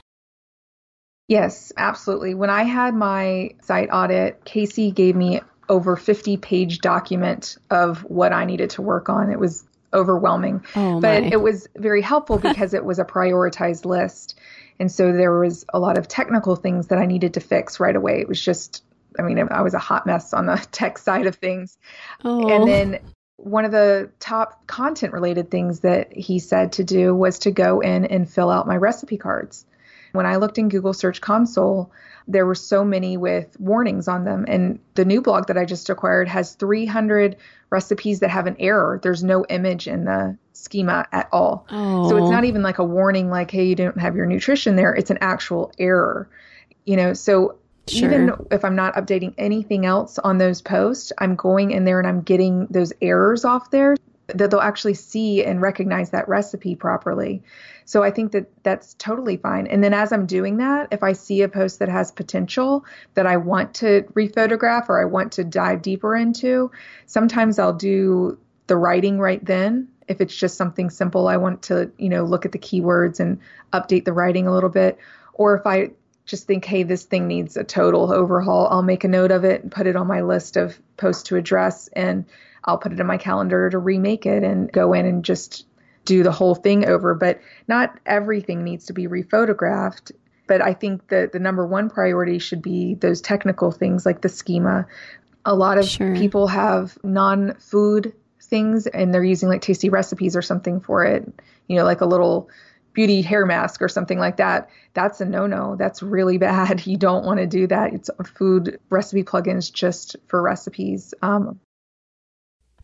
Yes, 1.28 1.72
absolutely. 1.76 2.34
When 2.34 2.50
I 2.50 2.64
had 2.64 2.94
my 2.94 3.50
site 3.62 3.88
audit, 3.92 4.44
Casey 4.44 4.90
gave 4.90 5.16
me 5.16 5.40
over 5.68 5.96
50 5.96 6.36
page 6.36 6.80
document 6.80 7.56
of 7.70 8.00
what 8.02 8.32
I 8.32 8.44
needed 8.44 8.70
to 8.70 8.82
work 8.82 9.08
on. 9.08 9.30
It 9.30 9.38
was 9.38 9.64
overwhelming. 9.92 10.64
Oh, 10.74 11.00
but 11.00 11.22
it 11.22 11.40
was 11.40 11.68
very 11.76 12.02
helpful 12.02 12.38
because 12.50 12.74
it 12.74 12.84
was 12.84 12.98
a 12.98 13.04
prioritized 13.04 13.84
list. 13.84 14.38
And 14.78 14.90
so 14.90 15.12
there 15.12 15.38
was 15.38 15.64
a 15.72 15.78
lot 15.78 15.98
of 15.98 16.08
technical 16.08 16.56
things 16.56 16.88
that 16.88 16.98
I 16.98 17.06
needed 17.06 17.34
to 17.34 17.40
fix 17.40 17.78
right 17.78 17.94
away. 17.94 18.20
It 18.20 18.28
was 18.28 18.42
just, 18.42 18.82
I 19.18 19.22
mean, 19.22 19.38
I 19.50 19.62
was 19.62 19.74
a 19.74 19.78
hot 19.78 20.06
mess 20.06 20.32
on 20.32 20.46
the 20.46 20.56
tech 20.72 20.98
side 20.98 21.26
of 21.26 21.36
things. 21.36 21.78
Oh. 22.24 22.48
And 22.48 22.68
then 22.68 23.00
one 23.36 23.64
of 23.64 23.72
the 23.72 24.10
top 24.20 24.66
content 24.66 25.12
related 25.12 25.50
things 25.50 25.80
that 25.80 26.12
he 26.12 26.38
said 26.38 26.72
to 26.72 26.84
do 26.84 27.14
was 27.14 27.40
to 27.40 27.50
go 27.50 27.80
in 27.80 28.04
and 28.04 28.30
fill 28.30 28.50
out 28.50 28.66
my 28.66 28.76
recipe 28.76 29.18
cards. 29.18 29.66
When 30.12 30.26
I 30.26 30.36
looked 30.36 30.58
in 30.58 30.68
Google 30.68 30.92
Search 30.92 31.20
Console, 31.20 31.90
there 32.28 32.46
were 32.46 32.54
so 32.54 32.84
many 32.84 33.16
with 33.16 33.58
warnings 33.58 34.08
on 34.08 34.24
them. 34.24 34.44
And 34.48 34.78
the 34.94 35.04
new 35.04 35.20
blog 35.20 35.46
that 35.48 35.58
I 35.58 35.64
just 35.64 35.90
acquired 35.90 36.28
has 36.28 36.54
300 36.54 37.36
recipes 37.70 38.20
that 38.20 38.30
have 38.30 38.46
an 38.46 38.56
error. 38.58 39.00
There's 39.02 39.24
no 39.24 39.44
image 39.48 39.88
in 39.88 40.04
the 40.04 40.36
schema 40.52 41.06
at 41.12 41.28
all. 41.32 41.66
Oh. 41.70 42.08
So 42.08 42.16
it's 42.16 42.30
not 42.30 42.44
even 42.44 42.62
like 42.62 42.78
a 42.78 42.84
warning, 42.84 43.30
like, 43.30 43.50
hey, 43.50 43.64
you 43.64 43.74
don't 43.74 43.98
have 43.98 44.16
your 44.16 44.26
nutrition 44.26 44.76
there. 44.76 44.94
It's 44.94 45.10
an 45.10 45.18
actual 45.20 45.72
error. 45.78 46.28
You 46.84 46.96
know, 46.96 47.14
so 47.14 47.58
Sure. 47.88 48.12
Even 48.12 48.32
if 48.52 48.64
I'm 48.64 48.76
not 48.76 48.94
updating 48.94 49.34
anything 49.38 49.86
else 49.86 50.16
on 50.20 50.38
those 50.38 50.62
posts, 50.62 51.10
I'm 51.18 51.34
going 51.34 51.72
in 51.72 51.84
there 51.84 51.98
and 51.98 52.06
I'm 52.06 52.22
getting 52.22 52.68
those 52.70 52.92
errors 53.02 53.44
off 53.44 53.72
there 53.72 53.96
that 54.28 54.50
they'll 54.50 54.60
actually 54.60 54.94
see 54.94 55.44
and 55.44 55.60
recognize 55.60 56.10
that 56.10 56.28
recipe 56.28 56.74
properly. 56.74 57.42
So 57.84 58.02
I 58.02 58.10
think 58.10 58.32
that 58.32 58.46
that's 58.62 58.94
totally 58.94 59.36
fine. 59.36 59.66
And 59.66 59.82
then 59.82 59.92
as 59.92 60.12
I'm 60.12 60.26
doing 60.26 60.58
that, 60.58 60.88
if 60.92 61.02
I 61.02 61.12
see 61.12 61.42
a 61.42 61.48
post 61.48 61.78
that 61.80 61.88
has 61.88 62.12
potential 62.12 62.84
that 63.14 63.26
I 63.26 63.36
want 63.36 63.74
to 63.74 64.02
rephotograph 64.14 64.88
or 64.88 65.00
I 65.00 65.04
want 65.04 65.32
to 65.32 65.44
dive 65.44 65.82
deeper 65.82 66.16
into, 66.16 66.70
sometimes 67.06 67.58
I'll 67.58 67.72
do 67.72 68.38
the 68.68 68.76
writing 68.76 69.18
right 69.18 69.44
then. 69.44 69.88
If 70.08 70.20
it's 70.20 70.36
just 70.36 70.56
something 70.56 70.90
simple, 70.90 71.28
I 71.28 71.36
want 71.36 71.62
to, 71.62 71.90
you 71.98 72.08
know, 72.08 72.24
look 72.24 72.44
at 72.44 72.52
the 72.52 72.58
keywords 72.58 73.20
and 73.20 73.38
update 73.72 74.04
the 74.04 74.12
writing 74.12 74.46
a 74.46 74.52
little 74.52 74.70
bit. 74.70 74.98
Or 75.34 75.56
if 75.56 75.66
I 75.66 75.90
just 76.24 76.46
think, 76.46 76.64
hey, 76.64 76.82
this 76.82 77.04
thing 77.04 77.26
needs 77.26 77.56
a 77.56 77.64
total 77.64 78.12
overhaul, 78.12 78.68
I'll 78.70 78.82
make 78.82 79.04
a 79.04 79.08
note 79.08 79.32
of 79.32 79.44
it 79.44 79.62
and 79.62 79.72
put 79.72 79.86
it 79.86 79.96
on 79.96 80.06
my 80.06 80.22
list 80.22 80.56
of 80.56 80.78
posts 80.96 81.24
to 81.24 81.36
address 81.36 81.88
and 81.88 82.24
I'll 82.64 82.78
put 82.78 82.92
it 82.92 83.00
in 83.00 83.06
my 83.06 83.16
calendar 83.16 83.68
to 83.70 83.78
remake 83.78 84.26
it 84.26 84.42
and 84.44 84.70
go 84.70 84.92
in 84.92 85.06
and 85.06 85.24
just 85.24 85.66
do 86.04 86.22
the 86.22 86.32
whole 86.32 86.54
thing 86.54 86.86
over. 86.86 87.14
But 87.14 87.40
not 87.68 87.98
everything 88.06 88.64
needs 88.64 88.86
to 88.86 88.92
be 88.92 89.06
rephotographed. 89.06 90.12
But 90.46 90.60
I 90.60 90.74
think 90.74 91.08
that 91.08 91.32
the 91.32 91.38
number 91.38 91.66
one 91.66 91.88
priority 91.88 92.38
should 92.38 92.62
be 92.62 92.94
those 92.94 93.20
technical 93.20 93.70
things 93.70 94.04
like 94.04 94.20
the 94.20 94.28
schema. 94.28 94.86
A 95.44 95.54
lot 95.54 95.78
of 95.78 95.88
sure. 95.88 96.14
people 96.14 96.48
have 96.48 96.98
non 97.02 97.54
food 97.54 98.12
things 98.40 98.86
and 98.86 99.14
they're 99.14 99.24
using 99.24 99.48
like 99.48 99.62
tasty 99.62 99.88
recipes 99.88 100.36
or 100.36 100.42
something 100.42 100.80
for 100.80 101.04
it, 101.04 101.26
you 101.68 101.76
know, 101.76 101.84
like 101.84 102.00
a 102.00 102.06
little 102.06 102.50
beauty 102.92 103.22
hair 103.22 103.46
mask 103.46 103.80
or 103.80 103.88
something 103.88 104.18
like 104.18 104.36
that. 104.36 104.68
That's 104.94 105.20
a 105.20 105.24
no 105.24 105.46
no. 105.46 105.76
That's 105.76 106.02
really 106.02 106.38
bad. 106.50 106.86
You 106.86 106.96
don't 106.96 107.24
want 107.24 107.38
to 107.40 107.46
do 107.46 107.66
that. 107.68 107.94
It's 107.94 108.10
a 108.18 108.24
food 108.24 108.78
recipe 108.90 109.24
plugins 109.24 109.72
just 109.72 110.16
for 110.28 110.42
recipes. 110.42 111.14
Um, 111.22 111.58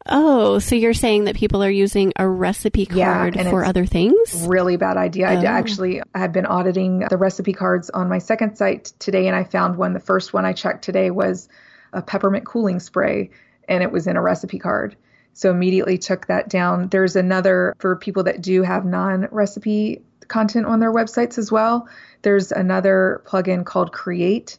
Oh, 0.06 0.58
so 0.58 0.74
you're 0.74 0.94
saying 0.94 1.24
that 1.24 1.37
people 1.37 1.62
are 1.62 1.70
using 1.70 2.12
a 2.16 2.26
recipe 2.26 2.87
card 2.87 3.37
yeah, 3.37 3.50
for 3.50 3.64
other 3.64 3.84
things? 3.84 4.46
Really 4.46 4.76
bad 4.76 4.96
idea. 4.96 5.26
Oh. 5.28 5.30
I 5.30 5.44
actually 5.44 6.02
had 6.14 6.32
been 6.32 6.46
auditing 6.46 7.00
the 7.00 7.16
recipe 7.16 7.52
cards 7.52 7.90
on 7.90 8.09
my 8.09 8.18
second 8.18 8.57
site 8.57 8.92
today, 8.99 9.26
and 9.26 9.36
I 9.36 9.44
found 9.44 9.76
one. 9.76 9.92
The 9.92 10.01
first 10.01 10.32
one 10.32 10.44
I 10.44 10.53
checked 10.53 10.84
today 10.84 11.11
was 11.11 11.49
a 11.92 12.03
peppermint 12.03 12.46
cooling 12.46 12.80
spray, 12.80 13.30
and 13.68 13.82
it 13.82 13.92
was 13.92 14.07
in 14.07 14.16
a 14.16 14.22
recipe 14.22 14.59
card. 14.59 14.96
So 15.34 15.51
immediately 15.51 15.99
took 15.99 16.26
that 16.26 16.49
down. 16.49 16.88
There's 16.88 17.14
another 17.14 17.74
for 17.78 17.96
people 17.96 18.24
that 18.24 18.40
do 18.40 18.62
have 18.62 18.84
non-recipe 18.84 20.03
content 20.26 20.66
on 20.66 20.80
their 20.80 20.92
websites 20.92 21.38
as 21.38 21.53
well. 21.53 21.88
There's 22.22 22.51
another 22.51 23.22
plugin 23.26 23.64
called 23.64 23.92
Create 23.92 24.59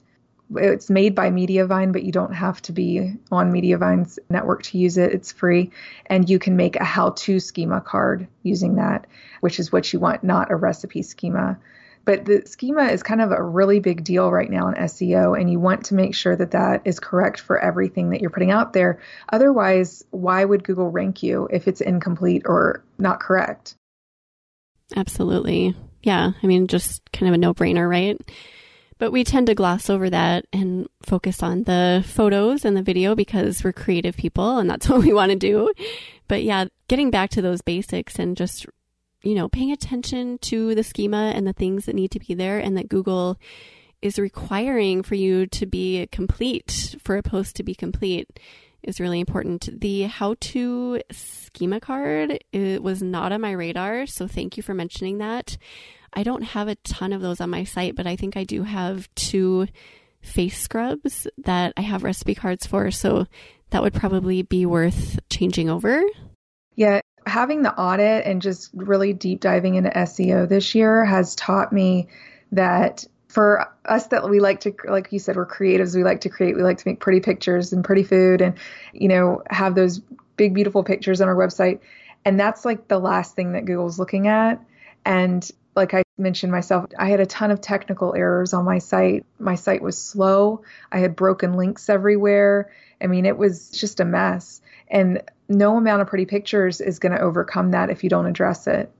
it's 0.55 0.89
made 0.89 1.15
by 1.15 1.29
Mediavine, 1.29 1.93
but 1.93 2.03
you 2.03 2.11
don't 2.11 2.33
have 2.33 2.61
to 2.63 2.71
be 2.71 3.15
on 3.31 3.51
Mediavine's 3.51 4.19
network 4.29 4.63
to 4.63 4.77
use 4.77 4.97
it. 4.97 5.13
It's 5.13 5.31
free. 5.31 5.71
And 6.05 6.29
you 6.29 6.39
can 6.39 6.55
make 6.55 6.75
a 6.75 6.83
how 6.83 7.11
to 7.11 7.39
schema 7.39 7.81
card 7.81 8.27
using 8.43 8.75
that, 8.75 9.07
which 9.41 9.59
is 9.59 9.71
what 9.71 9.91
you 9.93 9.99
want, 9.99 10.23
not 10.23 10.51
a 10.51 10.55
recipe 10.55 11.03
schema. 11.03 11.59
But 12.05 12.25
the 12.25 12.43
schema 12.45 12.85
is 12.85 13.03
kind 13.03 13.21
of 13.21 13.31
a 13.31 13.41
really 13.41 13.79
big 13.79 14.03
deal 14.03 14.31
right 14.31 14.49
now 14.49 14.69
in 14.69 14.73
SEO, 14.75 15.39
and 15.39 15.51
you 15.51 15.59
want 15.59 15.85
to 15.85 15.93
make 15.93 16.15
sure 16.15 16.35
that 16.35 16.51
that 16.51 16.81
is 16.85 16.99
correct 16.99 17.39
for 17.39 17.59
everything 17.59 18.09
that 18.09 18.21
you're 18.21 18.31
putting 18.31 18.51
out 18.51 18.73
there. 18.73 18.99
Otherwise, 19.31 20.03
why 20.09 20.43
would 20.43 20.63
Google 20.63 20.89
rank 20.89 21.21
you 21.21 21.47
if 21.51 21.67
it's 21.67 21.81
incomplete 21.81 22.43
or 22.45 22.83
not 22.97 23.19
correct? 23.19 23.75
Absolutely. 24.95 25.75
Yeah. 26.01 26.31
I 26.41 26.47
mean, 26.47 26.67
just 26.67 27.01
kind 27.11 27.27
of 27.27 27.35
a 27.35 27.37
no 27.37 27.53
brainer, 27.53 27.87
right? 27.87 28.19
But 28.99 29.11
we 29.11 29.23
tend 29.23 29.47
to 29.47 29.55
gloss 29.55 29.89
over 29.89 30.09
that 30.09 30.45
and 30.53 30.87
focus 31.01 31.41
on 31.41 31.63
the 31.63 32.03
photos 32.05 32.65
and 32.65 32.77
the 32.77 32.83
video 32.83 33.15
because 33.15 33.63
we're 33.63 33.73
creative 33.73 34.15
people 34.15 34.59
and 34.59 34.69
that's 34.69 34.87
what 34.89 35.01
we 35.01 35.13
want 35.13 35.31
to 35.31 35.37
do. 35.37 35.73
But 36.27 36.43
yeah, 36.43 36.65
getting 36.87 37.09
back 37.09 37.31
to 37.31 37.41
those 37.41 37.61
basics 37.61 38.19
and 38.19 38.37
just, 38.37 38.67
you 39.23 39.33
know, 39.33 39.49
paying 39.49 39.71
attention 39.71 40.37
to 40.39 40.75
the 40.75 40.83
schema 40.83 41.31
and 41.33 41.47
the 41.47 41.53
things 41.53 41.85
that 41.85 41.95
need 41.95 42.11
to 42.11 42.19
be 42.19 42.33
there 42.33 42.59
and 42.59 42.77
that 42.77 42.89
Google 42.89 43.39
is 44.01 44.19
requiring 44.19 45.01
for 45.01 45.15
you 45.15 45.47
to 45.47 45.65
be 45.65 46.07
complete, 46.11 46.95
for 47.01 47.17
a 47.17 47.23
post 47.23 47.55
to 47.55 47.63
be 47.63 47.75
complete 47.75 48.39
is 48.83 48.99
really 48.99 49.19
important. 49.19 49.69
The 49.79 50.03
how 50.03 50.35
to 50.39 51.01
schema 51.11 51.79
card 51.79 52.43
it 52.51 52.81
was 52.81 53.01
not 53.01 53.31
on 53.31 53.41
my 53.41 53.51
radar, 53.51 54.05
so 54.05 54.27
thank 54.27 54.57
you 54.57 54.63
for 54.63 54.73
mentioning 54.73 55.17
that. 55.19 55.57
I 56.13 56.23
don't 56.23 56.41
have 56.41 56.67
a 56.67 56.75
ton 56.75 57.13
of 57.13 57.21
those 57.21 57.39
on 57.39 57.49
my 57.49 57.63
site, 57.63 57.95
but 57.95 58.07
I 58.07 58.15
think 58.15 58.35
I 58.35 58.43
do 58.43 58.63
have 58.63 59.13
two 59.15 59.67
face 60.21 60.59
scrubs 60.59 61.27
that 61.37 61.73
I 61.77 61.81
have 61.81 62.03
recipe 62.03 62.35
cards 62.35 62.65
for. 62.65 62.91
So 62.91 63.27
that 63.69 63.81
would 63.81 63.93
probably 63.93 64.41
be 64.41 64.65
worth 64.65 65.19
changing 65.29 65.69
over. 65.69 66.01
Yeah, 66.75 67.01
having 67.25 67.61
the 67.61 67.73
audit 67.73 68.25
and 68.25 68.41
just 68.41 68.71
really 68.73 69.13
deep 69.13 69.39
diving 69.39 69.75
into 69.75 69.89
SEO 69.89 70.47
this 70.47 70.73
year 70.75 71.05
has 71.05 71.35
taught 71.35 71.71
me 71.71 72.07
that 72.51 73.05
for 73.29 73.71
us 73.85 74.07
that 74.07 74.29
we 74.29 74.39
like 74.39 74.59
to 74.59 74.73
like 74.87 75.11
you 75.11 75.19
said 75.19 75.35
we're 75.35 75.45
creatives 75.45 75.95
we 75.95 76.03
like 76.03 76.21
to 76.21 76.29
create 76.29 76.55
we 76.55 76.63
like 76.63 76.79
to 76.79 76.87
make 76.87 76.99
pretty 76.99 77.19
pictures 77.19 77.71
and 77.71 77.85
pretty 77.85 78.03
food 78.03 78.41
and 78.41 78.55
you 78.91 79.07
know 79.07 79.41
have 79.49 79.75
those 79.75 79.99
big 80.35 80.53
beautiful 80.53 80.83
pictures 80.83 81.21
on 81.21 81.27
our 81.27 81.35
website 81.35 81.79
and 82.25 82.39
that's 82.39 82.65
like 82.65 82.87
the 82.87 82.99
last 82.99 83.35
thing 83.35 83.53
that 83.53 83.65
Google's 83.65 83.99
looking 83.99 84.27
at 84.27 84.59
and 85.05 85.49
like 85.75 85.93
I 85.93 86.03
mentioned 86.17 86.51
myself, 86.51 86.85
I 86.97 87.09
had 87.09 87.19
a 87.19 87.25
ton 87.25 87.51
of 87.51 87.61
technical 87.61 88.13
errors 88.13 88.53
on 88.53 88.65
my 88.65 88.79
site. 88.79 89.25
My 89.39 89.55
site 89.55 89.81
was 89.81 89.97
slow. 89.97 90.63
I 90.91 90.99
had 90.99 91.15
broken 91.15 91.53
links 91.53 91.89
everywhere. 91.89 92.71
I 93.01 93.07
mean, 93.07 93.25
it 93.25 93.37
was 93.37 93.69
just 93.69 93.99
a 93.99 94.05
mess. 94.05 94.61
And 94.89 95.21
no 95.47 95.77
amount 95.77 96.01
of 96.01 96.07
pretty 96.07 96.25
pictures 96.25 96.81
is 96.81 96.99
going 96.99 97.13
to 97.13 97.21
overcome 97.21 97.71
that 97.71 97.89
if 97.89 98.03
you 98.03 98.09
don't 98.09 98.25
address 98.25 98.67
it. 98.67 98.91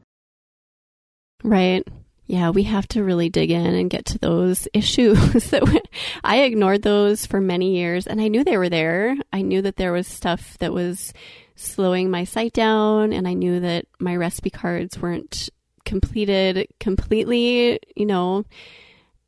Right. 1.43 1.85
Yeah, 2.29 2.51
we 2.51 2.61
have 2.61 2.87
to 2.89 3.03
really 3.03 3.29
dig 3.29 3.49
in 3.49 3.73
and 3.73 3.89
get 3.89 4.05
to 4.05 4.19
those 4.19 4.67
issues 4.73 5.49
that 5.49 5.87
I 6.23 6.41
ignored 6.43 6.83
those 6.83 7.25
for 7.25 7.41
many 7.41 7.75
years 7.75 8.05
and 8.05 8.21
I 8.21 8.27
knew 8.27 8.43
they 8.43 8.55
were 8.55 8.69
there. 8.69 9.17
I 9.33 9.41
knew 9.41 9.63
that 9.63 9.77
there 9.77 9.91
was 9.91 10.05
stuff 10.05 10.55
that 10.59 10.71
was 10.71 11.11
slowing 11.55 12.11
my 12.11 12.25
site 12.25 12.53
down 12.53 13.13
and 13.13 13.27
I 13.27 13.33
knew 13.33 13.59
that 13.61 13.87
my 13.99 14.15
recipe 14.15 14.51
cards 14.51 14.99
weren't 14.99 15.49
completed 15.85 16.67
completely, 16.79 17.79
you 17.95 18.05
know, 18.05 18.45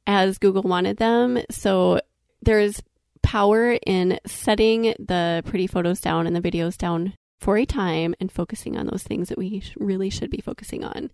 as 0.05 0.37
Google 0.37 0.61
wanted 0.61 0.97
them. 0.97 1.39
So 1.49 2.01
there's 2.43 2.83
power 3.23 3.79
in 3.83 4.19
setting 4.27 4.93
the 4.99 5.41
pretty 5.47 5.65
photos 5.65 6.01
down 6.01 6.27
and 6.27 6.35
the 6.35 6.51
videos 6.51 6.77
down 6.77 7.15
for 7.39 7.57
a 7.57 7.65
time 7.65 8.13
and 8.19 8.31
focusing 8.31 8.77
on 8.77 8.85
those 8.85 9.01
things 9.01 9.29
that 9.29 9.39
we 9.39 9.63
really 9.75 10.11
should 10.11 10.29
be 10.29 10.41
focusing 10.41 10.83
on. 10.83 11.09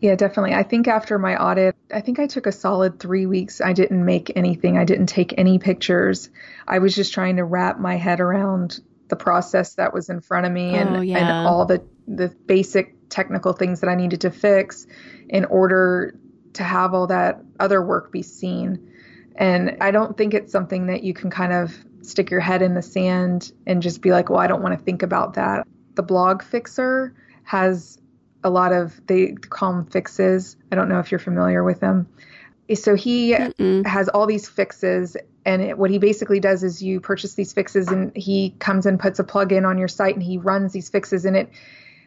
Yeah, 0.00 0.14
definitely. 0.14 0.54
I 0.54 0.62
think 0.62 0.88
after 0.88 1.18
my 1.18 1.36
audit, 1.36 1.76
I 1.92 2.00
think 2.00 2.18
I 2.18 2.26
took 2.26 2.46
a 2.46 2.52
solid 2.52 2.98
three 2.98 3.26
weeks. 3.26 3.60
I 3.60 3.74
didn't 3.74 4.04
make 4.04 4.32
anything, 4.34 4.78
I 4.78 4.84
didn't 4.84 5.06
take 5.06 5.34
any 5.36 5.58
pictures. 5.58 6.30
I 6.66 6.78
was 6.78 6.94
just 6.94 7.12
trying 7.12 7.36
to 7.36 7.44
wrap 7.44 7.78
my 7.78 7.96
head 7.96 8.20
around 8.20 8.80
the 9.08 9.16
process 9.16 9.74
that 9.74 9.92
was 9.92 10.08
in 10.08 10.20
front 10.20 10.46
of 10.46 10.52
me 10.52 10.74
and, 10.74 10.96
oh, 10.96 11.00
yeah. 11.00 11.18
and 11.18 11.46
all 11.46 11.66
the, 11.66 11.84
the 12.08 12.28
basic 12.46 13.08
technical 13.10 13.52
things 13.52 13.80
that 13.80 13.88
I 13.88 13.94
needed 13.94 14.22
to 14.22 14.30
fix 14.30 14.86
in 15.28 15.44
order 15.44 16.18
to 16.54 16.62
have 16.62 16.94
all 16.94 17.08
that 17.08 17.42
other 17.58 17.82
work 17.82 18.10
be 18.10 18.22
seen. 18.22 18.92
And 19.36 19.78
I 19.80 19.90
don't 19.90 20.16
think 20.16 20.32
it's 20.32 20.52
something 20.52 20.86
that 20.86 21.02
you 21.02 21.12
can 21.12 21.30
kind 21.30 21.52
of 21.52 21.74
stick 22.02 22.30
your 22.30 22.40
head 22.40 22.62
in 22.62 22.74
the 22.74 22.82
sand 22.82 23.52
and 23.66 23.82
just 23.82 24.00
be 24.00 24.12
like, 24.12 24.30
well, 24.30 24.38
I 24.38 24.46
don't 24.46 24.62
want 24.62 24.78
to 24.78 24.84
think 24.84 25.02
about 25.02 25.34
that. 25.34 25.66
The 25.94 26.02
blog 26.02 26.42
fixer 26.42 27.14
has 27.44 27.99
a 28.42 28.50
lot 28.50 28.72
of, 28.72 29.00
they 29.06 29.32
call 29.32 29.72
them 29.72 29.86
fixes. 29.86 30.56
I 30.72 30.76
don't 30.76 30.88
know 30.88 30.98
if 30.98 31.10
you're 31.10 31.18
familiar 31.18 31.62
with 31.62 31.80
them. 31.80 32.08
So 32.74 32.94
he 32.94 33.32
Mm-mm. 33.34 33.84
has 33.86 34.08
all 34.08 34.26
these 34.26 34.48
fixes 34.48 35.16
and 35.44 35.62
it, 35.62 35.78
what 35.78 35.90
he 35.90 35.98
basically 35.98 36.40
does 36.40 36.62
is 36.62 36.82
you 36.82 37.00
purchase 37.00 37.34
these 37.34 37.52
fixes 37.52 37.88
and 37.88 38.14
he 38.14 38.54
comes 38.58 38.86
and 38.86 39.00
puts 39.00 39.18
a 39.18 39.24
plug 39.24 39.52
in 39.52 39.64
on 39.64 39.78
your 39.78 39.88
site 39.88 40.14
and 40.14 40.22
he 40.22 40.38
runs 40.38 40.72
these 40.72 40.88
fixes 40.88 41.24
and 41.24 41.36
it 41.36 41.50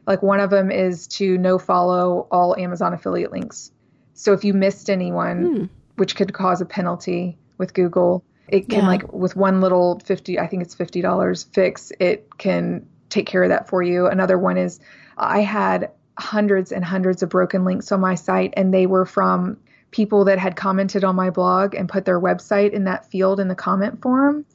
like 0.05 0.21
one 0.21 0.39
of 0.39 0.49
them 0.49 0.69
is 0.69 1.07
to 1.07 1.37
no 1.37 1.57
follow 1.57 2.27
all 2.31 2.55
Amazon 2.57 2.93
affiliate 2.93 3.31
links. 3.31 3.71
So 4.13 4.33
if 4.33 4.43
you 4.43 4.53
missed 4.53 4.89
anyone, 4.89 5.43
hmm. 5.43 5.65
which 5.95 6.15
could 6.15 6.33
cause 6.33 6.61
a 6.61 6.65
penalty 6.65 7.37
with 7.57 7.73
Google, 7.73 8.23
it 8.47 8.69
can 8.69 8.81
yeah. 8.81 8.87
like 8.87 9.13
with 9.13 9.35
one 9.35 9.61
little 9.61 9.99
50, 9.99 10.39
I 10.39 10.47
think 10.47 10.61
it's 10.61 10.75
$50 10.75 11.53
fix, 11.53 11.91
it 11.99 12.37
can 12.37 12.85
take 13.09 13.25
care 13.25 13.43
of 13.43 13.49
that 13.49 13.69
for 13.69 13.81
you. 13.81 14.07
Another 14.07 14.37
one 14.37 14.57
is 14.57 14.79
I 15.17 15.41
had 15.41 15.91
hundreds 16.17 16.71
and 16.71 16.85
hundreds 16.85 17.23
of 17.23 17.29
broken 17.29 17.65
links 17.65 17.91
on 17.91 17.99
my 17.99 18.15
site 18.15 18.53
and 18.55 18.73
they 18.73 18.85
were 18.85 19.05
from 19.05 19.57
people 19.91 20.25
that 20.25 20.39
had 20.39 20.55
commented 20.55 21.03
on 21.03 21.15
my 21.15 21.29
blog 21.29 21.75
and 21.75 21.87
put 21.87 22.05
their 22.05 22.19
website 22.19 22.71
in 22.71 22.85
that 22.85 23.09
field 23.09 23.39
in 23.39 23.47
the 23.47 23.55
comment 23.55 24.01
form. 24.01 24.45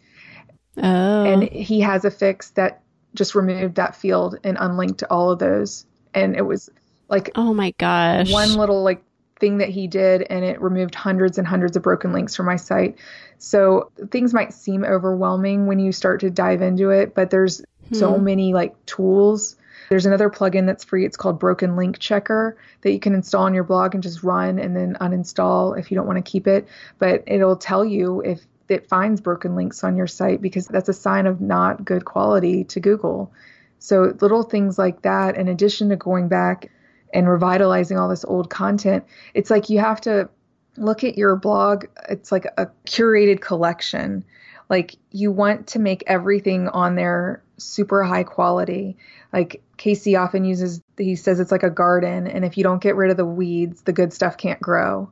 Oh. 0.77 1.25
And 1.25 1.43
he 1.45 1.81
has 1.81 2.05
a 2.05 2.11
fix 2.11 2.51
that 2.51 2.83
just 3.15 3.35
removed 3.35 3.77
that 3.77 3.97
field 3.97 4.39
and 4.45 4.57
unlinked 4.61 5.03
all 5.11 5.31
of 5.31 5.39
those. 5.39 5.87
And 6.15 6.37
it 6.37 6.43
was 6.43 6.69
like, 7.09 7.31
oh 7.35 7.55
my 7.55 7.73
gosh, 7.79 8.31
one 8.31 8.55
little 8.55 8.83
like 8.83 9.03
thing 9.41 9.59
that 9.59 9.69
he 9.69 9.87
did, 9.87 10.23
and 10.29 10.45
it 10.45 10.61
removed 10.61 10.95
hundreds 10.95 11.39
and 11.39 11.47
hundreds 11.47 11.77
of 11.77 11.83
broken 11.83 12.13
links 12.13 12.35
from 12.35 12.47
my 12.47 12.57
site. 12.57 12.99
So 13.39 13.91
things 14.11 14.35
might 14.35 14.53
seem 14.53 14.85
overwhelming 14.85 15.67
when 15.67 15.79
you 15.79 15.93
start 15.93 16.21
to 16.21 16.31
dive 16.31 16.63
into 16.63 16.91
it, 16.91 17.15
but 17.15 17.31
there's 17.31 17.63
hmm. 17.89 17.95
so 17.95 18.19
many 18.19 18.53
like 18.53 18.75
tools. 18.87 19.57
There's 19.89 20.07
another 20.07 20.31
plugin 20.31 20.67
that's 20.67 20.85
free. 20.85 21.05
It's 21.05 21.17
called 21.17 21.39
Broken 21.39 21.77
Link 21.77 21.99
Checker 21.99 22.57
that 22.83 22.93
you 22.93 23.01
can 23.01 23.15
install 23.15 23.45
on 23.45 23.55
your 23.55 23.65
blog 23.65 23.95
and 23.95 24.03
just 24.03 24.23
run 24.23 24.59
and 24.59 24.77
then 24.77 24.97
uninstall 25.01 25.79
if 25.79 25.91
you 25.91 25.97
don't 25.97 26.07
want 26.07 26.25
to 26.25 26.31
keep 26.31 26.47
it. 26.47 26.69
But 26.99 27.25
it'll 27.27 27.57
tell 27.57 27.85
you 27.85 28.21
if 28.21 28.41
it 28.69 28.89
finds 28.89 29.21
broken 29.21 29.57
links 29.57 29.83
on 29.83 29.97
your 29.97 30.07
site 30.07 30.43
because 30.43 30.67
that's 30.67 30.89
a 30.89 30.95
sign 30.95 31.27
of 31.27 31.41
not 31.41 31.85
good 31.85 32.05
quality 32.05 32.65
to 32.65 32.81
Google. 32.81 33.33
So 33.79 34.15
little 34.21 34.43
things 34.43 34.79
like 34.79 35.03
that, 35.03 35.37
in 35.37 35.49
addition 35.49 35.89
to 35.89 35.97
going 35.97 36.29
back 36.29 36.71
and 37.15 37.29
revitalizing 37.29 37.97
all 37.99 38.09
this 38.09 38.25
old 38.25 38.51
content, 38.51 39.05
it's 39.35 39.51
like 39.51 39.71
you 39.71 39.79
have 39.79 40.01
to 40.03 40.29
look 40.77 41.05
at 41.05 41.17
your 41.17 41.37
blog. 41.37 41.87
It's 42.09 42.31
like 42.31 42.47
a 42.57 42.67
curated 42.87 43.41
collection. 43.41 44.25
Like 44.69 44.97
you 45.11 45.33
want 45.33 45.69
to 45.69 45.79
make 45.79 46.05
everything 46.07 46.69
on 46.69 46.95
there 46.95 47.43
super 47.57 48.03
high 48.03 48.25
quality. 48.25 48.97
Like 49.33 49.63
Casey 49.77 50.17
often 50.17 50.45
uses, 50.45 50.81
he 50.97 51.17
says 51.17 51.41
it's 51.41 51.53
like 51.53 51.63
a 51.63 51.71
garden, 51.71 52.27
and 52.27 52.45
if 52.45 52.57
you 52.57 52.65
don't 52.65 52.83
get 52.83 52.97
rid 52.97 53.11
of 53.11 53.17
the 53.17 53.25
weeds, 53.25 53.83
the 53.83 53.93
good 53.93 54.13
stuff 54.13 54.37
can't 54.37 54.61
grow. 54.61 55.11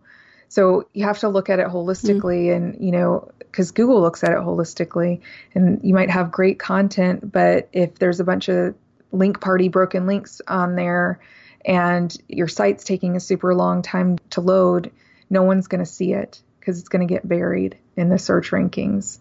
So 0.49 0.89
you 0.93 1.05
have 1.05 1.19
to 1.21 1.29
look 1.29 1.51
at 1.51 1.59
it 1.59 1.67
holistically, 1.67 2.47
mm-hmm. 2.47 2.65
and 2.65 2.85
you 2.85 2.93
know, 2.93 3.31
because 3.39 3.73
Google 3.73 4.01
looks 4.01 4.23
at 4.23 4.33
it 4.33 4.39
holistically, 4.39 5.21
and 5.55 5.81
you 5.83 5.95
might 5.95 6.11
have 6.11 6.31
great 6.31 6.59
content, 6.59 7.31
but 7.33 7.69
if 7.73 7.97
there's 7.97 8.21
a 8.21 8.25
bunch 8.25 8.49
of 8.49 8.75
link 9.13 9.41
party 9.41 9.69
broken 9.69 10.07
links 10.07 10.41
on 10.47 10.77
there, 10.77 11.21
and 11.65 12.17
your 12.29 12.49
site's 12.49 12.85
taking 12.85 13.17
a 13.17 13.21
super 13.21 13.55
long 13.55 13.83
time 13.83 14.19
to 14.31 14.41
load, 14.41 14.93
no 15.29 15.43
one's 15.43 15.67
going 15.67 15.85
to 15.85 15.91
see 15.91 16.13
it 16.13 16.41
because 16.61 16.79
it's 16.79 16.89
going 16.89 17.07
to 17.07 17.13
get 17.13 17.27
buried 17.27 17.77
in 17.97 18.09
the 18.09 18.19
search 18.19 18.51
rankings. 18.51 19.19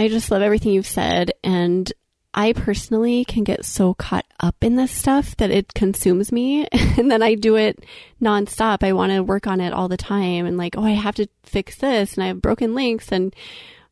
I 0.00 0.08
just 0.08 0.30
love 0.30 0.40
everything 0.40 0.72
you've 0.72 0.86
said, 0.86 1.32
and 1.44 1.92
I 2.32 2.54
personally 2.54 3.22
can 3.26 3.44
get 3.44 3.66
so 3.66 3.92
caught 3.92 4.24
up 4.40 4.56
in 4.62 4.76
this 4.76 4.90
stuff 4.90 5.36
that 5.36 5.50
it 5.50 5.74
consumes 5.74 6.32
me. 6.32 6.66
and 6.72 7.10
then 7.10 7.22
I 7.22 7.34
do 7.34 7.56
it 7.56 7.84
nonstop. 8.18 8.82
I 8.82 8.94
want 8.94 9.12
to 9.12 9.22
work 9.22 9.46
on 9.46 9.60
it 9.60 9.74
all 9.74 9.88
the 9.88 9.98
time 9.98 10.46
and 10.46 10.56
like, 10.56 10.74
oh, 10.78 10.84
I 10.84 10.92
have 10.92 11.16
to 11.16 11.26
fix 11.42 11.76
this 11.76 12.14
and 12.14 12.24
I 12.24 12.28
have 12.28 12.40
broken 12.40 12.74
links 12.74 13.12
and 13.12 13.36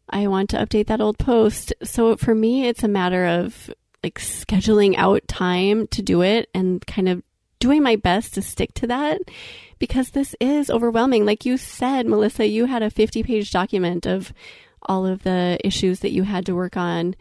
I 0.08 0.28
want 0.28 0.48
to 0.48 0.56
update 0.56 0.86
that 0.86 1.02
old 1.02 1.18
post. 1.18 1.74
So 1.84 2.16
for 2.16 2.34
me, 2.34 2.66
it's 2.66 2.82
a 2.82 2.88
matter 2.88 3.26
of 3.26 3.70
like 4.02 4.18
scheduling 4.18 4.94
out 4.96 5.28
time 5.28 5.88
to 5.88 6.00
do 6.00 6.22
it 6.22 6.48
and 6.54 6.86
kind 6.86 7.10
of 7.10 7.22
doing 7.58 7.82
my 7.82 7.96
best 7.96 8.32
to 8.32 8.40
stick 8.40 8.72
to 8.72 8.86
that 8.86 9.20
because 9.78 10.12
this 10.12 10.34
is 10.40 10.70
overwhelming. 10.70 11.26
Like 11.26 11.44
you 11.44 11.58
said, 11.58 12.06
Melissa, 12.06 12.46
you 12.46 12.64
had 12.64 12.82
a 12.82 12.88
50 12.88 13.22
page 13.24 13.50
document 13.50 14.06
of 14.06 14.32
all 14.82 15.06
of 15.06 15.22
the 15.22 15.58
issues 15.64 16.00
that 16.00 16.12
you 16.12 16.22
had 16.22 16.46
to 16.46 16.54
work 16.54 16.76
on 16.76 17.14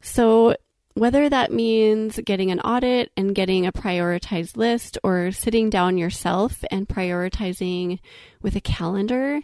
so 0.00 0.54
whether 0.94 1.28
that 1.28 1.52
means 1.52 2.20
getting 2.24 2.50
an 2.50 2.60
audit 2.60 3.10
and 3.16 3.34
getting 3.34 3.66
a 3.66 3.72
prioritized 3.72 4.56
list 4.56 4.98
or 5.02 5.32
sitting 5.32 5.70
down 5.70 5.96
yourself 5.96 6.64
and 6.70 6.88
prioritizing 6.88 7.98
with 8.42 8.56
a 8.56 8.60
calendar, 8.60 9.40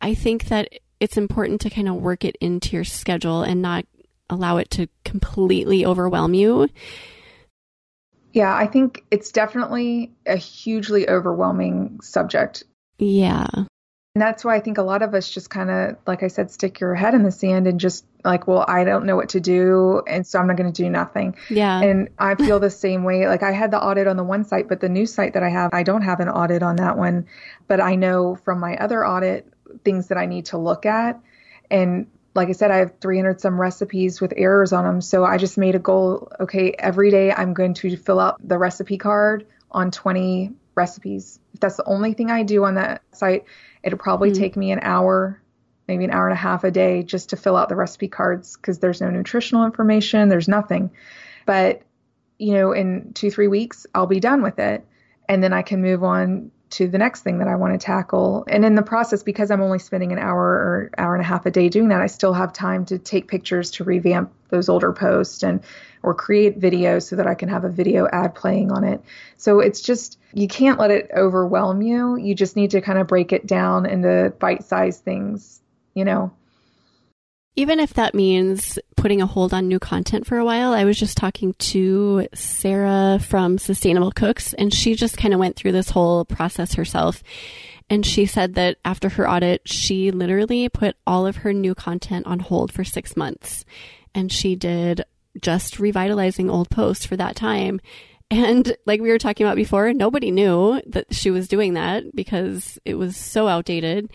I 0.00 0.14
think 0.14 0.46
that 0.46 0.68
it's 1.00 1.16
important 1.16 1.60
to 1.62 1.70
kind 1.70 1.88
of 1.88 1.96
work 1.96 2.24
it 2.24 2.36
into 2.40 2.76
your 2.76 2.84
schedule 2.84 3.42
and 3.42 3.60
not 3.60 3.86
allow 4.30 4.58
it 4.58 4.70
to 4.72 4.88
completely 5.04 5.84
overwhelm 5.84 6.34
you. 6.34 6.68
Yeah, 8.32 8.54
I 8.54 8.66
think 8.66 9.04
it's 9.10 9.32
definitely 9.32 10.12
a 10.26 10.36
hugely 10.36 11.08
overwhelming 11.08 12.00
subject. 12.02 12.62
Yeah. 12.98 13.48
And 14.18 14.22
that's 14.22 14.44
why 14.44 14.56
I 14.56 14.58
think 14.58 14.78
a 14.78 14.82
lot 14.82 15.02
of 15.02 15.14
us 15.14 15.30
just 15.30 15.48
kind 15.48 15.70
of, 15.70 15.96
like 16.04 16.24
I 16.24 16.26
said, 16.26 16.50
stick 16.50 16.80
your 16.80 16.96
head 16.96 17.14
in 17.14 17.22
the 17.22 17.30
sand 17.30 17.68
and 17.68 17.78
just 17.78 18.04
like, 18.24 18.48
well, 18.48 18.64
I 18.66 18.82
don't 18.82 19.06
know 19.06 19.14
what 19.14 19.28
to 19.28 19.38
do. 19.38 20.02
And 20.08 20.26
so 20.26 20.40
I'm 20.40 20.48
not 20.48 20.56
going 20.56 20.72
to 20.72 20.82
do 20.82 20.90
nothing. 20.90 21.36
Yeah. 21.48 21.80
And 21.80 22.08
I 22.18 22.34
feel 22.34 22.58
the 22.58 22.68
same 22.68 23.04
way. 23.04 23.28
Like 23.28 23.44
I 23.44 23.52
had 23.52 23.70
the 23.70 23.80
audit 23.80 24.08
on 24.08 24.16
the 24.16 24.24
one 24.24 24.44
site, 24.44 24.68
but 24.68 24.80
the 24.80 24.88
new 24.88 25.06
site 25.06 25.34
that 25.34 25.44
I 25.44 25.50
have, 25.50 25.72
I 25.72 25.84
don't 25.84 26.02
have 26.02 26.18
an 26.18 26.28
audit 26.28 26.64
on 26.64 26.74
that 26.76 26.98
one. 26.98 27.28
But 27.68 27.80
I 27.80 27.94
know 27.94 28.34
from 28.34 28.58
my 28.58 28.76
other 28.78 29.06
audit 29.06 29.46
things 29.84 30.08
that 30.08 30.18
I 30.18 30.26
need 30.26 30.46
to 30.46 30.58
look 30.58 30.84
at. 30.84 31.20
And 31.70 32.08
like 32.34 32.48
I 32.48 32.52
said, 32.52 32.72
I 32.72 32.78
have 32.78 32.98
300 33.00 33.40
some 33.40 33.60
recipes 33.60 34.20
with 34.20 34.34
errors 34.36 34.72
on 34.72 34.82
them. 34.82 35.00
So 35.00 35.24
I 35.24 35.38
just 35.38 35.56
made 35.56 35.76
a 35.76 35.78
goal. 35.78 36.32
Okay, 36.40 36.74
every 36.76 37.12
day 37.12 37.30
I'm 37.30 37.54
going 37.54 37.74
to 37.74 37.96
fill 37.96 38.18
out 38.18 38.40
the 38.42 38.58
recipe 38.58 38.98
card 38.98 39.46
on 39.70 39.92
20 39.92 40.50
recipes. 40.74 41.38
If 41.54 41.60
that's 41.60 41.76
the 41.76 41.84
only 41.84 42.14
thing 42.14 42.32
I 42.32 42.42
do 42.42 42.64
on 42.64 42.74
that 42.74 43.02
site, 43.12 43.44
it'll 43.88 43.98
probably 43.98 44.30
mm-hmm. 44.30 44.40
take 44.42 44.56
me 44.56 44.70
an 44.70 44.80
hour, 44.82 45.40
maybe 45.88 46.04
an 46.04 46.10
hour 46.10 46.28
and 46.28 46.34
a 46.34 46.40
half 46.40 46.62
a 46.62 46.70
day 46.70 47.02
just 47.02 47.30
to 47.30 47.36
fill 47.36 47.56
out 47.56 47.70
the 47.70 47.76
recipe 47.76 48.08
cards 48.08 48.56
because 48.56 48.78
there's 48.78 49.00
no 49.00 49.08
nutritional 49.08 49.64
information, 49.64 50.28
there's 50.28 50.48
nothing. 50.48 50.90
But, 51.46 51.82
you 52.38 52.52
know, 52.52 52.72
in 52.72 53.12
two, 53.14 53.30
three 53.30 53.48
weeks, 53.48 53.86
I'll 53.94 54.06
be 54.06 54.20
done 54.20 54.42
with 54.42 54.58
it. 54.58 54.86
And 55.28 55.42
then 55.42 55.54
I 55.54 55.62
can 55.62 55.80
move 55.80 56.04
on 56.04 56.50
to 56.70 56.88
the 56.88 56.98
next 56.98 57.22
thing 57.22 57.38
that 57.38 57.48
I 57.48 57.54
want 57.56 57.78
to 57.78 57.84
tackle. 57.84 58.44
And 58.48 58.64
in 58.64 58.74
the 58.74 58.82
process, 58.82 59.22
because 59.22 59.50
I'm 59.50 59.62
only 59.62 59.78
spending 59.78 60.12
an 60.12 60.18
hour 60.18 60.42
or 60.42 60.90
hour 60.98 61.14
and 61.14 61.22
a 61.22 61.26
half 61.26 61.46
a 61.46 61.50
day 61.50 61.68
doing 61.68 61.88
that, 61.88 62.00
I 62.00 62.06
still 62.06 62.32
have 62.32 62.52
time 62.52 62.84
to 62.86 62.98
take 62.98 63.28
pictures 63.28 63.70
to 63.72 63.84
revamp 63.84 64.32
those 64.50 64.68
older 64.68 64.92
posts 64.92 65.42
and 65.42 65.62
or 66.02 66.14
create 66.14 66.60
videos 66.60 67.02
so 67.02 67.16
that 67.16 67.26
I 67.26 67.34
can 67.34 67.48
have 67.48 67.64
a 67.64 67.68
video 67.68 68.06
ad 68.12 68.34
playing 68.34 68.70
on 68.70 68.84
it. 68.84 69.02
So 69.36 69.60
it's 69.60 69.80
just 69.80 70.18
you 70.32 70.46
can't 70.46 70.78
let 70.78 70.90
it 70.90 71.10
overwhelm 71.16 71.82
you. 71.82 72.16
You 72.16 72.34
just 72.34 72.56
need 72.56 72.70
to 72.72 72.80
kind 72.80 72.98
of 72.98 73.06
break 73.06 73.32
it 73.32 73.46
down 73.46 73.86
into 73.86 74.32
bite-sized 74.38 75.02
things, 75.02 75.60
you 75.94 76.04
know 76.04 76.32
even 77.56 77.80
if 77.80 77.94
that 77.94 78.14
means 78.14 78.78
putting 78.96 79.22
a 79.22 79.26
hold 79.26 79.54
on 79.54 79.68
new 79.68 79.78
content 79.78 80.26
for 80.26 80.38
a 80.38 80.44
while. 80.44 80.72
I 80.72 80.84
was 80.84 80.98
just 80.98 81.16
talking 81.16 81.54
to 81.54 82.28
Sarah 82.34 83.18
from 83.20 83.58
Sustainable 83.58 84.12
Cooks, 84.12 84.52
and 84.54 84.72
she 84.72 84.94
just 84.94 85.16
kind 85.16 85.34
of 85.34 85.40
went 85.40 85.56
through 85.56 85.72
this 85.72 85.90
whole 85.90 86.24
process 86.24 86.74
herself. 86.74 87.22
And 87.90 88.04
she 88.04 88.26
said 88.26 88.54
that 88.54 88.76
after 88.84 89.08
her 89.08 89.28
audit, 89.28 89.62
she 89.66 90.10
literally 90.10 90.68
put 90.68 90.96
all 91.06 91.26
of 91.26 91.36
her 91.38 91.52
new 91.52 91.74
content 91.74 92.26
on 92.26 92.40
hold 92.40 92.72
for 92.72 92.84
six 92.84 93.16
months. 93.16 93.64
And 94.14 94.30
she 94.30 94.54
did 94.56 95.04
just 95.40 95.78
revitalizing 95.78 96.50
old 96.50 96.70
posts 96.70 97.06
for 97.06 97.16
that 97.16 97.36
time. 97.36 97.80
And 98.30 98.76
like 98.84 99.00
we 99.00 99.08
were 99.08 99.18
talking 99.18 99.46
about 99.46 99.56
before, 99.56 99.92
nobody 99.94 100.30
knew 100.30 100.82
that 100.86 101.14
she 101.14 101.30
was 101.30 101.48
doing 101.48 101.74
that 101.74 102.14
because 102.14 102.78
it 102.84 102.94
was 102.94 103.16
so 103.16 103.48
outdated. 103.48 104.10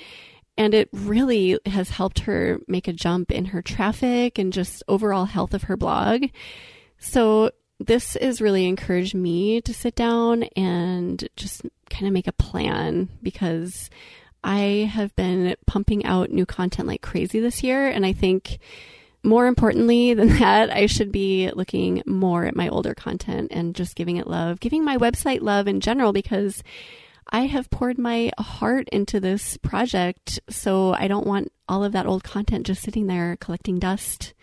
And 0.58 0.74
it 0.74 0.89
really 0.91 1.60
has 1.66 1.89
helped 1.89 2.20
her 2.20 2.60
make 2.68 2.88
a 2.88 2.93
jump 2.93 3.32
in 3.32 3.45
her 3.45 3.62
traffic 3.62 4.38
and 4.38 4.54
just 4.54 4.84
overall 4.88 5.26
health 5.26 5.54
of 5.54 5.64
her 5.64 5.78
blog. 5.78 6.26
So 6.99 7.51
this 7.80 8.16
has 8.22 8.41
really 8.41 8.68
encouraged 8.68 9.16
me 9.16 9.62
to 9.62 9.74
sit 9.74 9.95
down 9.95 10.43
and 10.56 11.28
just 11.36 11.64
kind 11.89 12.08
of 12.08 12.14
make 12.14 12.28
a 12.28 12.34
plan 12.34 13.10
because 13.22 13.89
I 14.43 14.89
have 14.91 15.16
been 15.16 15.56
pumping 15.66 16.06
out 16.06 16.30
new 16.30 16.45
content 16.45 16.88
like 16.88 17.01
crazy 17.01 17.39
this 17.39 17.64
year. 17.64 17.88
And 17.88 18.06
I 18.06 18.14
think 18.14 18.60
more 19.24 19.47
importantly 19.47 20.14
than 20.14 20.30
that, 20.39 20.70
I 20.70 20.86
should 20.86 21.12
be 21.12 21.49
looking 21.51 22.04
more 22.06 22.45
at 22.45 22.56
my 22.56 22.70
older 22.70 22.93
content 22.93 23.51
and 23.51 23.76
just 23.76 23.95
giving 23.95 24.18
it 24.18 24.28
love, 24.28 24.60
giving 24.60 24.84
my 24.84 24.97
website 24.97 25.41
love 25.41 25.68
in 25.68 25.80
general 25.80 26.14
because 26.14 26.64
I 27.34 27.48
have 27.48 27.72
poured 27.72 27.98
my 27.98 28.32
heart 28.38 28.88
into 28.90 29.20
this 29.20 29.58
project, 29.58 30.40
so 30.50 30.94
I 30.94 31.08
don't 31.08 31.26
want 31.26 31.52
all 31.68 31.84
of 31.84 31.94
that 31.94 32.06
old 32.06 32.24
content 32.24 32.68
just 32.68 32.84
sitting 32.84 33.08
there 33.08 33.38
collecting 33.38 33.80
dust. 33.80 34.36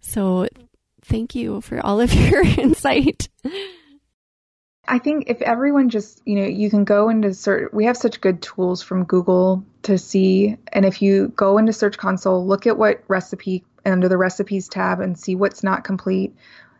So 0.00 0.48
thank 1.02 1.36
you 1.36 1.60
for 1.60 1.78
all 1.86 2.00
of 2.00 2.12
your 2.30 2.42
insight. 2.42 3.28
I 4.88 4.98
think 4.98 5.26
if 5.28 5.40
everyone 5.40 5.88
just, 5.88 6.20
you 6.24 6.34
know, 6.34 6.46
you 6.46 6.68
can 6.68 6.82
go 6.82 7.10
into 7.10 7.32
search, 7.32 7.72
we 7.72 7.84
have 7.84 7.96
such 7.96 8.20
good 8.20 8.42
tools 8.42 8.82
from 8.82 9.04
Google 9.04 9.64
to 9.84 9.96
see. 9.96 10.56
And 10.72 10.84
if 10.84 11.00
you 11.00 11.28
go 11.28 11.58
into 11.58 11.72
Search 11.72 11.96
Console, 11.96 12.44
look 12.44 12.66
at 12.66 12.76
what 12.76 13.04
recipe 13.06 13.64
under 13.86 14.08
the 14.08 14.18
recipes 14.18 14.68
tab 14.68 14.98
and 14.98 15.16
see 15.16 15.36
what's 15.36 15.62
not 15.62 15.84
complete 15.84 16.34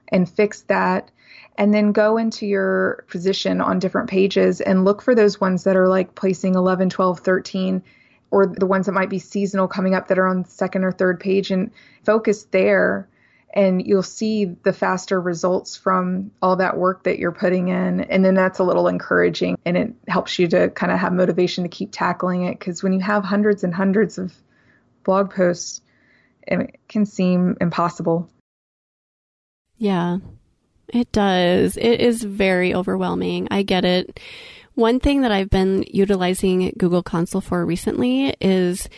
and 0.08 0.28
fix 0.28 0.62
that 0.62 1.12
and 1.56 1.74
then 1.74 1.92
go 1.92 2.16
into 2.16 2.46
your 2.46 3.04
position 3.08 3.60
on 3.60 3.78
different 3.78 4.08
pages 4.08 4.60
and 4.60 4.84
look 4.84 5.02
for 5.02 5.14
those 5.14 5.40
ones 5.40 5.64
that 5.64 5.76
are 5.76 5.88
like 5.88 6.14
placing 6.14 6.54
11, 6.54 6.90
12, 6.90 7.20
13 7.20 7.82
or 8.30 8.46
the 8.46 8.66
ones 8.66 8.86
that 8.86 8.92
might 8.92 9.10
be 9.10 9.18
seasonal 9.18 9.68
coming 9.68 9.94
up 9.94 10.08
that 10.08 10.18
are 10.18 10.26
on 10.26 10.44
second 10.44 10.84
or 10.84 10.92
third 10.92 11.20
page 11.20 11.50
and 11.50 11.70
focus 12.04 12.44
there 12.50 13.08
and 13.52 13.84
you'll 13.84 14.02
see 14.02 14.44
the 14.44 14.72
faster 14.72 15.20
results 15.20 15.76
from 15.76 16.30
all 16.40 16.56
that 16.56 16.76
work 16.76 17.02
that 17.02 17.18
you're 17.18 17.32
putting 17.32 17.68
in 17.68 18.00
and 18.02 18.24
then 18.24 18.34
that's 18.34 18.60
a 18.60 18.64
little 18.64 18.86
encouraging 18.86 19.58
and 19.64 19.76
it 19.76 19.92
helps 20.06 20.38
you 20.38 20.46
to 20.46 20.70
kind 20.70 20.92
of 20.92 20.98
have 20.98 21.12
motivation 21.12 21.64
to 21.64 21.68
keep 21.68 21.90
tackling 21.90 22.44
it 22.44 22.58
because 22.58 22.82
when 22.82 22.92
you 22.92 23.00
have 23.00 23.24
hundreds 23.24 23.64
and 23.64 23.74
hundreds 23.74 24.18
of 24.18 24.32
blog 25.02 25.34
posts 25.34 25.82
it 26.46 26.80
can 26.88 27.06
seem 27.06 27.56
impossible. 27.60 28.28
Yeah 29.76 30.18
it 30.92 31.10
does. 31.12 31.76
It 31.76 32.00
is 32.00 32.22
very 32.22 32.74
overwhelming. 32.74 33.48
I 33.50 33.62
get 33.62 33.84
it. 33.84 34.20
One 34.74 35.00
thing 35.00 35.22
that 35.22 35.32
I've 35.32 35.50
been 35.50 35.84
utilizing 35.88 36.72
Google 36.78 37.02
Console 37.02 37.40
for 37.40 37.64
recently 37.66 38.34
is 38.40 38.88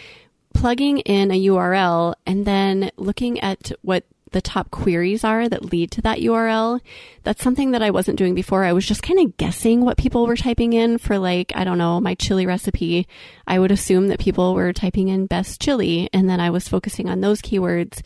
plugging 0.55 0.99
in 0.99 1.31
a 1.31 1.47
URL 1.47 2.15
and 2.27 2.45
then 2.45 2.91
looking 2.97 3.41
at 3.41 3.73
what 3.83 4.05
the 4.33 4.41
top 4.41 4.71
queries 4.71 5.25
are 5.25 5.49
that 5.49 5.73
lead 5.73 5.91
to 5.93 6.03
that 6.03 6.19
URL. 6.19 6.81
That's 7.23 7.43
something 7.43 7.73
that 7.73 7.83
I 7.83 7.91
wasn't 7.91 8.19
doing 8.19 8.35
before. 8.35 8.65
I 8.65 8.73
was 8.73 8.87
just 8.87 9.03
kind 9.03 9.21
of 9.21 9.37
guessing 9.37 9.85
what 9.85 9.99
people 9.99 10.27
were 10.27 10.37
typing 10.37 10.73
in 10.73 10.99
for 10.99 11.19
like, 11.19 11.53
I 11.55 11.65
don't 11.65 11.79
know, 11.79 12.01
my 12.01 12.15
chili 12.15 12.47
recipe. 12.47 13.07
I 13.47 13.59
would 13.59 13.71
assume 13.71 14.09
that 14.09 14.19
people 14.19 14.55
were 14.55 14.73
typing 14.73 15.09
in 15.09 15.27
best 15.27 15.61
chili 15.61 16.09
and 16.13 16.29
then 16.29 16.41
I 16.41 16.51
was 16.51 16.69
focusing 16.69 17.09
on 17.09 17.21
those 17.21 17.41
keywords. 17.41 18.03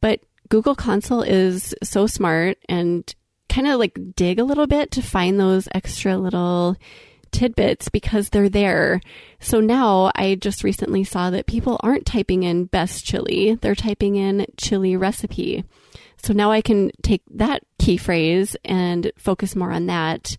But 0.00 0.20
Google 0.48 0.74
Console 0.74 1.22
is 1.22 1.74
so 1.82 2.06
smart 2.06 2.58
and 2.68 3.12
kind 3.48 3.66
of 3.66 3.78
like 3.78 3.98
dig 4.16 4.38
a 4.38 4.44
little 4.44 4.66
bit 4.66 4.90
to 4.92 5.02
find 5.02 5.38
those 5.38 5.68
extra 5.74 6.16
little 6.16 6.76
tidbits 7.30 7.88
because 7.88 8.28
they're 8.28 8.48
there. 8.48 9.00
So 9.40 9.60
now 9.60 10.12
I 10.14 10.36
just 10.36 10.64
recently 10.64 11.04
saw 11.04 11.30
that 11.30 11.46
people 11.46 11.80
aren't 11.82 12.06
typing 12.06 12.44
in 12.44 12.66
best 12.66 13.04
chili, 13.04 13.58
they're 13.60 13.74
typing 13.74 14.16
in 14.16 14.46
chili 14.56 14.96
recipe. 14.96 15.64
So 16.22 16.32
now 16.32 16.50
I 16.50 16.62
can 16.62 16.90
take 17.02 17.22
that 17.32 17.62
key 17.78 17.96
phrase 17.96 18.56
and 18.64 19.12
focus 19.18 19.54
more 19.54 19.72
on 19.72 19.86
that 19.86 20.36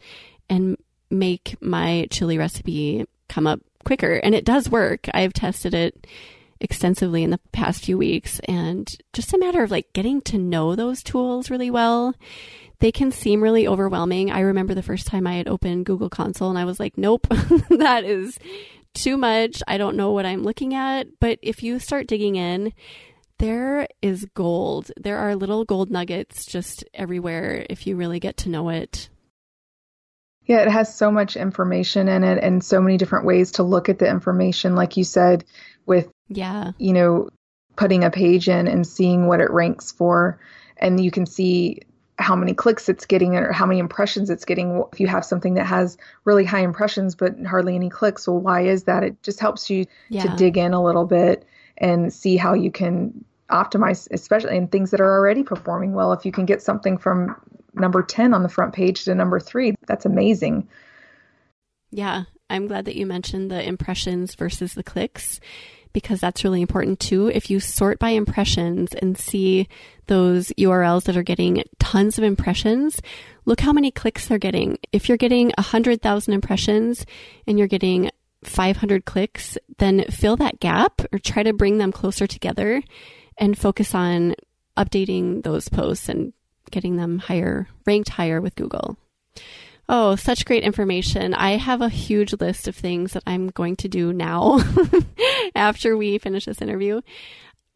and 0.50 0.78
make 1.12 1.58
my 1.62 2.08
chili 2.10 2.38
recipe 2.38 3.06
come 3.28 3.46
up 3.46 3.60
quicker. 3.84 4.14
And 4.16 4.34
it 4.34 4.46
does 4.46 4.70
work. 4.70 5.08
I've 5.14 5.34
tested 5.34 5.74
it 5.74 6.08
extensively 6.60 7.24
in 7.24 7.30
the 7.30 7.40
past 7.52 7.84
few 7.84 7.98
weeks 7.98 8.40
and 8.48 8.98
just 9.14 9.34
a 9.34 9.38
matter 9.38 9.64
of 9.64 9.72
like 9.72 9.92
getting 9.94 10.22
to 10.22 10.38
know 10.38 10.76
those 10.76 11.04
tools 11.04 11.50
really 11.50 11.70
well. 11.70 12.16
They 12.80 12.92
can 12.92 13.12
seem 13.12 13.42
really 13.42 13.68
overwhelming. 13.68 14.32
I 14.32 14.42
remember 14.42 14.74
the 14.74 14.84
first 14.84 15.08
time 15.08 15.28
I 15.28 15.36
had 15.36 15.48
opened 15.48 15.86
Google 15.86 16.10
Console 16.10 16.50
and 16.50 16.60
I 16.60 16.66
was 16.66 16.80
like, 16.80 16.98
nope, 16.98 17.28
that 17.70 18.04
is 18.04 18.38
too 18.94 19.18
much. 19.18 19.62
I 19.68 19.78
don't 19.78 19.98
know 19.98 20.12
what 20.12 20.26
I'm 20.26 20.44
looking 20.44 20.74
at. 20.74 21.08
But 21.20 21.40
if 21.42 21.64
you 21.64 21.80
start 21.80 22.08
digging 22.08 22.36
in, 22.36 22.74
there 23.40 23.88
is 24.02 24.26
gold. 24.34 24.92
There 24.98 25.18
are 25.18 25.36
little 25.36 25.66
gold 25.66 25.90
nuggets 25.90 26.46
just 26.46 26.84
everywhere 26.94 27.66
if 27.70 27.86
you 27.86 27.96
really 27.96 28.20
get 28.20 28.38
to 28.38 28.50
know 28.50 28.70
it. 28.70 29.10
Yeah, 30.46 30.62
it 30.62 30.70
has 30.70 30.96
so 30.96 31.12
much 31.12 31.36
information 31.36 32.08
in 32.08 32.24
it 32.24 32.44
and 32.44 32.64
so 32.64 32.80
many 32.80 32.98
different 32.98 33.26
ways 33.26 33.54
to 33.54 33.64
look 33.64 33.90
at 33.90 34.00
the 34.00 34.08
information. 34.08 34.76
Like 34.76 34.96
you 34.96 35.04
said, 35.04 35.44
with 35.86 36.12
yeah 36.28 36.72
you 36.78 36.94
know 36.94 37.30
putting 37.76 38.04
a 38.04 38.12
page 38.12 38.48
in 38.48 38.68
and 38.68 38.88
seeing 38.88 39.28
what 39.28 39.40
it 39.40 39.52
ranks 39.52 39.92
for 39.92 40.40
and 40.78 41.04
you 41.04 41.12
can 41.12 41.26
see 41.26 41.82
how 42.18 42.36
many 42.36 42.54
clicks 42.54 42.88
it's 42.88 43.06
getting 43.06 43.36
or 43.36 43.52
how 43.52 43.66
many 43.66 43.80
impressions 43.80 44.30
it's 44.30 44.46
getting 44.46 44.82
if 44.94 45.00
you 45.00 45.08
have 45.08 45.26
something 45.26 45.56
that 45.56 45.66
has 45.66 45.98
really 46.24 46.46
high 46.46 46.62
impressions 46.62 47.14
but 47.14 47.36
hardly 47.46 47.76
any 47.76 47.90
clicks 47.90 48.28
well 48.28 48.40
why 48.40 48.62
is 48.62 48.84
that 48.84 49.04
it 49.04 49.22
just 49.22 49.40
helps 49.40 49.70
you 49.70 49.86
yeah. 50.10 50.24
to 50.24 50.36
dig 50.38 50.58
in 50.58 50.74
a 50.74 50.82
little 50.82 51.06
bit 51.06 51.46
and 51.78 52.14
see 52.14 52.38
how 52.38 52.54
you 52.54 52.72
can 52.72 53.26
optimize, 53.50 54.08
especially 54.12 54.58
in 54.58 54.68
things 54.68 54.92
that 54.92 55.02
are 55.02 55.12
already 55.12 55.44
performing 55.44 55.94
well. 55.94 56.14
If 56.14 56.26
you 56.26 56.32
can 56.32 56.46
get 56.46 56.62
something 56.62 56.98
from 56.98 57.36
number 57.74 58.02
10 58.02 58.34
on 58.34 58.44
the 58.44 58.50
front 58.50 58.74
page 58.74 59.04
to 59.06 59.16
number 59.16 59.40
three, 59.40 59.76
that's 59.88 60.06
amazing. 60.06 60.68
Yeah, 61.92 62.24
I'm 62.50 62.68
glad 62.68 62.86
that 62.86 62.96
you 62.96 63.06
mentioned 63.06 63.52
the 63.52 63.66
impressions 63.66 64.36
versus 64.36 64.74
the 64.74 64.84
clicks 64.84 65.40
because 65.96 66.20
that's 66.20 66.44
really 66.44 66.60
important 66.60 67.00
too. 67.00 67.32
If 67.34 67.50
you 67.50 67.62
sort 67.62 68.00
by 68.00 68.10
impressions 68.10 68.94
and 68.94 69.18
see 69.18 69.70
those 70.08 70.50
URLs 70.58 71.06
that 71.06 71.16
are 71.16 71.24
getting 71.24 71.64
tons 71.80 72.18
of 72.18 72.26
impressions, 72.26 73.02
look 73.46 73.62
how 73.62 73.72
many 73.72 73.92
clicks 73.92 74.28
they're 74.28 74.38
getting. 74.38 74.78
If 74.92 75.08
you're 75.08 75.18
getting 75.18 75.54
100,000 75.58 76.34
impressions 76.34 77.06
and 77.48 77.58
you're 77.58 77.70
getting 77.70 78.12
500 78.44 79.06
clicks, 79.06 79.58
then 79.78 80.04
fill 80.10 80.36
that 80.36 80.60
gap 80.60 81.02
or 81.14 81.18
try 81.18 81.44
to 81.44 81.54
bring 81.54 81.78
them 81.78 81.94
closer 81.94 82.28
together 82.28 82.84
and 83.38 83.58
focus 83.58 83.96
on 83.96 84.36
updating 84.78 85.44
those 85.44 85.70
posts 85.70 86.10
and 86.10 86.34
getting 86.72 86.98
them 86.98 87.20
higher, 87.20 87.70
ranked 87.86 88.10
higher 88.10 88.42
with 88.42 88.56
Google. 88.56 88.98
Oh, 89.88 90.16
such 90.16 90.46
great 90.46 90.64
information. 90.64 91.34
I 91.34 91.58
have 91.58 91.82
a 91.82 91.90
huge 91.90 92.34
list 92.34 92.68
of 92.68 92.76
things 92.76 93.14
that 93.14 93.24
I'm 93.28 93.50
going 93.50 93.76
to 93.78 93.88
do 93.88 94.12
now 94.12 94.60
after 95.56 95.96
we 95.96 96.18
finish 96.18 96.46
this 96.46 96.62
interview. 96.62 97.02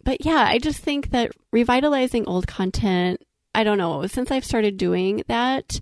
But 0.04 0.26
yeah, 0.26 0.46
I 0.48 0.58
just 0.58 0.80
think 0.80 1.12
that 1.12 1.32
revitalizing 1.52 2.26
old 2.28 2.48
content, 2.48 3.22
I 3.54 3.64
don't 3.64 3.78
know, 3.78 4.08
since 4.08 4.32
I've 4.32 4.46
started 4.46 4.78
doing 4.78 5.24
that, 5.28 5.80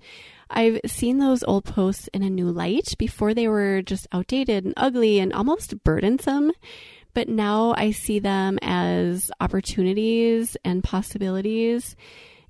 I've 0.50 0.80
seen 0.86 1.20
those 1.20 1.44
old 1.44 1.66
posts 1.66 2.10
in 2.14 2.24
a 2.24 2.30
new 2.30 2.50
light. 2.50 2.94
Before 2.98 3.34
they 3.34 3.48
were 3.48 3.82
just 3.82 4.08
outdated 4.12 4.66
and 4.66 4.74
ugly 4.76 5.20
and 5.20 5.32
almost 5.32 5.82
burdensome. 5.84 6.52
But 7.14 7.30
now 7.30 7.74
I 7.78 7.92
see 7.92 8.20
them 8.20 8.60
as 8.62 9.32
opportunities 9.40 10.58
and 10.64 10.84
possibilities 10.84 11.96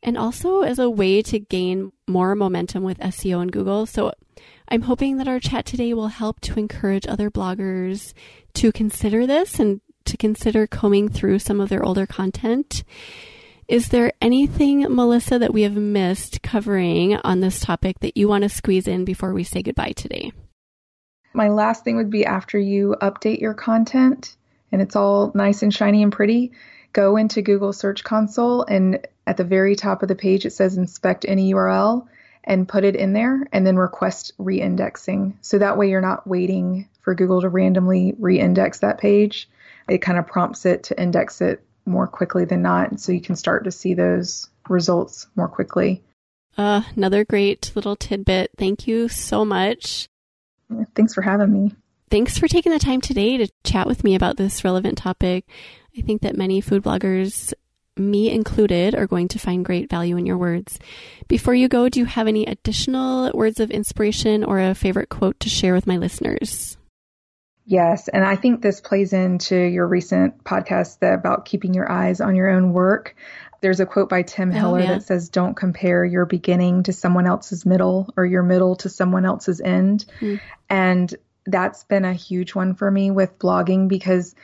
and 0.04 0.18
also 0.18 0.62
as 0.62 0.80
a 0.80 0.90
way 0.90 1.22
to 1.24 1.40
gain 1.40 1.92
more 2.08 2.36
momentum 2.36 2.84
with 2.84 3.00
SEO 3.00 3.42
and 3.42 3.52
Google. 3.52 3.86
So 3.86 4.14
I'm 4.70 4.84
hoping 4.84 5.18
that 5.18 5.28
our 5.28 5.40
chat 5.40 5.66
today 5.66 5.94
will 5.94 6.08
help 6.08 6.40
to 6.42 6.60
encourage 6.60 7.08
other 7.08 7.30
bloggers 7.30 8.14
to 8.56 8.72
consider 8.72 9.26
this 9.26 9.60
and 9.60 9.82
to 10.06 10.18
consider 10.18 10.68
combing 10.68 11.10
through 11.10 11.40
some 11.40 11.60
of 11.60 11.70
their 11.70 11.84
older 11.84 12.06
content. 12.06 12.84
Is 13.68 13.90
there 13.90 14.14
anything, 14.22 14.86
Melissa, 14.94 15.40
that 15.40 15.54
we 15.54 15.64
have 15.64 15.76
missed 15.76 16.42
covering 16.42 17.18
on 17.18 17.42
this 17.42 17.60
topic 17.60 18.00
that 18.00 18.16
you 18.16 18.30
want 18.30 18.44
to 18.44 18.50
squeeze 18.50 18.88
in 18.88 19.04
before 19.04 19.34
we 19.34 19.44
say 19.44 19.62
goodbye 19.62 19.92
today? 19.92 20.32
My 21.34 21.50
last 21.50 21.84
thing 21.84 21.98
would 21.98 22.10
be 22.10 22.26
after 22.26 22.58
you 22.58 22.96
update 23.02 23.42
your 23.42 23.54
content 23.54 24.38
and 24.72 24.82
it's 24.82 24.96
all 24.96 25.32
nice 25.36 25.64
and 25.64 25.74
shiny 25.74 26.04
and 26.04 26.12
pretty, 26.12 26.52
go 26.98 27.16
into 27.16 27.44
Google 27.44 27.74
Search 27.74 28.04
Console 28.04 28.64
and 28.64 29.06
at 29.28 29.38
the 29.38 29.44
very 29.44 29.76
top 29.76 30.02
of 30.02 30.08
the 30.08 30.16
page 30.16 30.48
it 30.48 30.50
says 30.52 30.78
inspect 30.78 31.26
any 31.28 31.54
URL 31.54 32.08
and 32.44 32.68
put 32.68 32.84
it 32.84 32.96
in 32.96 33.14
there 33.14 33.46
and 33.52 33.68
then 33.68 33.78
request 33.78 34.32
reindexing. 34.40 35.36
So 35.42 35.60
that 35.60 35.78
way 35.78 35.92
you're 35.92 36.02
not 36.02 36.26
waiting 36.26 36.90
for 37.02 37.14
Google 37.14 37.42
to 37.42 37.50
randomly 37.50 38.16
reindex 38.18 38.80
that 38.80 38.98
page. 38.98 39.48
It 39.88 40.00
kind 40.00 40.18
of 40.18 40.26
prompts 40.26 40.66
it 40.66 40.86
to 40.86 41.00
index 41.00 41.40
it 41.40 41.64
more 41.86 42.08
quickly 42.08 42.46
than 42.46 42.64
not. 42.64 43.00
So 43.00 43.12
you 43.12 43.22
can 43.22 43.36
start 43.36 43.66
to 43.66 43.72
see 43.72 43.94
those 43.94 44.50
results 44.68 45.28
more 45.36 45.48
quickly. 45.48 46.02
Uh, 46.58 46.82
another 46.96 47.24
great 47.24 47.74
little 47.76 47.96
tidbit. 47.96 48.50
Thank 48.58 48.88
you 48.88 49.08
so 49.08 49.46
much. 49.46 50.08
Thanks 50.96 51.14
for 51.14 51.22
having 51.22 51.54
me. 51.54 51.76
Thanks 52.10 52.40
for 52.40 52.48
taking 52.48 52.72
the 52.72 52.80
time 52.80 53.02
today 53.02 53.38
to 53.38 53.52
chat 53.64 53.86
with 53.86 54.04
me 54.04 54.16
about 54.16 54.38
this 54.38 54.64
relevant 54.64 54.98
topic. 54.98 55.46
I 55.98 56.02
think 56.02 56.22
that 56.22 56.38
many 56.38 56.62
food 56.62 56.84
bloggers, 56.84 57.54
me 57.96 58.30
included, 58.30 58.94
are 58.94 59.08
going 59.08 59.30
to 59.30 59.40
find 59.40 59.66
great 59.66 59.90
value 59.90 60.16
in 60.16 60.28
your 60.28 60.38
words. 60.38 60.78
Before 61.28 61.56
you 61.56 61.68
go, 61.68 61.90
do 61.90 62.00
you 62.00 62.06
have 62.06 62.28
any 62.28 62.46
additional 62.46 63.32
words 63.34 63.60
of 63.60 63.72
inspiration 63.72 64.44
or 64.44 64.60
a 64.60 64.76
favorite 64.76 65.10
quote 65.10 65.40
to 65.40 65.50
share 65.50 65.74
with 65.74 65.88
my 65.88 65.98
listeners? 65.98 66.78
Yes, 67.66 68.08
and 68.08 68.24
I 68.24 68.36
think 68.36 68.62
this 68.62 68.80
plays 68.80 69.12
into 69.12 69.58
your 69.58 69.88
recent 69.88 70.44
podcast 70.44 71.02
about 71.02 71.46
keeping 71.46 71.74
your 71.74 71.92
eyes 71.92 72.22
on 72.22 72.36
your 72.36 72.50
own 72.50 72.74
work. 72.74 73.16
There's 73.60 73.80
a 73.80 73.86
quote 73.88 74.08
by 74.08 74.22
Tim 74.22 74.52
oh, 74.52 74.54
Hiller 74.54 74.80
oh, 74.80 74.84
yeah. 74.84 74.94
that 74.94 75.04
says, 75.04 75.30
Don't 75.30 75.56
compare 75.56 76.06
your 76.06 76.26
beginning 76.26 76.84
to 76.84 76.94
someone 76.94 77.26
else's 77.26 77.66
middle 77.66 78.14
or 78.16 78.26
your 78.26 78.44
middle 78.44 78.76
to 78.78 78.90
someone 78.90 79.26
else's 79.26 79.60
end. 79.60 80.06
Mm. 80.22 80.40
And 80.70 81.16
that's 81.48 81.84
been 81.86 82.06
a 82.06 82.14
huge 82.14 82.54
one 82.54 82.76
for 82.76 82.90
me 82.90 83.10
with 83.10 83.40
blogging 83.40 83.88
because 83.88 84.36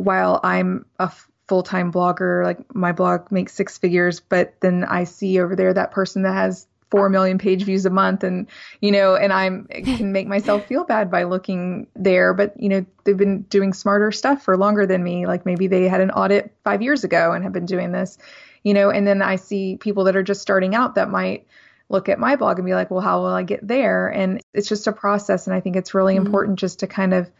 while 0.00 0.40
I'm 0.42 0.86
a 0.98 1.12
full 1.48 1.62
time 1.62 1.92
blogger, 1.92 2.44
like 2.44 2.74
my 2.74 2.92
blog 2.92 3.30
makes 3.30 3.52
six 3.52 3.76
figures, 3.76 4.20
but 4.20 4.54
then 4.60 4.84
I 4.84 5.04
see 5.04 5.40
over 5.40 5.54
there 5.54 5.74
that 5.74 5.90
person 5.90 6.22
that 6.22 6.32
has 6.34 6.66
four 6.90 7.08
million 7.08 7.38
page 7.38 7.62
views 7.64 7.86
a 7.86 7.90
month 7.90 8.24
and 8.24 8.48
you 8.80 8.90
know 8.90 9.14
and 9.14 9.32
i'm 9.32 9.64
can 9.66 10.10
make 10.10 10.26
myself 10.26 10.66
feel 10.66 10.82
bad 10.82 11.08
by 11.08 11.22
looking 11.22 11.86
there 11.94 12.34
but 12.34 12.60
you 12.60 12.68
know 12.68 12.84
they've 13.04 13.16
been 13.16 13.42
doing 13.42 13.72
smarter 13.72 14.10
stuff 14.10 14.42
for 14.42 14.56
longer 14.56 14.86
than 14.86 15.02
me 15.02 15.24
like 15.24 15.46
maybe 15.46 15.68
they 15.68 15.88
had 15.88 16.00
an 16.00 16.10
audit 16.10 16.52
five 16.64 16.82
years 16.82 17.04
ago 17.04 17.32
and 17.32 17.44
have 17.44 17.52
been 17.52 17.64
doing 17.64 17.92
this 17.92 18.18
you 18.64 18.74
know 18.74 18.90
and 18.90 19.06
then 19.06 19.22
i 19.22 19.36
see 19.36 19.76
people 19.76 20.02
that 20.02 20.16
are 20.16 20.22
just 20.24 20.42
starting 20.42 20.74
out 20.74 20.96
that 20.96 21.08
might 21.08 21.46
look 21.88 22.08
at 22.08 22.18
my 22.18 22.34
blog 22.34 22.58
and 22.58 22.66
be 22.66 22.74
like 22.74 22.90
well 22.90 23.00
how 23.00 23.20
will 23.20 23.26
i 23.26 23.44
get 23.44 23.66
there 23.66 24.08
and 24.08 24.40
it's 24.52 24.68
just 24.68 24.88
a 24.88 24.92
process 24.92 25.46
and 25.46 25.54
i 25.54 25.60
think 25.60 25.76
it's 25.76 25.94
really 25.94 26.16
mm-hmm. 26.16 26.26
important 26.26 26.58
just 26.58 26.80
to 26.80 26.88
kind 26.88 27.14
of 27.14 27.30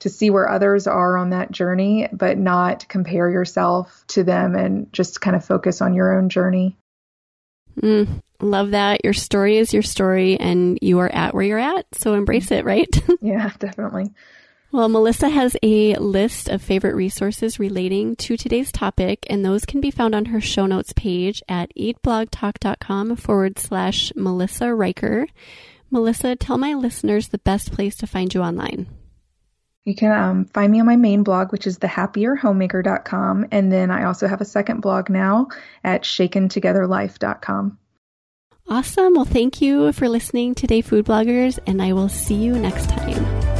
to 0.00 0.08
see 0.08 0.30
where 0.30 0.48
others 0.48 0.86
are 0.86 1.16
on 1.16 1.30
that 1.30 1.52
journey, 1.52 2.08
but 2.12 2.38
not 2.38 2.88
compare 2.88 3.30
yourself 3.30 4.04
to 4.08 4.24
them 4.24 4.54
and 4.56 4.92
just 4.92 5.20
kind 5.20 5.36
of 5.36 5.44
focus 5.44 5.80
on 5.80 5.94
your 5.94 6.16
own 6.16 6.28
journey. 6.28 6.76
Mm, 7.80 8.22
love 8.40 8.72
that. 8.72 9.04
Your 9.04 9.12
story 9.12 9.58
is 9.58 9.72
your 9.72 9.82
story, 9.82 10.38
and 10.38 10.78
you 10.82 10.98
are 10.98 11.12
at 11.12 11.34
where 11.34 11.44
you're 11.44 11.58
at. 11.58 11.86
So 11.94 12.14
embrace 12.14 12.50
it, 12.50 12.64
right? 12.64 12.88
yeah, 13.20 13.52
definitely. 13.58 14.10
Well, 14.72 14.88
Melissa 14.88 15.28
has 15.28 15.56
a 15.64 15.96
list 15.96 16.48
of 16.48 16.62
favorite 16.62 16.94
resources 16.94 17.58
relating 17.58 18.14
to 18.16 18.36
today's 18.36 18.70
topic, 18.70 19.26
and 19.28 19.44
those 19.44 19.64
can 19.64 19.80
be 19.80 19.90
found 19.90 20.14
on 20.14 20.26
her 20.26 20.40
show 20.40 20.66
notes 20.66 20.92
page 20.94 21.42
at 21.48 21.74
eatblogtalk.com 21.76 23.16
forward 23.16 23.58
slash 23.58 24.12
Melissa 24.14 24.72
Riker. 24.72 25.26
Melissa, 25.90 26.36
tell 26.36 26.56
my 26.56 26.74
listeners 26.74 27.28
the 27.28 27.38
best 27.38 27.72
place 27.72 27.96
to 27.96 28.06
find 28.06 28.32
you 28.32 28.42
online. 28.42 28.86
You 29.84 29.94
can 29.94 30.12
um, 30.12 30.44
find 30.46 30.70
me 30.70 30.80
on 30.80 30.86
my 30.86 30.96
main 30.96 31.22
blog, 31.22 31.52
which 31.52 31.66
is 31.66 31.78
thehappierhomemaker.com. 31.78 33.46
And 33.50 33.72
then 33.72 33.90
I 33.90 34.04
also 34.04 34.28
have 34.28 34.40
a 34.40 34.44
second 34.44 34.80
blog 34.80 35.08
now 35.08 35.48
at 35.82 36.02
shakentogetherlife.com. 36.02 37.78
Awesome. 38.68 39.14
Well, 39.14 39.24
thank 39.24 39.60
you 39.60 39.92
for 39.92 40.08
listening 40.08 40.54
today, 40.54 40.80
food 40.80 41.06
bloggers, 41.06 41.58
and 41.66 41.82
I 41.82 41.92
will 41.92 42.08
see 42.08 42.36
you 42.36 42.56
next 42.56 42.88
time. 42.88 43.59